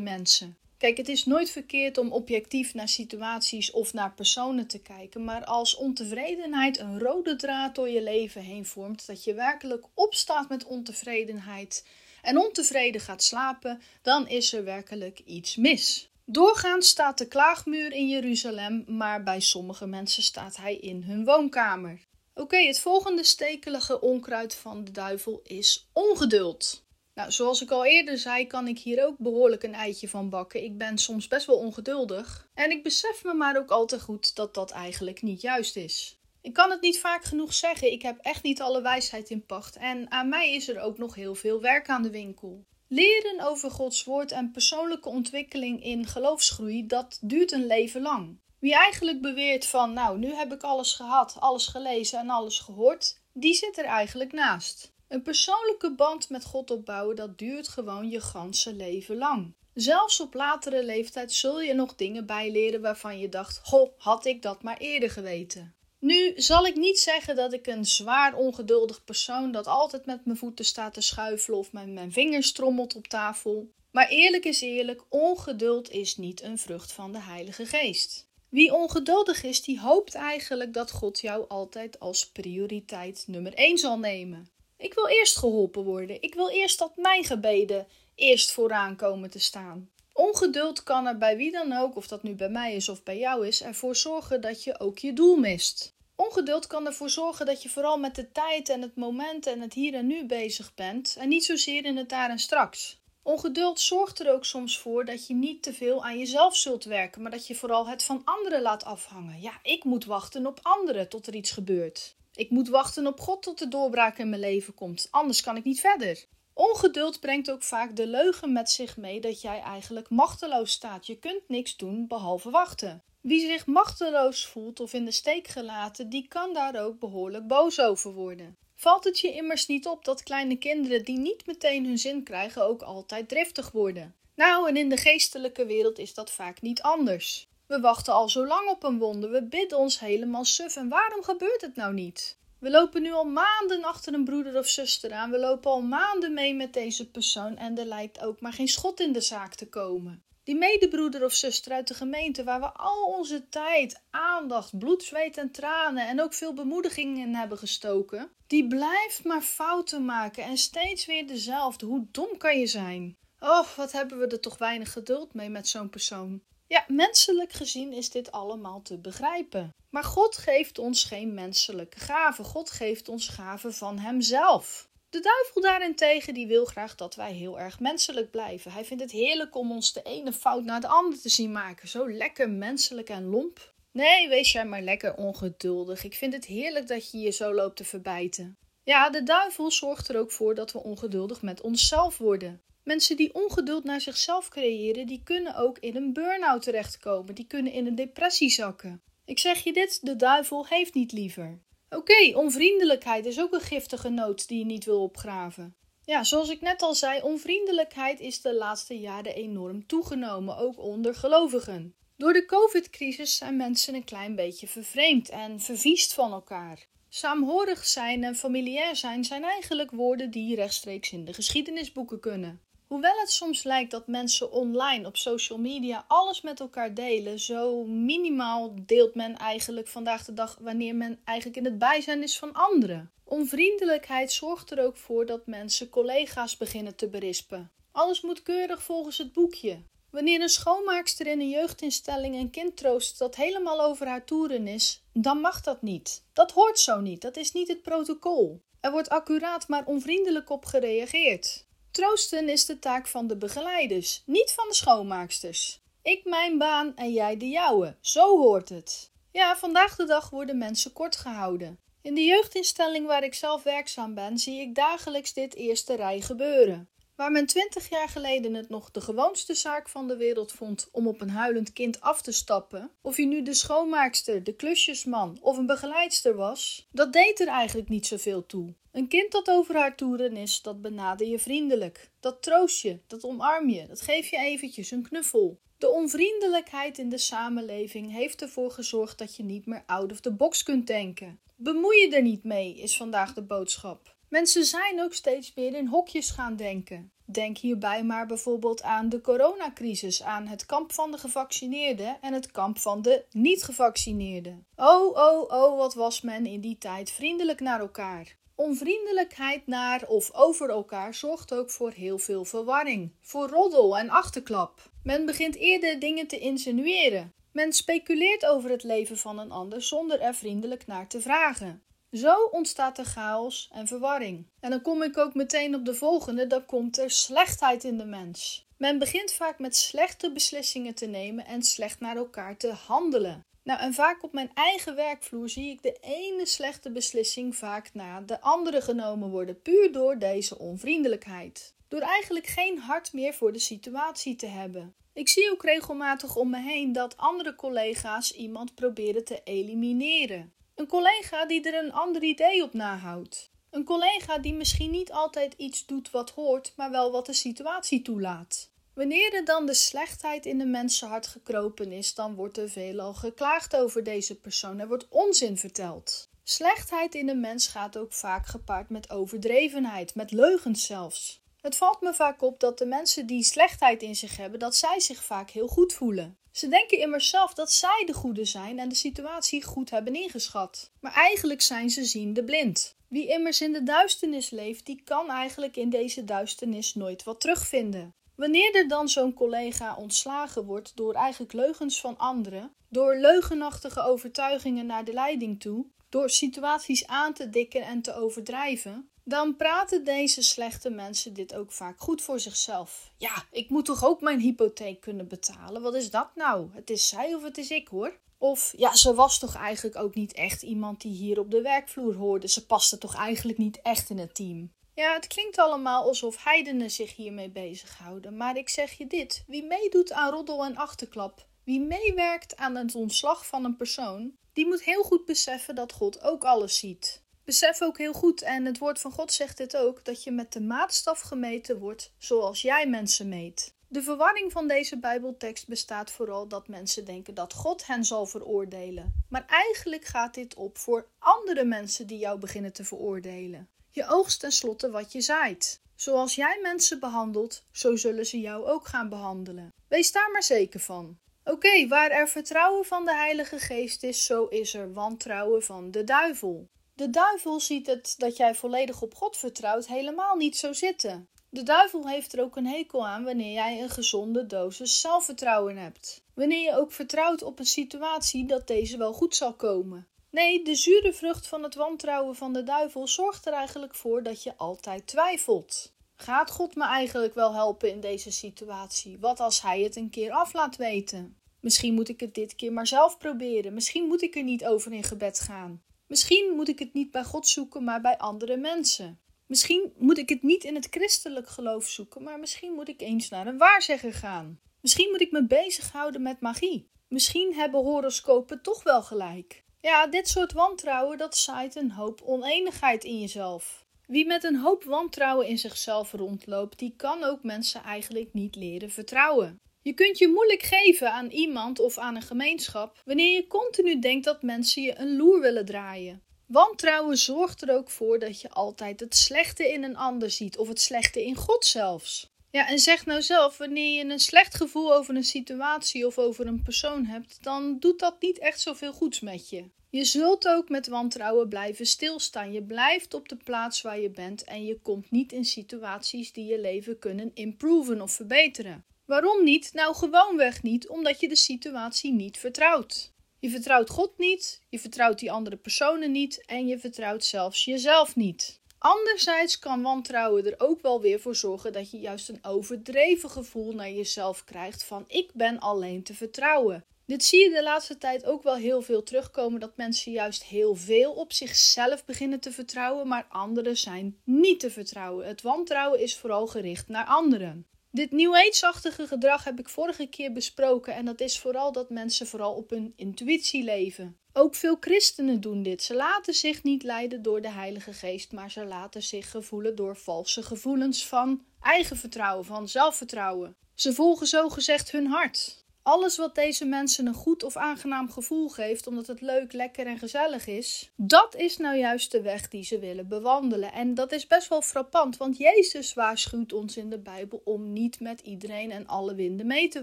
mensen. 0.00 0.56
Kijk, 0.76 0.96
het 0.96 1.08
is 1.08 1.24
nooit 1.24 1.50
verkeerd 1.50 1.98
om 1.98 2.12
objectief 2.12 2.74
naar 2.74 2.88
situaties 2.88 3.70
of 3.70 3.92
naar 3.92 4.14
personen 4.14 4.66
te 4.66 4.82
kijken, 4.82 5.24
maar 5.24 5.44
als 5.44 5.76
ontevredenheid 5.76 6.78
een 6.78 6.98
rode 6.98 7.36
draad 7.36 7.74
door 7.74 7.88
je 7.88 8.02
leven 8.02 8.42
heen 8.42 8.66
vormt, 8.66 9.06
dat 9.06 9.24
je 9.24 9.34
werkelijk 9.34 9.84
opstaat 9.94 10.48
met 10.48 10.64
ontevredenheid 10.64 11.84
en 12.22 12.38
ontevreden 12.38 13.00
gaat 13.00 13.22
slapen, 13.22 13.82
dan 14.02 14.28
is 14.28 14.52
er 14.52 14.64
werkelijk 14.64 15.20
iets 15.24 15.56
mis. 15.56 16.10
Doorgaans 16.24 16.88
staat 16.88 17.18
de 17.18 17.28
klaagmuur 17.28 17.92
in 17.92 18.08
Jeruzalem, 18.08 18.84
maar 18.86 19.22
bij 19.22 19.40
sommige 19.40 19.86
mensen 19.86 20.22
staat 20.22 20.56
hij 20.56 20.76
in 20.76 21.02
hun 21.02 21.24
woonkamer. 21.24 22.00
Oké, 22.34 22.56
het 22.56 22.80
volgende 22.80 23.24
stekelige 23.24 24.00
onkruid 24.00 24.54
van 24.54 24.84
de 24.84 24.90
duivel 24.90 25.40
is 25.44 25.88
ongeduld. 25.92 26.86
Nou, 27.14 27.30
zoals 27.30 27.62
ik 27.62 27.70
al 27.70 27.84
eerder 27.84 28.18
zei, 28.18 28.46
kan 28.46 28.68
ik 28.68 28.78
hier 28.78 29.06
ook 29.06 29.18
behoorlijk 29.18 29.62
een 29.62 29.74
eitje 29.74 30.08
van 30.08 30.28
bakken. 30.28 30.64
Ik 30.64 30.78
ben 30.78 30.98
soms 30.98 31.28
best 31.28 31.46
wel 31.46 31.56
ongeduldig. 31.56 32.48
En 32.54 32.70
ik 32.70 32.82
besef 32.82 33.24
me 33.24 33.34
maar 33.34 33.56
ook 33.56 33.70
al 33.70 33.86
te 33.86 34.00
goed 34.00 34.34
dat 34.34 34.54
dat 34.54 34.70
eigenlijk 34.70 35.22
niet 35.22 35.40
juist 35.40 35.76
is. 35.76 36.17
Ik 36.48 36.54
kan 36.54 36.70
het 36.70 36.80
niet 36.80 37.00
vaak 37.00 37.24
genoeg 37.24 37.54
zeggen, 37.54 37.92
ik 37.92 38.02
heb 38.02 38.18
echt 38.18 38.42
niet 38.42 38.60
alle 38.60 38.82
wijsheid 38.82 39.30
in 39.30 39.46
pacht. 39.46 39.76
En 39.76 40.10
aan 40.10 40.28
mij 40.28 40.54
is 40.54 40.68
er 40.68 40.80
ook 40.80 40.98
nog 40.98 41.14
heel 41.14 41.34
veel 41.34 41.60
werk 41.60 41.88
aan 41.88 42.02
de 42.02 42.10
winkel. 42.10 42.64
Leren 42.86 43.40
over 43.40 43.70
Gods 43.70 44.04
woord 44.04 44.32
en 44.32 44.50
persoonlijke 44.50 45.08
ontwikkeling 45.08 45.84
in 45.84 46.06
geloofsgroei, 46.06 46.86
dat 46.86 47.18
duurt 47.22 47.52
een 47.52 47.66
leven 47.66 48.02
lang. 48.02 48.38
Wie 48.58 48.74
eigenlijk 48.74 49.20
beweert 49.20 49.66
van, 49.66 49.92
nou, 49.92 50.18
nu 50.18 50.34
heb 50.34 50.52
ik 50.52 50.62
alles 50.62 50.94
gehad, 50.94 51.36
alles 51.38 51.66
gelezen 51.66 52.18
en 52.18 52.30
alles 52.30 52.58
gehoord, 52.58 53.20
die 53.32 53.54
zit 53.54 53.78
er 53.78 53.84
eigenlijk 53.84 54.32
naast. 54.32 54.92
Een 55.08 55.22
persoonlijke 55.22 55.94
band 55.94 56.28
met 56.28 56.44
God 56.44 56.70
opbouwen, 56.70 57.16
dat 57.16 57.38
duurt 57.38 57.68
gewoon 57.68 58.08
je 58.08 58.20
ganse 58.20 58.74
leven 58.74 59.16
lang. 59.16 59.54
Zelfs 59.74 60.20
op 60.20 60.34
latere 60.34 60.84
leeftijd 60.84 61.32
zul 61.32 61.60
je 61.60 61.74
nog 61.74 61.94
dingen 61.94 62.26
bijleren 62.26 62.80
waarvan 62.80 63.18
je 63.18 63.28
dacht: 63.28 63.60
Goh, 63.62 63.92
had 63.98 64.24
ik 64.24 64.42
dat 64.42 64.62
maar 64.62 64.76
eerder 64.76 65.10
geweten. 65.10 65.76
Nu 65.98 66.32
zal 66.36 66.66
ik 66.66 66.76
niet 66.76 66.98
zeggen 66.98 67.36
dat 67.36 67.52
ik 67.52 67.66
een 67.66 67.84
zwaar 67.84 68.34
ongeduldig 68.34 69.04
persoon 69.04 69.52
dat 69.52 69.66
altijd 69.66 70.06
met 70.06 70.24
mijn 70.24 70.36
voeten 70.36 70.64
staat 70.64 70.94
te 70.94 71.00
schuifelen 71.00 71.58
of 71.58 71.72
met 71.72 71.88
mijn 71.88 72.12
vingers 72.12 72.52
trommelt 72.52 72.96
op 72.96 73.06
tafel. 73.06 73.70
Maar 73.90 74.08
eerlijk 74.08 74.44
is 74.44 74.60
eerlijk, 74.60 75.02
ongeduld 75.08 75.90
is 75.90 76.16
niet 76.16 76.42
een 76.42 76.58
vrucht 76.58 76.92
van 76.92 77.12
de 77.12 77.20
Heilige 77.20 77.66
Geest. 77.66 78.26
Wie 78.48 78.74
ongeduldig 78.74 79.42
is, 79.42 79.62
die 79.62 79.80
hoopt 79.80 80.14
eigenlijk 80.14 80.74
dat 80.74 80.90
God 80.90 81.20
jou 81.20 81.48
altijd 81.48 82.00
als 82.00 82.28
prioriteit 82.28 83.24
nummer 83.26 83.54
1 83.54 83.78
zal 83.78 83.98
nemen. 83.98 84.48
Ik 84.76 84.94
wil 84.94 85.06
eerst 85.06 85.36
geholpen 85.36 85.84
worden. 85.84 86.22
Ik 86.22 86.34
wil 86.34 86.48
eerst 86.48 86.78
dat 86.78 86.96
mijn 86.96 87.24
gebeden 87.24 87.86
eerst 88.14 88.52
vooraan 88.52 88.96
komen 88.96 89.30
te 89.30 89.38
staan. 89.38 89.90
Ongeduld 90.20 90.82
kan 90.82 91.06
er 91.06 91.18
bij 91.18 91.36
wie 91.36 91.50
dan 91.50 91.72
ook, 91.72 91.96
of 91.96 92.08
dat 92.08 92.22
nu 92.22 92.34
bij 92.34 92.48
mij 92.48 92.74
is 92.74 92.88
of 92.88 93.02
bij 93.02 93.18
jou 93.18 93.46
is, 93.46 93.62
ervoor 93.62 93.96
zorgen 93.96 94.40
dat 94.40 94.64
je 94.64 94.80
ook 94.80 94.98
je 94.98 95.12
doel 95.12 95.36
mist. 95.36 95.94
Ongeduld 96.16 96.66
kan 96.66 96.86
ervoor 96.86 97.10
zorgen 97.10 97.46
dat 97.46 97.62
je 97.62 97.68
vooral 97.68 97.98
met 97.98 98.14
de 98.14 98.32
tijd 98.32 98.68
en 98.68 98.82
het 98.82 98.96
moment 98.96 99.46
en 99.46 99.60
het 99.60 99.74
hier 99.74 99.94
en 99.94 100.06
nu 100.06 100.26
bezig 100.26 100.74
bent 100.74 101.16
en 101.18 101.28
niet 101.28 101.44
zozeer 101.44 101.84
in 101.84 101.96
het 101.96 102.08
daar 102.08 102.30
en 102.30 102.38
straks. 102.38 103.00
Ongeduld 103.22 103.80
zorgt 103.80 104.20
er 104.20 104.32
ook 104.32 104.44
soms 104.44 104.78
voor 104.78 105.04
dat 105.04 105.26
je 105.26 105.34
niet 105.34 105.62
te 105.62 105.72
veel 105.72 106.04
aan 106.04 106.18
jezelf 106.18 106.56
zult 106.56 106.84
werken, 106.84 107.22
maar 107.22 107.30
dat 107.30 107.46
je 107.46 107.54
vooral 107.54 107.88
het 107.88 108.02
van 108.02 108.22
anderen 108.24 108.62
laat 108.62 108.84
afhangen. 108.84 109.40
Ja, 109.40 109.52
ik 109.62 109.84
moet 109.84 110.04
wachten 110.04 110.46
op 110.46 110.58
anderen 110.62 111.08
tot 111.08 111.26
er 111.26 111.34
iets 111.34 111.50
gebeurt. 111.50 112.16
Ik 112.34 112.50
moet 112.50 112.68
wachten 112.68 113.06
op 113.06 113.20
God 113.20 113.42
tot 113.42 113.58
de 113.58 113.68
doorbraak 113.68 114.18
in 114.18 114.28
mijn 114.28 114.40
leven 114.40 114.74
komt, 114.74 115.08
anders 115.10 115.40
kan 115.40 115.56
ik 115.56 115.64
niet 115.64 115.80
verder. 115.80 116.26
Ongeduld 116.58 117.20
brengt 117.20 117.50
ook 117.50 117.62
vaak 117.62 117.96
de 117.96 118.06
leugen 118.06 118.52
met 118.52 118.70
zich 118.70 118.96
mee 118.96 119.20
dat 119.20 119.40
jij 119.40 119.60
eigenlijk 119.60 120.10
machteloos 120.10 120.70
staat. 120.70 121.06
Je 121.06 121.18
kunt 121.18 121.48
niks 121.48 121.76
doen 121.76 122.06
behalve 122.06 122.50
wachten. 122.50 123.02
Wie 123.20 123.40
zich 123.40 123.66
machteloos 123.66 124.46
voelt 124.46 124.80
of 124.80 124.92
in 124.92 125.04
de 125.04 125.10
steek 125.10 125.48
gelaten, 125.48 126.08
die 126.08 126.28
kan 126.28 126.52
daar 126.54 126.84
ook 126.84 126.98
behoorlijk 126.98 127.46
boos 127.46 127.80
over 127.80 128.12
worden. 128.12 128.56
Valt 128.74 129.04
het 129.04 129.18
je 129.18 129.32
immers 129.32 129.66
niet 129.66 129.86
op 129.86 130.04
dat 130.04 130.22
kleine 130.22 130.56
kinderen 130.56 131.04
die 131.04 131.18
niet 131.18 131.46
meteen 131.46 131.84
hun 131.84 131.98
zin 131.98 132.22
krijgen 132.22 132.64
ook 132.64 132.82
altijd 132.82 133.28
driftig 133.28 133.70
worden? 133.70 134.14
Nou, 134.34 134.68
en 134.68 134.76
in 134.76 134.88
de 134.88 134.96
geestelijke 134.96 135.66
wereld 135.66 135.98
is 135.98 136.14
dat 136.14 136.30
vaak 136.30 136.60
niet 136.60 136.82
anders. 136.82 137.48
We 137.66 137.80
wachten 137.80 138.12
al 138.12 138.28
zo 138.28 138.46
lang 138.46 138.68
op 138.68 138.82
een 138.82 138.98
wonder, 138.98 139.30
we 139.30 139.42
bidden 139.42 139.78
ons 139.78 140.00
helemaal 140.00 140.44
suf 140.44 140.76
en 140.76 140.88
waarom 140.88 141.22
gebeurt 141.22 141.60
het 141.60 141.76
nou 141.76 141.94
niet? 141.94 142.37
We 142.60 142.70
lopen 142.70 143.02
nu 143.02 143.12
al 143.12 143.24
maanden 143.24 143.84
achter 143.84 144.14
een 144.14 144.24
broeder 144.24 144.58
of 144.58 144.66
zuster 144.66 145.12
aan, 145.12 145.30
we 145.30 145.38
lopen 145.38 145.70
al 145.70 145.82
maanden 145.82 146.34
mee 146.34 146.54
met 146.54 146.72
deze 146.72 147.10
persoon 147.10 147.56
en 147.56 147.78
er 147.78 147.84
lijkt 147.84 148.20
ook 148.20 148.40
maar 148.40 148.52
geen 148.52 148.68
schot 148.68 149.00
in 149.00 149.12
de 149.12 149.20
zaak 149.20 149.54
te 149.54 149.68
komen. 149.68 150.22
Die 150.44 150.56
medebroeder 150.56 151.24
of 151.24 151.32
zuster 151.32 151.72
uit 151.72 151.88
de 151.88 151.94
gemeente 151.94 152.44
waar 152.44 152.60
we 152.60 152.72
al 152.72 153.04
onze 153.04 153.48
tijd, 153.48 154.02
aandacht, 154.10 154.78
bloed, 154.78 155.02
zweet 155.02 155.36
en 155.36 155.50
tranen 155.50 156.08
en 156.08 156.22
ook 156.22 156.34
veel 156.34 156.54
bemoediging 156.54 157.18
in 157.18 157.34
hebben 157.34 157.58
gestoken, 157.58 158.30
die 158.46 158.66
blijft 158.66 159.24
maar 159.24 159.42
fouten 159.42 160.04
maken 160.04 160.44
en 160.44 160.56
steeds 160.56 161.06
weer 161.06 161.26
dezelfde. 161.26 161.86
Hoe 161.86 162.06
dom 162.10 162.36
kan 162.36 162.58
je 162.58 162.66
zijn? 162.66 163.16
Oh, 163.40 163.68
wat 163.76 163.92
hebben 163.92 164.18
we 164.18 164.26
er 164.26 164.40
toch 164.40 164.58
weinig 164.58 164.92
geduld 164.92 165.34
mee 165.34 165.48
met 165.48 165.68
zo'n 165.68 165.90
persoon. 165.90 166.42
Ja, 166.68 166.84
menselijk 166.88 167.52
gezien 167.52 167.92
is 167.92 168.10
dit 168.10 168.32
allemaal 168.32 168.82
te 168.82 168.98
begrijpen. 168.98 169.70
Maar 169.90 170.04
God 170.04 170.36
geeft 170.36 170.78
ons 170.78 171.04
geen 171.04 171.34
menselijke 171.34 172.00
gaven. 172.00 172.44
God 172.44 172.70
geeft 172.70 173.08
ons 173.08 173.28
gaven 173.28 173.74
van 173.74 173.98
Hemzelf. 173.98 174.88
De 175.10 175.20
duivel 175.20 175.60
daarentegen 175.60 176.34
die 176.34 176.46
wil 176.46 176.64
graag 176.64 176.94
dat 176.94 177.14
wij 177.14 177.32
heel 177.32 177.60
erg 177.60 177.80
menselijk 177.80 178.30
blijven. 178.30 178.72
Hij 178.72 178.84
vindt 178.84 179.02
het 179.02 179.12
heerlijk 179.12 179.56
om 179.56 179.72
ons 179.72 179.92
de 179.92 180.02
ene 180.02 180.32
fout 180.32 180.64
na 180.64 180.80
de 180.80 180.88
andere 180.88 181.20
te 181.22 181.28
zien 181.28 181.52
maken. 181.52 181.88
Zo 181.88 182.10
lekker 182.10 182.50
menselijk 182.50 183.08
en 183.08 183.24
lomp. 183.24 183.74
Nee, 183.92 184.28
wees 184.28 184.52
jij 184.52 184.66
maar 184.66 184.82
lekker 184.82 185.14
ongeduldig. 185.14 186.04
Ik 186.04 186.14
vind 186.14 186.32
het 186.32 186.44
heerlijk 186.44 186.86
dat 186.86 187.10
je 187.10 187.18
je 187.18 187.30
zo 187.30 187.54
loopt 187.54 187.76
te 187.76 187.84
verbijten. 187.84 188.56
Ja, 188.82 189.10
de 189.10 189.22
duivel 189.22 189.70
zorgt 189.70 190.08
er 190.08 190.18
ook 190.18 190.32
voor 190.32 190.54
dat 190.54 190.72
we 190.72 190.82
ongeduldig 190.82 191.42
met 191.42 191.60
onszelf 191.60 192.18
worden. 192.18 192.60
Mensen 192.88 193.16
die 193.16 193.34
ongeduld 193.34 193.84
naar 193.84 194.00
zichzelf 194.00 194.48
creëren, 194.48 195.06
die 195.06 195.20
kunnen 195.24 195.56
ook 195.56 195.78
in 195.78 195.96
een 195.96 196.12
burn-out 196.12 196.62
terechtkomen. 196.62 197.34
Die 197.34 197.46
kunnen 197.46 197.72
in 197.72 197.86
een 197.86 197.94
depressie 197.94 198.50
zakken. 198.50 199.02
Ik 199.24 199.38
zeg 199.38 199.64
je 199.64 199.72
dit, 199.72 199.98
de 200.02 200.16
duivel 200.16 200.66
heeft 200.66 200.94
niet 200.94 201.12
liever. 201.12 201.62
Oké, 201.90 202.36
onvriendelijkheid 202.36 203.26
is 203.26 203.40
ook 203.40 203.52
een 203.52 203.60
giftige 203.60 204.08
noot 204.08 204.48
die 204.48 204.58
je 204.58 204.64
niet 204.64 204.84
wil 204.84 205.02
opgraven. 205.02 205.76
Ja, 206.04 206.24
zoals 206.24 206.48
ik 206.48 206.60
net 206.60 206.82
al 206.82 206.94
zei, 206.94 207.22
onvriendelijkheid 207.22 208.20
is 208.20 208.40
de 208.40 208.54
laatste 208.54 208.98
jaren 208.98 209.34
enorm 209.34 209.86
toegenomen, 209.86 210.56
ook 210.56 210.78
onder 210.78 211.14
gelovigen. 211.14 211.94
Door 212.16 212.32
de 212.32 212.44
COVID-crisis 212.44 213.36
zijn 213.36 213.56
mensen 213.56 213.94
een 213.94 214.04
klein 214.04 214.34
beetje 214.34 214.66
vervreemd 214.66 215.28
en 215.28 215.60
verviest 215.60 216.14
van 216.14 216.32
elkaar. 216.32 216.86
Saamhorig 217.08 217.86
zijn 217.86 218.24
en 218.24 218.36
familiair 218.36 218.96
zijn 218.96 219.24
zijn 219.24 219.44
eigenlijk 219.44 219.90
woorden 219.90 220.30
die 220.30 220.54
rechtstreeks 220.54 221.12
in 221.12 221.24
de 221.24 221.32
geschiedenisboeken 221.32 222.20
kunnen. 222.20 222.66
Hoewel 222.88 223.18
het 223.18 223.30
soms 223.30 223.62
lijkt 223.62 223.90
dat 223.90 224.06
mensen 224.06 224.50
online 224.50 225.06
op 225.06 225.16
social 225.16 225.58
media 225.58 226.04
alles 226.06 226.40
met 226.40 226.60
elkaar 226.60 226.94
delen, 226.94 227.38
zo 227.38 227.84
minimaal 227.84 228.74
deelt 228.76 229.14
men 229.14 229.36
eigenlijk 229.36 229.88
vandaag 229.88 230.24
de 230.24 230.34
dag 230.34 230.58
wanneer 230.60 230.94
men 230.94 231.20
eigenlijk 231.24 231.58
in 231.58 231.64
het 231.64 231.78
bijzijn 231.78 232.22
is 232.22 232.38
van 232.38 232.52
anderen. 232.52 233.12
Onvriendelijkheid 233.24 234.32
zorgt 234.32 234.70
er 234.70 234.84
ook 234.84 234.96
voor 234.96 235.26
dat 235.26 235.46
mensen 235.46 235.88
collega's 235.88 236.56
beginnen 236.56 236.96
te 236.96 237.08
berispen. 237.08 237.70
Alles 237.92 238.20
moet 238.20 238.42
keurig 238.42 238.82
volgens 238.82 239.18
het 239.18 239.32
boekje. 239.32 239.82
Wanneer 240.10 240.40
een 240.40 240.48
schoonmaakster 240.48 241.26
in 241.26 241.40
een 241.40 241.48
jeugdinstelling 241.48 242.34
een 242.34 242.50
kind 242.50 242.76
troost 242.76 243.18
dat 243.18 243.36
helemaal 243.36 243.80
over 243.80 244.06
haar 244.06 244.24
toeren 244.24 244.66
is, 244.66 245.02
dan 245.12 245.40
mag 245.40 245.60
dat 245.60 245.82
niet. 245.82 246.24
Dat 246.32 246.52
hoort 246.52 246.78
zo 246.78 247.00
niet, 247.00 247.20
dat 247.20 247.36
is 247.36 247.52
niet 247.52 247.68
het 247.68 247.82
protocol. 247.82 248.60
Er 248.80 248.90
wordt 248.90 249.08
accuraat 249.08 249.68
maar 249.68 249.86
onvriendelijk 249.86 250.50
op 250.50 250.64
gereageerd. 250.64 251.66
Troosten 251.90 252.48
is 252.48 252.66
de 252.66 252.78
taak 252.78 253.06
van 253.06 253.26
de 253.26 253.36
begeleiders, 253.36 254.22
niet 254.26 254.52
van 254.52 254.68
de 254.68 254.74
schoonmaaksters. 254.74 255.80
Ik 256.02 256.24
mijn 256.24 256.58
baan 256.58 256.96
en 256.96 257.12
jij 257.12 257.36
de 257.36 257.48
jouwe, 257.48 257.96
zo 258.00 258.38
hoort 258.38 258.68
het. 258.68 259.10
Ja, 259.32 259.56
vandaag 259.56 259.96
de 259.96 260.04
dag 260.04 260.30
worden 260.30 260.58
mensen 260.58 260.92
kort 260.92 261.16
gehouden. 261.16 261.78
In 262.02 262.14
de 262.14 262.24
jeugdinstelling 262.24 263.06
waar 263.06 263.24
ik 263.24 263.34
zelf 263.34 263.62
werkzaam 263.62 264.14
ben, 264.14 264.38
zie 264.38 264.60
ik 264.60 264.74
dagelijks 264.74 265.32
dit 265.32 265.54
eerste 265.54 265.94
rij 265.94 266.20
gebeuren. 266.20 266.88
Waar 267.16 267.32
men 267.32 267.46
twintig 267.46 267.88
jaar 267.88 268.08
geleden 268.08 268.54
het 268.54 268.68
nog 268.68 268.90
de 268.90 269.00
gewoonste 269.00 269.54
zaak 269.54 269.88
van 269.88 270.08
de 270.08 270.16
wereld 270.16 270.52
vond 270.52 270.88
om 270.92 271.06
op 271.06 271.20
een 271.20 271.30
huilend 271.30 271.72
kind 271.72 272.00
af 272.00 272.22
te 272.22 272.32
stappen, 272.32 272.90
of 273.02 273.16
je 273.16 273.26
nu 273.26 273.42
de 273.42 273.54
schoonmaakster, 273.54 274.44
de 274.44 274.54
klusjesman 274.54 275.38
of 275.40 275.56
een 275.56 275.66
begeleidster 275.66 276.36
was, 276.36 276.88
dat 276.92 277.12
deed 277.12 277.40
er 277.40 277.48
eigenlijk 277.48 277.88
niet 277.88 278.06
zoveel 278.06 278.46
toe. 278.46 278.74
Een 278.98 279.08
kind 279.08 279.32
dat 279.32 279.50
over 279.50 279.76
haar 279.76 279.96
toeren 279.96 280.36
is, 280.36 280.62
dat 280.62 280.82
benader 280.82 281.26
je 281.26 281.38
vriendelijk. 281.38 282.10
Dat 282.20 282.42
troost 282.42 282.82
je, 282.82 282.98
dat 283.06 283.24
omarm 283.24 283.68
je, 283.68 283.86
dat 283.86 284.00
geef 284.00 284.30
je 284.30 284.36
eventjes 284.36 284.90
een 284.90 285.02
knuffel. 285.02 285.58
De 285.76 285.90
onvriendelijkheid 285.90 286.98
in 286.98 287.08
de 287.08 287.18
samenleving 287.18 288.12
heeft 288.12 288.42
ervoor 288.42 288.70
gezorgd 288.70 289.18
dat 289.18 289.36
je 289.36 289.42
niet 289.42 289.66
meer 289.66 289.82
out 289.86 290.12
of 290.12 290.20
the 290.20 290.32
box 290.32 290.62
kunt 290.62 290.86
denken. 290.86 291.40
Bemoei 291.56 292.00
je 292.00 292.16
er 292.16 292.22
niet 292.22 292.44
mee, 292.44 292.74
is 292.74 292.96
vandaag 292.96 293.34
de 293.34 293.42
boodschap. 293.42 294.16
Mensen 294.28 294.64
zijn 294.64 295.02
ook 295.02 295.14
steeds 295.14 295.54
meer 295.54 295.74
in 295.74 295.86
hokjes 295.86 296.30
gaan 296.30 296.56
denken. 296.56 297.12
Denk 297.24 297.58
hierbij 297.58 298.04
maar 298.04 298.26
bijvoorbeeld 298.26 298.82
aan 298.82 299.08
de 299.08 299.20
coronacrisis, 299.20 300.22
aan 300.22 300.46
het 300.46 300.66
kamp 300.66 300.92
van 300.92 301.10
de 301.10 301.18
gevaccineerden 301.18 302.18
en 302.20 302.32
het 302.32 302.50
kamp 302.50 302.78
van 302.78 303.02
de 303.02 303.24
niet-gevaccineerden. 303.30 304.66
Oh, 304.76 305.16
oh, 305.16 305.50
oh, 305.50 305.76
wat 305.76 305.94
was 305.94 306.20
men 306.20 306.46
in 306.46 306.60
die 306.60 306.78
tijd 306.78 307.10
vriendelijk 307.10 307.60
naar 307.60 307.80
elkaar. 307.80 308.36
Onvriendelijkheid 308.60 309.66
naar 309.66 310.06
of 310.06 310.34
over 310.34 310.70
elkaar 310.70 311.14
zorgt 311.14 311.52
ook 311.52 311.70
voor 311.70 311.90
heel 311.90 312.18
veel 312.18 312.44
verwarring, 312.44 313.12
voor 313.20 313.48
roddel 313.48 313.98
en 313.98 314.10
achterklap. 314.10 314.90
Men 315.02 315.26
begint 315.26 315.54
eerder 315.56 315.98
dingen 315.98 316.26
te 316.26 316.38
insinueren. 316.38 317.32
Men 317.52 317.72
speculeert 317.72 318.46
over 318.46 318.70
het 318.70 318.82
leven 318.82 319.18
van 319.18 319.38
een 319.38 319.50
ander 319.50 319.82
zonder 319.82 320.20
er 320.20 320.34
vriendelijk 320.34 320.86
naar 320.86 321.08
te 321.08 321.20
vragen. 321.20 321.82
Zo 322.12 322.44
ontstaat 322.50 322.98
er 322.98 323.04
chaos 323.04 323.70
en 323.72 323.86
verwarring. 323.86 324.46
En 324.60 324.70
dan 324.70 324.82
kom 324.82 325.02
ik 325.02 325.18
ook 325.18 325.34
meteen 325.34 325.74
op 325.74 325.84
de 325.84 325.94
volgende: 325.94 326.46
dan 326.46 326.66
komt 326.66 326.98
er 326.98 327.10
slechtheid 327.10 327.84
in 327.84 327.98
de 327.98 328.04
mens. 328.04 328.66
Men 328.76 328.98
begint 328.98 329.32
vaak 329.32 329.58
met 329.58 329.76
slechte 329.76 330.32
beslissingen 330.32 330.94
te 330.94 331.06
nemen 331.06 331.46
en 331.46 331.62
slecht 331.62 332.00
naar 332.00 332.16
elkaar 332.16 332.56
te 332.56 332.72
handelen. 332.72 333.46
Nou, 333.68 333.80
en 333.80 333.94
vaak 333.94 334.22
op 334.22 334.32
mijn 334.32 334.50
eigen 334.54 334.94
werkvloer 334.94 335.48
zie 335.48 335.70
ik 335.70 335.82
de 335.82 335.96
ene 336.00 336.46
slechte 336.46 336.90
beslissing 336.90 337.56
vaak 337.56 337.90
na 337.94 338.20
de 338.20 338.40
andere 338.40 338.80
genomen 338.80 339.30
worden, 339.30 339.62
puur 339.62 339.92
door 339.92 340.18
deze 340.18 340.58
onvriendelijkheid. 340.58 341.74
Door 341.88 342.00
eigenlijk 342.00 342.46
geen 342.46 342.78
hart 342.78 343.12
meer 343.12 343.34
voor 343.34 343.52
de 343.52 343.58
situatie 343.58 344.36
te 344.36 344.46
hebben. 344.46 344.94
Ik 345.12 345.28
zie 345.28 345.50
ook 345.52 345.62
regelmatig 345.62 346.36
om 346.36 346.50
me 346.50 346.60
heen 346.60 346.92
dat 346.92 347.16
andere 347.16 347.54
collega's 347.54 348.32
iemand 348.32 348.74
proberen 348.74 349.24
te 349.24 349.40
elimineren. 349.44 350.52
Een 350.74 350.86
collega 350.86 351.46
die 351.46 351.62
er 351.70 351.84
een 351.84 351.92
ander 351.92 352.22
idee 352.22 352.62
op 352.62 352.72
nahoudt. 352.72 353.50
Een 353.70 353.84
collega 353.84 354.38
die 354.38 354.54
misschien 354.54 354.90
niet 354.90 355.12
altijd 355.12 355.54
iets 355.56 355.86
doet 355.86 356.10
wat 356.10 356.30
hoort, 356.30 356.72
maar 356.76 356.90
wel 356.90 357.10
wat 357.10 357.26
de 357.26 357.32
situatie 357.32 358.02
toelaat. 358.02 358.70
Wanneer 358.98 359.34
er 359.34 359.44
dan 359.44 359.66
de 359.66 359.74
slechtheid 359.74 360.46
in 360.46 360.58
de 360.58 360.66
mensenhart 360.66 361.26
gekropen 361.26 361.92
is, 361.92 362.14
dan 362.14 362.34
wordt 362.34 362.58
er 362.58 362.68
veelal 362.68 363.14
geklaagd 363.14 363.76
over 363.76 364.04
deze 364.04 364.34
persoon. 364.40 364.78
Er 364.78 364.88
wordt 364.88 365.08
onzin 365.08 365.58
verteld. 365.58 366.28
Slechtheid 366.44 367.14
in 367.14 367.26
de 367.26 367.34
mens 367.34 367.66
gaat 367.66 367.96
ook 367.96 368.12
vaak 368.12 368.46
gepaard 368.46 368.90
met 368.90 369.10
overdrevenheid, 369.10 370.14
met 370.14 370.30
leugens 370.30 370.86
zelfs. 370.86 371.40
Het 371.60 371.76
valt 371.76 372.00
me 372.00 372.14
vaak 372.14 372.42
op 372.42 372.60
dat 372.60 372.78
de 372.78 372.86
mensen 372.86 373.26
die 373.26 373.42
slechtheid 373.42 374.02
in 374.02 374.16
zich 374.16 374.36
hebben, 374.36 374.58
dat 374.58 374.76
zij 374.76 375.00
zich 375.00 375.24
vaak 375.24 375.50
heel 375.50 375.68
goed 375.68 375.92
voelen. 375.92 376.38
Ze 376.52 376.68
denken 376.68 376.98
immers 376.98 377.28
zelf 377.28 377.54
dat 377.54 377.72
zij 377.72 378.02
de 378.06 378.14
goede 378.14 378.44
zijn 378.44 378.78
en 378.78 378.88
de 378.88 378.94
situatie 378.94 379.64
goed 379.64 379.90
hebben 379.90 380.14
ingeschat. 380.14 380.90
Maar 381.00 381.12
eigenlijk 381.12 381.60
zijn 381.60 381.90
ze 381.90 382.04
ziende 382.04 382.44
blind. 382.44 382.96
Wie 383.08 383.28
immers 383.28 383.60
in 383.60 383.72
de 383.72 383.82
duisternis 383.82 384.50
leeft, 384.50 384.86
die 384.86 385.02
kan 385.04 385.30
eigenlijk 385.30 385.76
in 385.76 385.90
deze 385.90 386.24
duisternis 386.24 386.94
nooit 386.94 387.22
wat 387.22 387.40
terugvinden. 387.40 388.14
Wanneer 388.38 388.74
er 388.74 388.88
dan 388.88 389.08
zo'n 389.08 389.34
collega 389.34 389.96
ontslagen 389.96 390.64
wordt 390.64 390.96
door 390.96 391.14
eigenlijk 391.14 391.52
leugens 391.52 392.00
van 392.00 392.18
anderen, 392.18 392.72
door 392.88 393.16
leugenachtige 393.16 394.02
overtuigingen 394.02 394.86
naar 394.86 395.04
de 395.04 395.12
leiding 395.12 395.60
toe, 395.60 395.86
door 396.08 396.30
situaties 396.30 397.06
aan 397.06 397.32
te 397.32 397.50
dikken 397.50 397.82
en 397.82 398.02
te 398.02 398.14
overdrijven, 398.14 399.08
dan 399.24 399.56
praten 399.56 400.04
deze 400.04 400.42
slechte 400.42 400.90
mensen 400.90 401.34
dit 401.34 401.54
ook 401.54 401.72
vaak 401.72 402.00
goed 402.00 402.22
voor 402.22 402.40
zichzelf. 402.40 403.12
Ja, 403.16 403.44
ik 403.50 403.68
moet 403.68 403.84
toch 403.84 404.04
ook 404.04 404.20
mijn 404.20 404.40
hypotheek 404.40 405.00
kunnen 405.00 405.28
betalen? 405.28 405.82
Wat 405.82 405.94
is 405.94 406.10
dat 406.10 406.30
nou? 406.34 406.68
Het 406.72 406.90
is 406.90 407.08
zij 407.08 407.34
of 407.34 407.42
het 407.42 407.58
is 407.58 407.70
ik 407.70 407.88
hoor. 407.88 408.18
Of 408.38 408.72
ja, 408.76 408.94
ze 408.94 409.14
was 409.14 409.38
toch 409.38 409.54
eigenlijk 409.54 409.96
ook 409.96 410.14
niet 410.14 410.32
echt 410.32 410.62
iemand 410.62 411.00
die 411.00 411.12
hier 411.12 411.38
op 411.38 411.50
de 411.50 411.62
werkvloer 411.62 412.14
hoorde. 412.14 412.48
Ze 412.48 412.66
paste 412.66 412.98
toch 412.98 413.14
eigenlijk 413.14 413.58
niet 413.58 413.82
echt 413.82 414.10
in 414.10 414.18
het 414.18 414.34
team. 414.34 414.72
Ja, 414.98 415.12
het 415.12 415.26
klinkt 415.26 415.58
allemaal 415.58 416.04
alsof 416.04 416.44
heidenen 416.44 416.90
zich 416.90 417.16
hiermee 417.16 417.50
bezighouden. 417.50 418.36
Maar 418.36 418.56
ik 418.56 418.68
zeg 418.68 418.92
je 418.92 419.06
dit: 419.06 419.44
wie 419.46 419.64
meedoet 419.64 420.12
aan 420.12 420.32
roddel 420.32 420.64
en 420.64 420.76
achterklap, 420.76 421.46
wie 421.64 421.80
meewerkt 421.80 422.56
aan 422.56 422.76
het 422.76 422.94
ontslag 422.94 423.46
van 423.46 423.64
een 423.64 423.76
persoon, 423.76 424.32
die 424.52 424.66
moet 424.66 424.82
heel 424.82 425.02
goed 425.02 425.24
beseffen 425.24 425.74
dat 425.74 425.92
God 425.92 426.22
ook 426.22 426.44
alles 426.44 426.78
ziet. 426.78 427.22
Besef 427.44 427.82
ook 427.82 427.98
heel 427.98 428.12
goed, 428.12 428.42
en 428.42 428.64
het 428.64 428.78
woord 428.78 429.00
van 429.00 429.10
God 429.10 429.32
zegt 429.32 429.56
dit 429.56 429.76
ook, 429.76 430.04
dat 430.04 430.24
je 430.24 430.30
met 430.30 430.52
de 430.52 430.60
maatstaf 430.60 431.20
gemeten 431.20 431.78
wordt 431.78 432.12
zoals 432.16 432.62
jij 432.62 432.88
mensen 432.88 433.28
meet. 433.28 433.74
De 433.88 434.02
verwarring 434.02 434.52
van 434.52 434.68
deze 434.68 434.98
Bijbeltekst 434.98 435.68
bestaat 435.68 436.10
vooral 436.10 436.48
dat 436.48 436.68
mensen 436.68 437.04
denken 437.04 437.34
dat 437.34 437.52
God 437.52 437.86
hen 437.86 438.04
zal 438.04 438.26
veroordelen. 438.26 439.24
Maar 439.28 439.44
eigenlijk 439.46 440.04
gaat 440.04 440.34
dit 440.34 440.54
op 440.54 440.78
voor 440.78 441.08
andere 441.18 441.64
mensen 441.64 442.06
die 442.06 442.18
jou 442.18 442.38
beginnen 442.38 442.72
te 442.72 442.84
veroordelen. 442.84 443.68
Je 443.90 444.06
oogst 444.06 444.40
tenslotte 444.40 444.90
wat 444.90 445.12
je 445.12 445.20
zaait. 445.20 445.80
Zoals 445.96 446.34
jij 446.34 446.58
mensen 446.62 447.00
behandelt, 447.00 447.62
zo 447.72 447.96
zullen 447.96 448.26
ze 448.26 448.40
jou 448.40 448.66
ook 448.66 448.86
gaan 448.86 449.08
behandelen. 449.08 449.72
Wees 449.88 450.12
daar 450.12 450.30
maar 450.30 450.42
zeker 450.42 450.80
van. 450.80 451.18
Oké, 451.44 451.88
waar 451.88 452.10
er 452.10 452.28
vertrouwen 452.28 452.84
van 452.84 453.04
de 453.04 453.14
Heilige 453.14 453.58
Geest 453.58 454.02
is, 454.02 454.24
zo 454.24 454.44
is 454.44 454.74
er 454.74 454.92
wantrouwen 454.92 455.62
van 455.62 455.90
de 455.90 456.04
duivel. 456.04 456.68
De 456.94 457.10
duivel 457.10 457.60
ziet 457.60 457.86
het 457.86 458.14
dat 458.16 458.36
jij 458.36 458.54
volledig 458.54 459.02
op 459.02 459.14
God 459.14 459.36
vertrouwt 459.36 459.86
helemaal 459.86 460.36
niet 460.36 460.56
zo 460.56 460.72
zitten. 460.72 461.28
De 461.50 461.62
duivel 461.62 462.08
heeft 462.08 462.32
er 462.32 462.42
ook 462.42 462.56
een 462.56 462.66
hekel 462.66 463.06
aan 463.06 463.24
wanneer 463.24 463.52
jij 463.52 463.82
een 463.82 463.90
gezonde 463.90 464.46
dosis 464.46 465.00
zelfvertrouwen 465.00 465.76
hebt. 465.76 466.22
Wanneer 466.34 466.62
je 466.62 466.76
ook 466.76 466.92
vertrouwt 466.92 467.42
op 467.42 467.58
een 467.58 467.66
situatie 467.66 468.46
dat 468.46 468.66
deze 468.66 468.96
wel 468.96 469.12
goed 469.12 469.36
zal 469.36 469.54
komen. 469.54 470.06
Nee, 470.38 470.64
de 470.64 470.74
zure 470.74 471.12
vrucht 471.12 471.46
van 471.46 471.62
het 471.62 471.74
wantrouwen 471.74 472.36
van 472.36 472.52
de 472.52 472.62
duivel 472.62 473.08
zorgt 473.08 473.46
er 473.46 473.52
eigenlijk 473.52 473.94
voor 473.94 474.22
dat 474.22 474.42
je 474.42 474.56
altijd 474.56 475.06
twijfelt. 475.06 475.92
Gaat 476.14 476.50
God 476.50 476.74
me 476.74 476.84
eigenlijk 476.84 477.34
wel 477.34 477.54
helpen 477.54 477.90
in 477.90 478.00
deze 478.00 478.32
situatie? 478.32 479.18
Wat 479.18 479.40
als 479.40 479.62
hij 479.62 479.80
het 479.82 479.96
een 479.96 480.10
keer 480.10 480.30
af 480.30 480.52
laat 480.52 480.76
weten? 480.76 481.36
Misschien 481.60 481.94
moet 481.94 482.08
ik 482.08 482.20
het 482.20 482.34
dit 482.34 482.54
keer 482.54 482.72
maar 482.72 482.86
zelf 482.86 483.18
proberen. 483.18 483.74
Misschien 483.74 484.06
moet 484.06 484.22
ik 484.22 484.36
er 484.36 484.42
niet 484.42 484.66
over 484.66 484.92
in 484.92 485.04
gebed 485.04 485.40
gaan. 485.40 485.82
Misschien 486.06 486.52
moet 486.56 486.68
ik 486.68 486.78
het 486.78 486.94
niet 486.94 487.10
bij 487.10 487.24
God 487.24 487.48
zoeken, 487.48 487.84
maar 487.84 488.00
bij 488.00 488.18
andere 488.18 488.56
mensen. 488.56 489.20
Misschien 489.46 489.92
moet 489.96 490.18
ik 490.18 490.28
het 490.28 490.42
niet 490.42 490.64
in 490.64 490.74
het 490.74 490.86
christelijk 490.90 491.48
geloof 491.48 491.88
zoeken, 491.88 492.22
maar 492.22 492.38
misschien 492.38 492.72
moet 492.72 492.88
ik 492.88 493.00
eens 493.00 493.28
naar 493.28 493.46
een 493.46 493.58
waarzegger 493.58 494.12
gaan. 494.12 494.60
Misschien 494.80 495.10
moet 495.10 495.20
ik 495.20 495.32
me 495.32 495.46
bezighouden 495.46 496.22
met 496.22 496.40
magie. 496.40 496.90
Misschien 497.08 497.54
hebben 497.54 497.80
horoscopen 497.80 498.62
toch 498.62 498.82
wel 498.82 499.02
gelijk. 499.02 499.66
Ja, 499.88 500.06
dit 500.06 500.28
soort 500.28 500.52
wantrouwen 500.52 501.18
dat 501.18 501.36
zaait 501.36 501.76
een 501.76 501.90
hoop 501.90 502.20
oneenigheid 502.24 503.04
in 503.04 503.20
jezelf. 503.20 503.84
Wie 504.06 504.26
met 504.26 504.44
een 504.44 504.56
hoop 504.56 504.84
wantrouwen 504.84 505.46
in 505.46 505.58
zichzelf 505.58 506.12
rondloopt, 506.12 506.78
die 506.78 506.94
kan 506.96 507.24
ook 507.24 507.42
mensen 507.42 507.82
eigenlijk 507.82 508.28
niet 508.32 508.56
leren 508.56 508.90
vertrouwen. 508.90 509.60
Je 509.82 509.92
kunt 509.92 510.18
je 510.18 510.28
moeilijk 510.28 510.62
geven 510.62 511.12
aan 511.12 511.30
iemand 511.30 511.80
of 511.80 511.98
aan 511.98 512.16
een 512.16 512.22
gemeenschap 512.22 513.02
wanneer 513.04 513.32
je 513.34 513.46
continu 513.46 513.98
denkt 513.98 514.24
dat 514.24 514.42
mensen 514.42 514.82
je 514.82 514.98
een 514.98 515.16
loer 515.16 515.40
willen 515.40 515.64
draaien. 515.64 516.22
Wantrouwen 516.46 517.16
zorgt 517.16 517.62
er 517.62 517.76
ook 517.76 517.90
voor 517.90 518.18
dat 518.18 518.40
je 518.40 518.50
altijd 518.50 519.00
het 519.00 519.16
slechte 519.16 519.72
in 519.72 519.82
een 519.84 519.96
ander 519.96 520.30
ziet 520.30 520.58
of 520.58 520.68
het 520.68 520.80
slechte 520.80 521.24
in 521.24 521.36
God 521.36 521.64
zelfs. 521.64 522.30
Ja, 522.50 522.68
en 522.68 522.78
zeg 522.78 523.06
nou 523.06 523.22
zelf, 523.22 523.56
wanneer 523.58 523.96
je 523.96 524.12
een 524.12 524.18
slecht 524.18 524.54
gevoel 524.54 524.94
over 524.94 525.16
een 525.16 525.24
situatie 525.24 526.06
of 526.06 526.18
over 526.18 526.46
een 526.46 526.62
persoon 526.62 527.04
hebt, 527.04 527.42
dan 527.42 527.78
doet 527.78 527.98
dat 527.98 528.20
niet 528.20 528.38
echt 528.38 528.60
zoveel 528.60 528.92
goeds 528.92 529.20
met 529.20 529.48
je. 529.48 529.76
Je 529.90 530.04
zult 530.04 530.48
ook 530.48 530.68
met 530.68 530.86
wantrouwen 530.86 531.48
blijven 531.48 531.86
stilstaan. 531.86 532.52
Je 532.52 532.62
blijft 532.62 533.14
op 533.14 533.28
de 533.28 533.36
plaats 533.36 533.82
waar 533.82 534.00
je 534.00 534.10
bent 534.10 534.44
en 534.44 534.64
je 534.64 534.80
komt 534.80 535.10
niet 535.10 535.32
in 535.32 535.44
situaties 535.44 536.32
die 536.32 536.44
je 536.44 536.60
leven 536.60 536.98
kunnen 536.98 537.30
improven 537.34 538.00
of 538.00 538.12
verbeteren. 538.12 538.84
Waarom 539.04 539.44
niet? 539.44 539.72
Nou, 539.72 539.94
gewoonweg 539.94 540.62
niet, 540.62 540.88
omdat 540.88 541.20
je 541.20 541.28
de 541.28 541.36
situatie 541.36 542.12
niet 542.12 542.38
vertrouwt. 542.38 543.12
Je 543.38 543.50
vertrouwt 543.50 543.90
God 543.90 544.18
niet, 544.18 544.60
je 544.68 544.78
vertrouwt 544.78 545.18
die 545.18 545.32
andere 545.32 545.56
personen 545.56 546.12
niet 546.12 546.44
en 546.46 546.66
je 546.66 546.78
vertrouwt 546.78 547.24
zelfs 547.24 547.64
jezelf 547.64 548.16
niet. 548.16 548.60
Anderzijds 548.78 549.58
kan 549.58 549.82
wantrouwen 549.82 550.46
er 550.46 550.54
ook 550.58 550.82
wel 550.82 551.00
weer 551.00 551.20
voor 551.20 551.36
zorgen 551.36 551.72
dat 551.72 551.90
je 551.90 551.98
juist 551.98 552.28
een 552.28 552.44
overdreven 552.44 553.30
gevoel 553.30 553.72
naar 553.72 553.90
jezelf 553.90 554.44
krijgt 554.44 554.84
van 554.84 555.04
ik 555.06 555.30
ben 555.34 555.58
alleen 555.58 556.02
te 556.02 556.14
vertrouwen. 556.14 556.84
Dit 557.08 557.24
zie 557.24 557.42
je 557.42 557.50
de 557.50 557.62
laatste 557.62 557.98
tijd 557.98 558.24
ook 558.24 558.42
wel 558.42 558.54
heel 558.54 558.82
veel 558.82 559.02
terugkomen 559.02 559.60
dat 559.60 559.76
mensen 559.76 560.12
juist 560.12 560.44
heel 560.44 560.74
veel 560.74 561.12
op 561.12 561.32
zichzelf 561.32 562.04
beginnen 562.04 562.40
te 562.40 562.52
vertrouwen, 562.52 563.08
maar 563.08 563.26
anderen 563.28 563.76
zijn 563.76 564.20
niet 564.24 564.60
te 564.60 564.70
vertrouwen. 564.70 565.26
Het 565.26 565.42
wantrouwen 565.42 566.00
is 566.00 566.16
vooral 566.16 566.46
gericht 566.46 566.88
naar 566.88 567.04
anderen. 567.06 567.66
Dit 567.90 568.10
New 568.10 568.34
Age-achtige 568.34 569.06
gedrag 569.06 569.44
heb 569.44 569.58
ik 569.58 569.68
vorige 569.68 570.06
keer 570.06 570.32
besproken 570.32 570.94
en 570.94 571.04
dat 571.04 571.20
is 571.20 571.38
vooral 571.38 571.72
dat 571.72 571.90
mensen 571.90 572.26
vooral 572.26 572.54
op 572.54 572.70
hun 572.70 572.92
intuïtie 572.96 573.64
leven. 573.64 574.16
Ook 574.32 574.54
veel 574.54 574.76
christenen 574.80 575.40
doen 575.40 575.62
dit. 575.62 575.82
Ze 575.82 575.94
laten 575.94 576.34
zich 576.34 576.62
niet 576.62 576.82
leiden 576.82 577.22
door 577.22 577.40
de 577.40 577.50
Heilige 577.50 577.92
Geest, 577.92 578.32
maar 578.32 578.50
ze 578.50 578.64
laten 578.64 579.02
zich 579.02 579.30
gevoelen 579.30 579.76
door 579.76 579.96
valse 579.96 580.42
gevoelens 580.42 581.06
van 581.06 581.44
eigen 581.60 581.96
vertrouwen, 581.96 582.44
van 582.44 582.68
zelfvertrouwen. 582.68 583.56
Ze 583.74 583.92
volgen 583.92 584.26
zogezegd 584.26 584.90
hun 584.90 585.06
hart. 585.06 585.57
Alles 585.88 586.16
wat 586.16 586.34
deze 586.34 586.64
mensen 586.64 587.06
een 587.06 587.14
goed 587.14 587.42
of 587.42 587.56
aangenaam 587.56 588.10
gevoel 588.10 588.48
geeft, 588.48 588.86
omdat 588.86 589.06
het 589.06 589.20
leuk, 589.20 589.52
lekker 589.52 589.86
en 589.86 589.98
gezellig 589.98 590.46
is, 590.46 590.90
dat 590.96 591.36
is 591.36 591.56
nou 591.56 591.76
juist 591.76 592.12
de 592.12 592.22
weg 592.22 592.48
die 592.48 592.64
ze 592.64 592.78
willen 592.78 593.08
bewandelen. 593.08 593.72
En 593.72 593.94
dat 593.94 594.12
is 594.12 594.26
best 594.26 594.48
wel 594.48 594.62
frappant, 594.62 595.16
want 595.16 595.36
Jezus 595.36 595.94
waarschuwt 595.94 596.52
ons 596.52 596.76
in 596.76 596.90
de 596.90 596.98
Bijbel 596.98 597.40
om 597.44 597.72
niet 597.72 598.00
met 598.00 598.20
iedereen 598.20 598.70
en 598.70 598.86
alle 598.86 599.14
winden 599.14 599.46
mee 599.46 599.68
te 599.68 599.82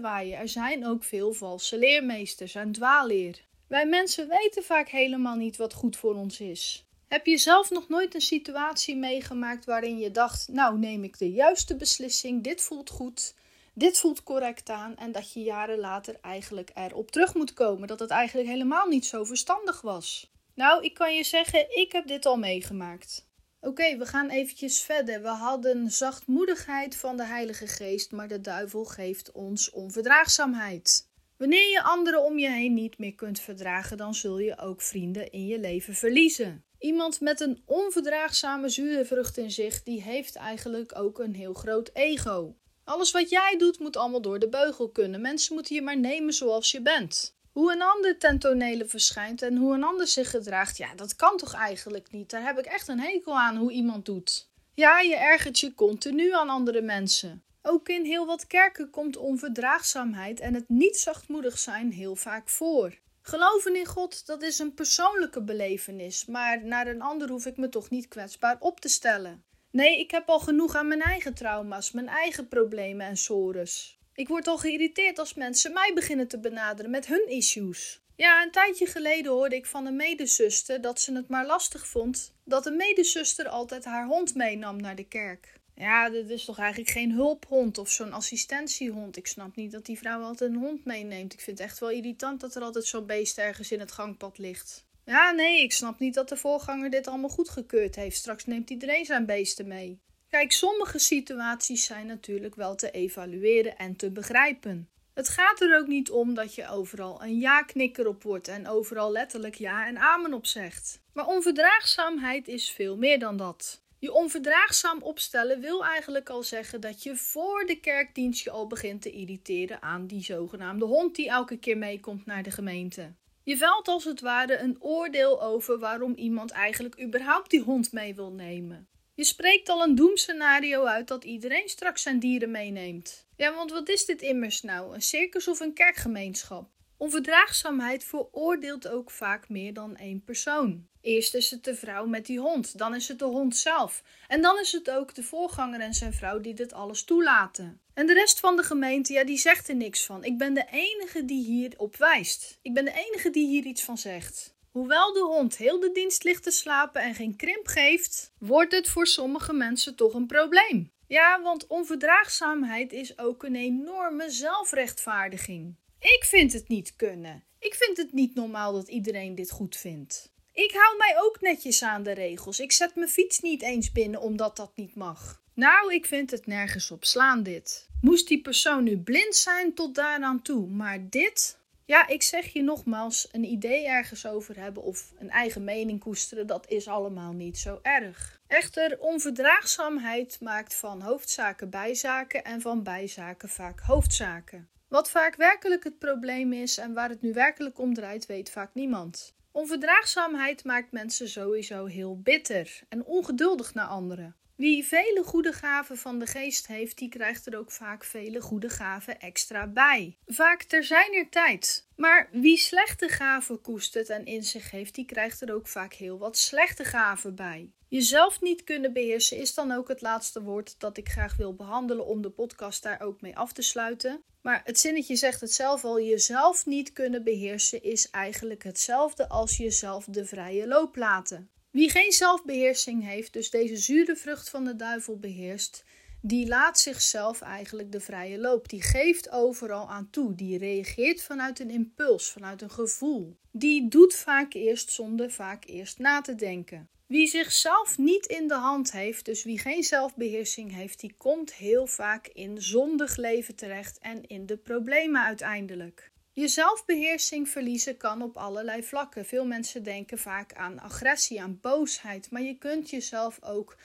waaien. 0.00 0.38
Er 0.38 0.48
zijn 0.48 0.86
ook 0.86 1.04
veel 1.04 1.32
valse 1.32 1.78
leermeesters 1.78 2.54
en 2.54 2.72
dwaalleer. 2.72 3.44
Wij 3.68 3.86
mensen 3.86 4.28
weten 4.28 4.64
vaak 4.64 4.88
helemaal 4.88 5.36
niet 5.36 5.56
wat 5.56 5.74
goed 5.74 5.96
voor 5.96 6.14
ons 6.14 6.40
is. 6.40 6.84
Heb 7.08 7.26
je 7.26 7.36
zelf 7.36 7.70
nog 7.70 7.88
nooit 7.88 8.14
een 8.14 8.20
situatie 8.20 8.96
meegemaakt 8.96 9.64
waarin 9.64 9.98
je 9.98 10.10
dacht: 10.10 10.48
Nou, 10.52 10.78
neem 10.78 11.04
ik 11.04 11.18
de 11.18 11.30
juiste 11.30 11.76
beslissing, 11.76 12.42
dit 12.42 12.62
voelt 12.62 12.90
goed 12.90 13.34
dit 13.78 13.98
voelt 13.98 14.22
correct 14.22 14.70
aan 14.70 14.96
en 14.96 15.12
dat 15.12 15.32
je 15.32 15.42
jaren 15.42 15.78
later 15.78 16.18
eigenlijk 16.20 16.70
erop 16.74 17.10
terug 17.10 17.34
moet 17.34 17.52
komen. 17.52 17.88
Dat 17.88 18.00
het 18.00 18.10
eigenlijk 18.10 18.48
helemaal 18.48 18.86
niet 18.86 19.06
zo 19.06 19.24
verstandig 19.24 19.80
was. 19.80 20.32
Nou, 20.54 20.84
ik 20.84 20.94
kan 20.94 21.16
je 21.16 21.24
zeggen, 21.24 21.76
ik 21.76 21.92
heb 21.92 22.06
dit 22.06 22.26
al 22.26 22.36
meegemaakt. 22.36 23.28
Oké, 23.60 23.96
we 23.96 24.06
gaan 24.06 24.30
eventjes 24.30 24.80
verder. 24.80 25.22
We 25.22 25.28
hadden 25.28 25.90
zachtmoedigheid 25.90 26.96
van 26.96 27.16
de 27.16 27.24
Heilige 27.24 27.66
Geest, 27.66 28.12
maar 28.12 28.28
de 28.28 28.40
duivel 28.40 28.84
geeft 28.84 29.32
ons 29.32 29.70
onverdraagzaamheid. 29.70 31.10
Wanneer 31.36 31.70
je 31.70 31.82
anderen 31.82 32.24
om 32.24 32.38
je 32.38 32.50
heen 32.50 32.74
niet 32.74 32.98
meer 32.98 33.14
kunt 33.14 33.40
verdragen, 33.40 33.96
dan 33.96 34.14
zul 34.14 34.38
je 34.38 34.58
ook 34.58 34.80
vrienden 34.80 35.30
in 35.30 35.46
je 35.46 35.58
leven 35.58 35.94
verliezen. 35.94 36.64
Iemand 36.78 37.20
met 37.20 37.40
een 37.40 37.62
onverdraagzame 37.66 38.68
zure 38.68 39.04
vrucht 39.04 39.36
in 39.36 39.50
zich, 39.50 39.82
die 39.82 40.02
heeft 40.02 40.36
eigenlijk 40.36 40.98
ook 40.98 41.18
een 41.18 41.34
heel 41.34 41.54
groot 41.54 41.90
ego. 41.92 42.56
Alles 42.86 43.10
wat 43.10 43.30
jij 43.30 43.54
doet 43.58 43.78
moet 43.78 43.96
allemaal 43.96 44.20
door 44.20 44.38
de 44.38 44.48
beugel 44.48 44.88
kunnen. 44.88 45.20
Mensen 45.20 45.54
moeten 45.54 45.74
je 45.74 45.82
maar 45.82 45.98
nemen 45.98 46.32
zoals 46.32 46.70
je 46.70 46.82
bent. 46.82 47.36
Hoe 47.52 47.72
een 47.72 47.82
ander 47.82 48.18
ten 48.18 48.88
verschijnt 48.88 49.42
en 49.42 49.56
hoe 49.56 49.74
een 49.74 49.84
ander 49.84 50.06
zich 50.06 50.30
gedraagt, 50.30 50.76
ja, 50.76 50.94
dat 50.94 51.16
kan 51.16 51.36
toch 51.36 51.54
eigenlijk 51.54 52.10
niet. 52.10 52.30
Daar 52.30 52.44
heb 52.44 52.58
ik 52.58 52.64
echt 52.64 52.88
een 52.88 53.00
hekel 53.00 53.38
aan 53.38 53.56
hoe 53.56 53.72
iemand 53.72 54.04
doet. 54.04 54.50
Ja, 54.74 55.00
je 55.00 55.16
ergert 55.16 55.58
je 55.58 55.74
continu 55.74 56.32
aan 56.32 56.48
andere 56.48 56.82
mensen. 56.82 57.42
Ook 57.62 57.88
in 57.88 58.04
heel 58.04 58.26
wat 58.26 58.46
kerken 58.46 58.90
komt 58.90 59.16
onverdraagzaamheid 59.16 60.40
en 60.40 60.54
het 60.54 60.68
niet 60.68 60.96
zachtmoedig 60.96 61.58
zijn 61.58 61.92
heel 61.92 62.16
vaak 62.16 62.48
voor. 62.48 62.98
Geloven 63.22 63.76
in 63.76 63.86
God, 63.86 64.26
dat 64.26 64.42
is 64.42 64.58
een 64.58 64.74
persoonlijke 64.74 65.42
belevenis, 65.42 66.26
maar 66.26 66.64
naar 66.64 66.86
een 66.86 67.02
ander 67.02 67.28
hoef 67.28 67.46
ik 67.46 67.56
me 67.56 67.68
toch 67.68 67.90
niet 67.90 68.08
kwetsbaar 68.08 68.56
op 68.58 68.80
te 68.80 68.88
stellen. 68.88 69.44
Nee, 69.70 70.00
ik 70.00 70.10
heb 70.10 70.28
al 70.28 70.40
genoeg 70.40 70.74
aan 70.74 70.88
mijn 70.88 71.02
eigen 71.02 71.34
trauma's, 71.34 71.90
mijn 71.90 72.08
eigen 72.08 72.48
problemen 72.48 73.06
en 73.06 73.16
sores. 73.16 73.98
Ik 74.14 74.28
word 74.28 74.46
al 74.46 74.58
geïrriteerd 74.58 75.18
als 75.18 75.34
mensen 75.34 75.72
mij 75.72 75.92
beginnen 75.94 76.28
te 76.28 76.38
benaderen 76.38 76.90
met 76.90 77.06
hun 77.06 77.28
issues. 77.28 78.00
Ja, 78.16 78.42
een 78.42 78.50
tijdje 78.50 78.86
geleden 78.86 79.32
hoorde 79.32 79.56
ik 79.56 79.66
van 79.66 79.86
een 79.86 79.96
medezuster 79.96 80.80
dat 80.80 81.00
ze 81.00 81.12
het 81.14 81.28
maar 81.28 81.46
lastig 81.46 81.86
vond 81.86 82.34
dat 82.44 82.66
een 82.66 82.76
medezuster 82.76 83.48
altijd 83.48 83.84
haar 83.84 84.06
hond 84.06 84.34
meenam 84.34 84.80
naar 84.80 84.96
de 84.96 85.04
kerk. 85.08 85.60
Ja, 85.74 86.10
dit 86.10 86.30
is 86.30 86.44
toch 86.44 86.58
eigenlijk 86.58 86.90
geen 86.90 87.12
hulphond 87.12 87.78
of 87.78 87.90
zo'n 87.90 88.12
assistentiehond. 88.12 89.16
Ik 89.16 89.26
snap 89.26 89.56
niet 89.56 89.72
dat 89.72 89.86
die 89.86 89.98
vrouw 89.98 90.22
altijd 90.22 90.50
een 90.50 90.56
hond 90.56 90.84
meeneemt. 90.84 91.32
Ik 91.32 91.40
vind 91.40 91.58
het 91.58 91.68
echt 91.68 91.78
wel 91.78 91.90
irritant 91.90 92.40
dat 92.40 92.54
er 92.54 92.62
altijd 92.62 92.86
zo'n 92.86 93.06
beest 93.06 93.38
ergens 93.38 93.72
in 93.72 93.80
het 93.80 93.92
gangpad 93.92 94.38
ligt. 94.38 94.84
Ja, 95.06 95.30
nee, 95.30 95.62
ik 95.62 95.72
snap 95.72 95.98
niet 95.98 96.14
dat 96.14 96.28
de 96.28 96.36
voorganger 96.36 96.90
dit 96.90 97.06
allemaal 97.06 97.28
goedgekeurd 97.28 97.96
heeft. 97.96 98.16
Straks 98.16 98.44
neemt 98.44 98.70
iedereen 98.70 99.04
zijn 99.04 99.26
beesten 99.26 99.68
mee. 99.68 100.00
Kijk, 100.28 100.52
sommige 100.52 100.98
situaties 100.98 101.84
zijn 101.84 102.06
natuurlijk 102.06 102.54
wel 102.54 102.74
te 102.74 102.90
evalueren 102.90 103.76
en 103.76 103.96
te 103.96 104.10
begrijpen. 104.10 104.88
Het 105.14 105.28
gaat 105.28 105.60
er 105.60 105.78
ook 105.78 105.86
niet 105.86 106.10
om 106.10 106.34
dat 106.34 106.54
je 106.54 106.68
overal 106.68 107.22
een 107.22 107.38
ja-knikker 107.38 108.08
op 108.08 108.22
wordt 108.22 108.48
en 108.48 108.68
overal 108.68 109.12
letterlijk 109.12 109.54
ja 109.54 109.86
en 109.86 109.98
amen 109.98 110.34
op 110.34 110.46
zegt. 110.46 111.00
Maar 111.12 111.26
onverdraagzaamheid 111.26 112.48
is 112.48 112.70
veel 112.70 112.96
meer 112.96 113.18
dan 113.18 113.36
dat. 113.36 113.82
Je 113.98 114.12
onverdraagzaam 114.12 115.02
opstellen 115.02 115.60
wil 115.60 115.84
eigenlijk 115.84 116.28
al 116.28 116.42
zeggen 116.42 116.80
dat 116.80 117.02
je 117.02 117.16
voor 117.16 117.64
de 117.66 117.80
kerkdienst 117.80 118.44
je 118.44 118.50
al 118.50 118.66
begint 118.66 119.02
te 119.02 119.10
irriteren 119.10 119.82
aan 119.82 120.06
die 120.06 120.22
zogenaamde 120.22 120.84
hond 120.84 121.16
die 121.16 121.28
elke 121.28 121.56
keer 121.56 121.78
meekomt 121.78 122.26
naar 122.26 122.42
de 122.42 122.50
gemeente. 122.50 123.12
Je 123.46 123.56
velt 123.56 123.88
als 123.88 124.04
het 124.04 124.20
ware 124.20 124.58
een 124.58 124.76
oordeel 124.78 125.42
over 125.42 125.78
waarom 125.78 126.14
iemand 126.14 126.50
eigenlijk 126.50 127.00
überhaupt 127.00 127.50
die 127.50 127.62
hond 127.62 127.92
mee 127.92 128.14
wil 128.14 128.32
nemen. 128.32 128.88
Je 129.14 129.24
spreekt 129.24 129.68
al 129.68 129.82
een 129.82 129.94
doemscenario 129.94 130.84
uit 130.84 131.08
dat 131.08 131.24
iedereen 131.24 131.68
straks 131.68 132.02
zijn 132.02 132.18
dieren 132.18 132.50
meeneemt. 132.50 133.26
Ja, 133.36 133.54
want 133.54 133.70
wat 133.70 133.88
is 133.88 134.04
dit 134.04 134.22
immers 134.22 134.62
nou? 134.62 134.94
Een 134.94 135.02
circus 135.02 135.48
of 135.48 135.60
een 135.60 135.72
kerkgemeenschap? 135.72 136.70
Onverdraagzaamheid 136.96 138.04
veroordeelt 138.04 138.88
ook 138.88 139.10
vaak 139.10 139.48
meer 139.48 139.72
dan 139.72 139.96
één 139.96 140.24
persoon. 140.24 140.88
Eerst 141.06 141.34
is 141.34 141.50
het 141.50 141.64
de 141.64 141.74
vrouw 141.74 142.06
met 142.06 142.26
die 142.26 142.38
hond, 142.38 142.78
dan 142.78 142.94
is 142.94 143.08
het 143.08 143.18
de 143.18 143.24
hond 143.24 143.56
zelf. 143.56 144.02
En 144.26 144.42
dan 144.42 144.58
is 144.58 144.72
het 144.72 144.90
ook 144.90 145.14
de 145.14 145.22
voorganger 145.22 145.80
en 145.80 145.94
zijn 145.94 146.12
vrouw 146.12 146.40
die 146.40 146.54
dit 146.54 146.72
alles 146.72 147.04
toelaten. 147.04 147.80
En 147.94 148.06
de 148.06 148.12
rest 148.12 148.40
van 148.40 148.56
de 148.56 148.62
gemeente, 148.62 149.12
ja, 149.12 149.24
die 149.24 149.38
zegt 149.38 149.68
er 149.68 149.76
niks 149.76 150.04
van. 150.04 150.24
Ik 150.24 150.38
ben 150.38 150.54
de 150.54 150.66
enige 150.70 151.24
die 151.24 151.44
hier 151.44 151.72
op 151.76 151.96
wijst. 151.96 152.58
Ik 152.62 152.74
ben 152.74 152.84
de 152.84 153.04
enige 153.06 153.30
die 153.30 153.46
hier 153.46 153.64
iets 153.64 153.82
van 153.82 153.98
zegt. 153.98 154.54
Hoewel 154.70 155.12
de 155.12 155.20
hond 155.20 155.56
heel 155.56 155.80
de 155.80 155.92
dienst 155.92 156.24
ligt 156.24 156.42
te 156.42 156.50
slapen 156.50 157.02
en 157.02 157.14
geen 157.14 157.36
krimp 157.36 157.66
geeft, 157.66 158.32
wordt 158.38 158.72
het 158.72 158.88
voor 158.88 159.06
sommige 159.06 159.52
mensen 159.52 159.96
toch 159.96 160.14
een 160.14 160.26
probleem. 160.26 160.92
Ja, 161.06 161.42
want 161.42 161.66
onverdraagzaamheid 161.66 162.92
is 162.92 163.18
ook 163.18 163.42
een 163.42 163.56
enorme 163.56 164.30
zelfrechtvaardiging. 164.30 165.76
Ik 165.98 166.24
vind 166.24 166.52
het 166.52 166.68
niet 166.68 166.96
kunnen. 166.96 167.44
Ik 167.58 167.74
vind 167.74 167.96
het 167.96 168.12
niet 168.12 168.34
normaal 168.34 168.72
dat 168.72 168.88
iedereen 168.88 169.34
dit 169.34 169.50
goed 169.50 169.76
vindt. 169.76 170.34
Ik 170.56 170.72
hou 170.72 170.96
mij 170.96 171.14
ook 171.18 171.40
netjes 171.40 171.82
aan 171.82 172.02
de 172.02 172.12
regels. 172.12 172.60
Ik 172.60 172.72
zet 172.72 172.94
mijn 172.94 173.08
fiets 173.08 173.40
niet 173.40 173.62
eens 173.62 173.92
binnen 173.92 174.20
omdat 174.20 174.56
dat 174.56 174.72
niet 174.74 174.94
mag. 174.94 175.42
Nou, 175.54 175.94
ik 175.94 176.06
vind 176.06 176.30
het 176.30 176.46
nergens 176.46 176.90
op 176.90 177.04
slaan 177.04 177.42
dit. 177.42 177.88
Moest 178.00 178.28
die 178.28 178.40
persoon 178.40 178.84
nu 178.84 178.98
blind 178.98 179.36
zijn 179.36 179.74
tot 179.74 179.94
daaraan 179.94 180.42
toe, 180.42 180.68
maar 180.68 181.08
dit? 181.10 181.58
Ja, 181.84 182.08
ik 182.08 182.22
zeg 182.22 182.52
je 182.52 182.62
nogmaals, 182.62 183.28
een 183.32 183.44
idee 183.44 183.86
ergens 183.86 184.26
over 184.26 184.58
hebben 184.58 184.82
of 184.82 185.12
een 185.18 185.30
eigen 185.30 185.64
mening 185.64 186.00
koesteren, 186.00 186.46
dat 186.46 186.68
is 186.68 186.88
allemaal 186.88 187.32
niet 187.32 187.58
zo 187.58 187.78
erg. 187.82 188.40
Echter, 188.46 188.98
onverdraagzaamheid 189.00 190.40
maakt 190.40 190.74
van 190.74 191.00
hoofdzaken 191.00 191.70
bijzaken 191.70 192.44
en 192.44 192.60
van 192.60 192.82
bijzaken 192.82 193.48
vaak 193.48 193.80
hoofdzaken. 193.80 194.68
Wat 194.88 195.10
vaak 195.10 195.36
werkelijk 195.36 195.84
het 195.84 195.98
probleem 195.98 196.52
is 196.52 196.78
en 196.78 196.92
waar 196.94 197.08
het 197.08 197.22
nu 197.22 197.32
werkelijk 197.32 197.78
om 197.78 197.94
draait, 197.94 198.26
weet 198.26 198.50
vaak 198.50 198.74
niemand. 198.74 199.35
Onverdraagzaamheid 199.56 200.64
maakt 200.64 200.92
mensen 200.92 201.28
sowieso 201.28 201.84
heel 201.84 202.20
bitter 202.20 202.80
en 202.88 203.04
ongeduldig 203.04 203.74
naar 203.74 203.86
anderen. 203.86 204.36
Wie 204.56 204.84
vele 204.84 205.22
goede 205.24 205.52
gaven 205.52 205.96
van 205.96 206.18
de 206.18 206.26
geest 206.26 206.66
heeft, 206.66 206.98
die 206.98 207.08
krijgt 207.08 207.46
er 207.46 207.58
ook 207.58 207.70
vaak 207.70 208.04
vele 208.04 208.40
goede 208.40 208.68
gaven 208.68 209.20
extra 209.20 209.66
bij. 209.66 210.16
Vaak 210.26 210.62
ter 210.62 210.84
zijner 210.84 211.28
tijd. 211.28 211.88
Maar 211.96 212.28
wie 212.32 212.56
slechte 212.56 213.08
gaven 213.08 213.60
koestert 213.60 214.08
en 214.08 214.24
in 214.24 214.42
zich 214.42 214.70
heeft, 214.70 214.94
die 214.94 215.04
krijgt 215.04 215.40
er 215.40 215.54
ook 215.54 215.68
vaak 215.68 215.92
heel 215.92 216.18
wat 216.18 216.38
slechte 216.38 216.84
gaven 216.84 217.34
bij. 217.34 217.72
Jezelf 217.88 218.40
niet 218.40 218.64
kunnen 218.64 218.92
beheersen 218.92 219.36
is 219.36 219.54
dan 219.54 219.72
ook 219.72 219.88
het 219.88 220.00
laatste 220.00 220.42
woord 220.42 220.74
dat 220.78 220.96
ik 220.96 221.08
graag 221.08 221.36
wil 221.36 221.54
behandelen 221.54 222.06
om 222.06 222.22
de 222.22 222.30
podcast 222.30 222.82
daar 222.82 223.00
ook 223.00 223.20
mee 223.20 223.36
af 223.36 223.52
te 223.52 223.62
sluiten. 223.62 224.22
Maar 224.42 224.60
het 224.64 224.78
zinnetje 224.78 225.16
zegt 225.16 225.40
het 225.40 225.52
zelf 225.52 225.84
al: 225.84 226.00
jezelf 226.00 226.66
niet 226.66 226.92
kunnen 226.92 227.24
beheersen 227.24 227.82
is 227.82 228.10
eigenlijk 228.10 228.64
hetzelfde 228.64 229.28
als 229.28 229.56
jezelf 229.56 230.04
de 230.04 230.24
vrije 230.24 230.66
loop 230.66 230.96
laten. 230.96 231.50
Wie 231.70 231.90
geen 231.90 232.12
zelfbeheersing 232.12 233.04
heeft, 233.04 233.32
dus 233.32 233.50
deze 233.50 233.76
zure 233.76 234.16
vrucht 234.16 234.50
van 234.50 234.64
de 234.64 234.76
duivel 234.76 235.18
beheerst, 235.18 235.84
die 236.20 236.46
laat 236.46 236.78
zichzelf 236.78 237.40
eigenlijk 237.40 237.92
de 237.92 238.00
vrije 238.00 238.38
loop. 238.38 238.68
Die 238.68 238.82
geeft 238.82 239.30
overal 239.30 239.90
aan 239.90 240.10
toe. 240.10 240.34
Die 240.34 240.58
reageert 240.58 241.22
vanuit 241.22 241.60
een 241.60 241.70
impuls, 241.70 242.30
vanuit 242.30 242.62
een 242.62 242.70
gevoel. 242.70 243.36
Die 243.50 243.88
doet 243.88 244.14
vaak 244.14 244.54
eerst 244.54 244.90
zonder 244.90 245.30
vaak 245.30 245.64
eerst 245.64 245.98
na 245.98 246.20
te 246.20 246.34
denken. 246.34 246.88
Wie 247.06 247.26
zichzelf 247.26 247.98
niet 247.98 248.26
in 248.26 248.48
de 248.48 248.54
hand 248.54 248.92
heeft, 248.92 249.24
dus 249.24 249.44
wie 249.44 249.58
geen 249.58 249.82
zelfbeheersing 249.82 250.74
heeft, 250.74 251.00
die 251.00 251.14
komt 251.16 251.54
heel 251.54 251.86
vaak 251.86 252.26
in 252.26 252.62
zondig 252.62 253.16
leven 253.16 253.56
terecht 253.56 253.98
en 253.98 254.26
in 254.26 254.46
de 254.46 254.56
problemen 254.56 255.22
uiteindelijk. 255.22 256.10
Je 256.32 256.48
zelfbeheersing 256.48 257.48
verliezen 257.48 257.96
kan 257.96 258.22
op 258.22 258.36
allerlei 258.36 258.82
vlakken. 258.82 259.24
Veel 259.24 259.46
mensen 259.46 259.82
denken 259.82 260.18
vaak 260.18 260.52
aan 260.52 260.80
agressie, 260.80 261.42
aan 261.42 261.58
boosheid, 261.60 262.30
maar 262.30 262.42
je 262.42 262.58
kunt 262.58 262.90
jezelf 262.90 263.38
ook 263.42 263.76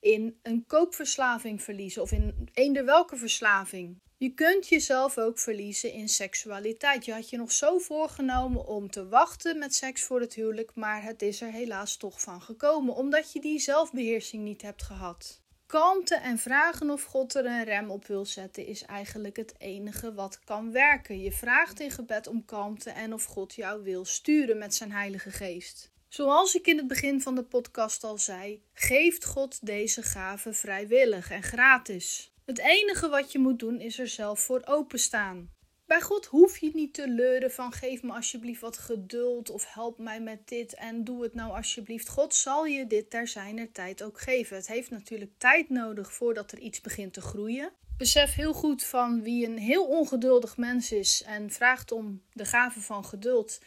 in 0.00 0.38
een 0.42 0.64
koopverslaving 0.66 1.62
verliezen 1.62 2.02
of 2.02 2.12
in 2.12 2.48
eender 2.54 2.84
welke 2.84 3.16
verslaving. 3.16 4.00
Je 4.20 4.34
kunt 4.34 4.68
jezelf 4.68 5.18
ook 5.18 5.38
verliezen 5.38 5.92
in 5.92 6.08
seksualiteit. 6.08 7.04
Je 7.04 7.12
had 7.12 7.30
je 7.30 7.36
nog 7.36 7.52
zo 7.52 7.78
voorgenomen 7.78 8.66
om 8.66 8.90
te 8.90 9.08
wachten 9.08 9.58
met 9.58 9.74
seks 9.74 10.02
voor 10.02 10.20
het 10.20 10.34
huwelijk, 10.34 10.74
maar 10.74 11.02
het 11.02 11.22
is 11.22 11.40
er 11.40 11.52
helaas 11.52 11.96
toch 11.96 12.20
van 12.20 12.42
gekomen, 12.42 12.94
omdat 12.94 13.32
je 13.32 13.40
die 13.40 13.58
zelfbeheersing 13.58 14.42
niet 14.42 14.62
hebt 14.62 14.82
gehad. 14.82 15.40
Kalmte 15.66 16.14
en 16.14 16.38
vragen 16.38 16.90
of 16.90 17.02
God 17.02 17.34
er 17.34 17.46
een 17.46 17.64
rem 17.64 17.90
op 17.90 18.06
wil 18.06 18.24
zetten 18.24 18.66
is 18.66 18.82
eigenlijk 18.82 19.36
het 19.36 19.54
enige 19.58 20.14
wat 20.14 20.40
kan 20.44 20.72
werken. 20.72 21.20
Je 21.20 21.32
vraagt 21.32 21.80
in 21.80 21.90
gebed 21.90 22.26
om 22.26 22.44
kalmte 22.44 22.90
en 22.90 23.12
of 23.12 23.24
God 23.24 23.54
jou 23.54 23.82
wil 23.82 24.04
sturen 24.04 24.58
met 24.58 24.74
zijn 24.74 24.92
Heilige 24.92 25.30
Geest. 25.30 25.90
Zoals 26.08 26.54
ik 26.54 26.66
in 26.66 26.76
het 26.76 26.88
begin 26.88 27.20
van 27.20 27.34
de 27.34 27.44
podcast 27.44 28.04
al 28.04 28.18
zei, 28.18 28.62
geeft 28.72 29.24
God 29.24 29.66
deze 29.66 30.02
gave 30.02 30.52
vrijwillig 30.52 31.30
en 31.30 31.42
gratis. 31.42 32.32
Het 32.50 32.58
enige 32.58 33.08
wat 33.08 33.32
je 33.32 33.38
moet 33.38 33.58
doen 33.58 33.80
is 33.80 33.98
er 33.98 34.08
zelf 34.08 34.40
voor 34.40 34.62
openstaan. 34.64 35.50
Bij 35.86 36.00
God 36.00 36.26
hoef 36.26 36.58
je 36.58 36.70
niet 36.74 36.94
te 36.94 37.08
leuren 37.08 37.50
van 37.50 37.72
geef 37.72 38.02
me 38.02 38.12
alsjeblieft 38.12 38.60
wat 38.60 38.78
geduld 38.78 39.50
of 39.50 39.74
help 39.74 39.98
mij 39.98 40.20
met 40.20 40.48
dit 40.48 40.74
en 40.74 41.04
doe 41.04 41.22
het 41.22 41.34
nou 41.34 41.56
alsjeblieft. 41.56 42.08
God 42.08 42.34
zal 42.34 42.66
je 42.66 42.86
dit 42.86 43.10
ter 43.10 43.28
zijner 43.28 43.72
tijd 43.72 44.02
ook 44.02 44.20
geven. 44.20 44.56
Het 44.56 44.66
heeft 44.66 44.90
natuurlijk 44.90 45.30
tijd 45.38 45.68
nodig 45.68 46.12
voordat 46.12 46.52
er 46.52 46.58
iets 46.58 46.80
begint 46.80 47.12
te 47.12 47.20
groeien. 47.20 47.72
Besef 47.96 48.34
heel 48.34 48.52
goed 48.52 48.84
van 48.84 49.22
wie 49.22 49.46
een 49.46 49.58
heel 49.58 49.86
ongeduldig 49.86 50.56
mens 50.56 50.92
is 50.92 51.22
en 51.26 51.50
vraagt 51.50 51.92
om 51.92 52.22
de 52.32 52.44
gave 52.44 52.80
van 52.80 53.04
geduld. 53.04 53.58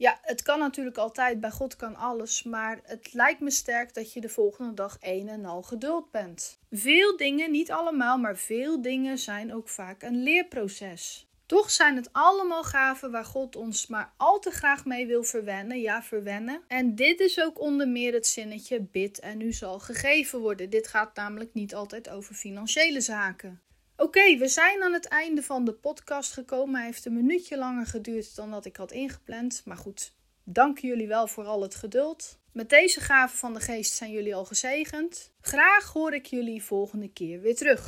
Ja, 0.00 0.18
het 0.22 0.42
kan 0.42 0.58
natuurlijk 0.58 0.96
altijd, 0.96 1.40
bij 1.40 1.50
God 1.50 1.76
kan 1.76 1.96
alles, 1.96 2.42
maar 2.42 2.80
het 2.82 3.12
lijkt 3.12 3.40
me 3.40 3.50
sterk 3.50 3.94
dat 3.94 4.12
je 4.12 4.20
de 4.20 4.28
volgende 4.28 4.74
dag 4.74 4.96
een 5.00 5.28
en 5.28 5.44
al 5.44 5.62
geduld 5.62 6.10
bent. 6.10 6.58
Veel 6.70 7.16
dingen, 7.16 7.50
niet 7.50 7.70
allemaal, 7.70 8.18
maar 8.18 8.36
veel 8.36 8.82
dingen 8.82 9.18
zijn 9.18 9.54
ook 9.54 9.68
vaak 9.68 10.02
een 10.02 10.22
leerproces. 10.22 11.28
Toch 11.46 11.70
zijn 11.70 11.96
het 11.96 12.08
allemaal 12.12 12.64
gaven 12.64 13.10
waar 13.10 13.24
God 13.24 13.56
ons 13.56 13.86
maar 13.86 14.12
al 14.16 14.38
te 14.38 14.50
graag 14.50 14.84
mee 14.84 15.06
wil 15.06 15.22
verwennen. 15.22 15.80
Ja, 15.80 16.02
verwennen. 16.02 16.62
En 16.68 16.94
dit 16.94 17.20
is 17.20 17.42
ook 17.42 17.60
onder 17.60 17.88
meer 17.88 18.12
het 18.12 18.26
zinnetje 18.26 18.80
bid 18.80 19.18
en 19.18 19.40
u 19.40 19.52
zal 19.52 19.78
gegeven 19.78 20.40
worden. 20.40 20.70
Dit 20.70 20.88
gaat 20.88 21.14
namelijk 21.16 21.54
niet 21.54 21.74
altijd 21.74 22.08
over 22.08 22.34
financiële 22.34 23.00
zaken. 23.00 23.60
Oké, 24.00 24.36
we 24.36 24.48
zijn 24.48 24.82
aan 24.82 24.92
het 24.92 25.06
einde 25.06 25.42
van 25.42 25.64
de 25.64 25.72
podcast 25.72 26.32
gekomen. 26.32 26.74
Hij 26.74 26.84
heeft 26.84 27.04
een 27.04 27.12
minuutje 27.12 27.58
langer 27.58 27.86
geduurd 27.86 28.36
dan 28.36 28.50
dat 28.50 28.64
ik 28.64 28.76
had 28.76 28.92
ingepland. 28.92 29.62
Maar 29.64 29.76
goed, 29.76 30.14
dank 30.44 30.78
jullie 30.78 31.08
wel 31.08 31.26
voor 31.26 31.44
al 31.44 31.62
het 31.62 31.74
geduld. 31.74 32.38
Met 32.52 32.68
deze 32.68 33.00
gaven 33.00 33.38
van 33.38 33.54
de 33.54 33.60
geest 33.60 33.92
zijn 33.92 34.10
jullie 34.10 34.34
al 34.34 34.44
gezegend. 34.44 35.32
Graag 35.40 35.92
hoor 35.92 36.14
ik 36.14 36.26
jullie 36.26 36.62
volgende 36.62 37.12
keer 37.12 37.40
weer 37.40 37.56
terug. 37.56 37.80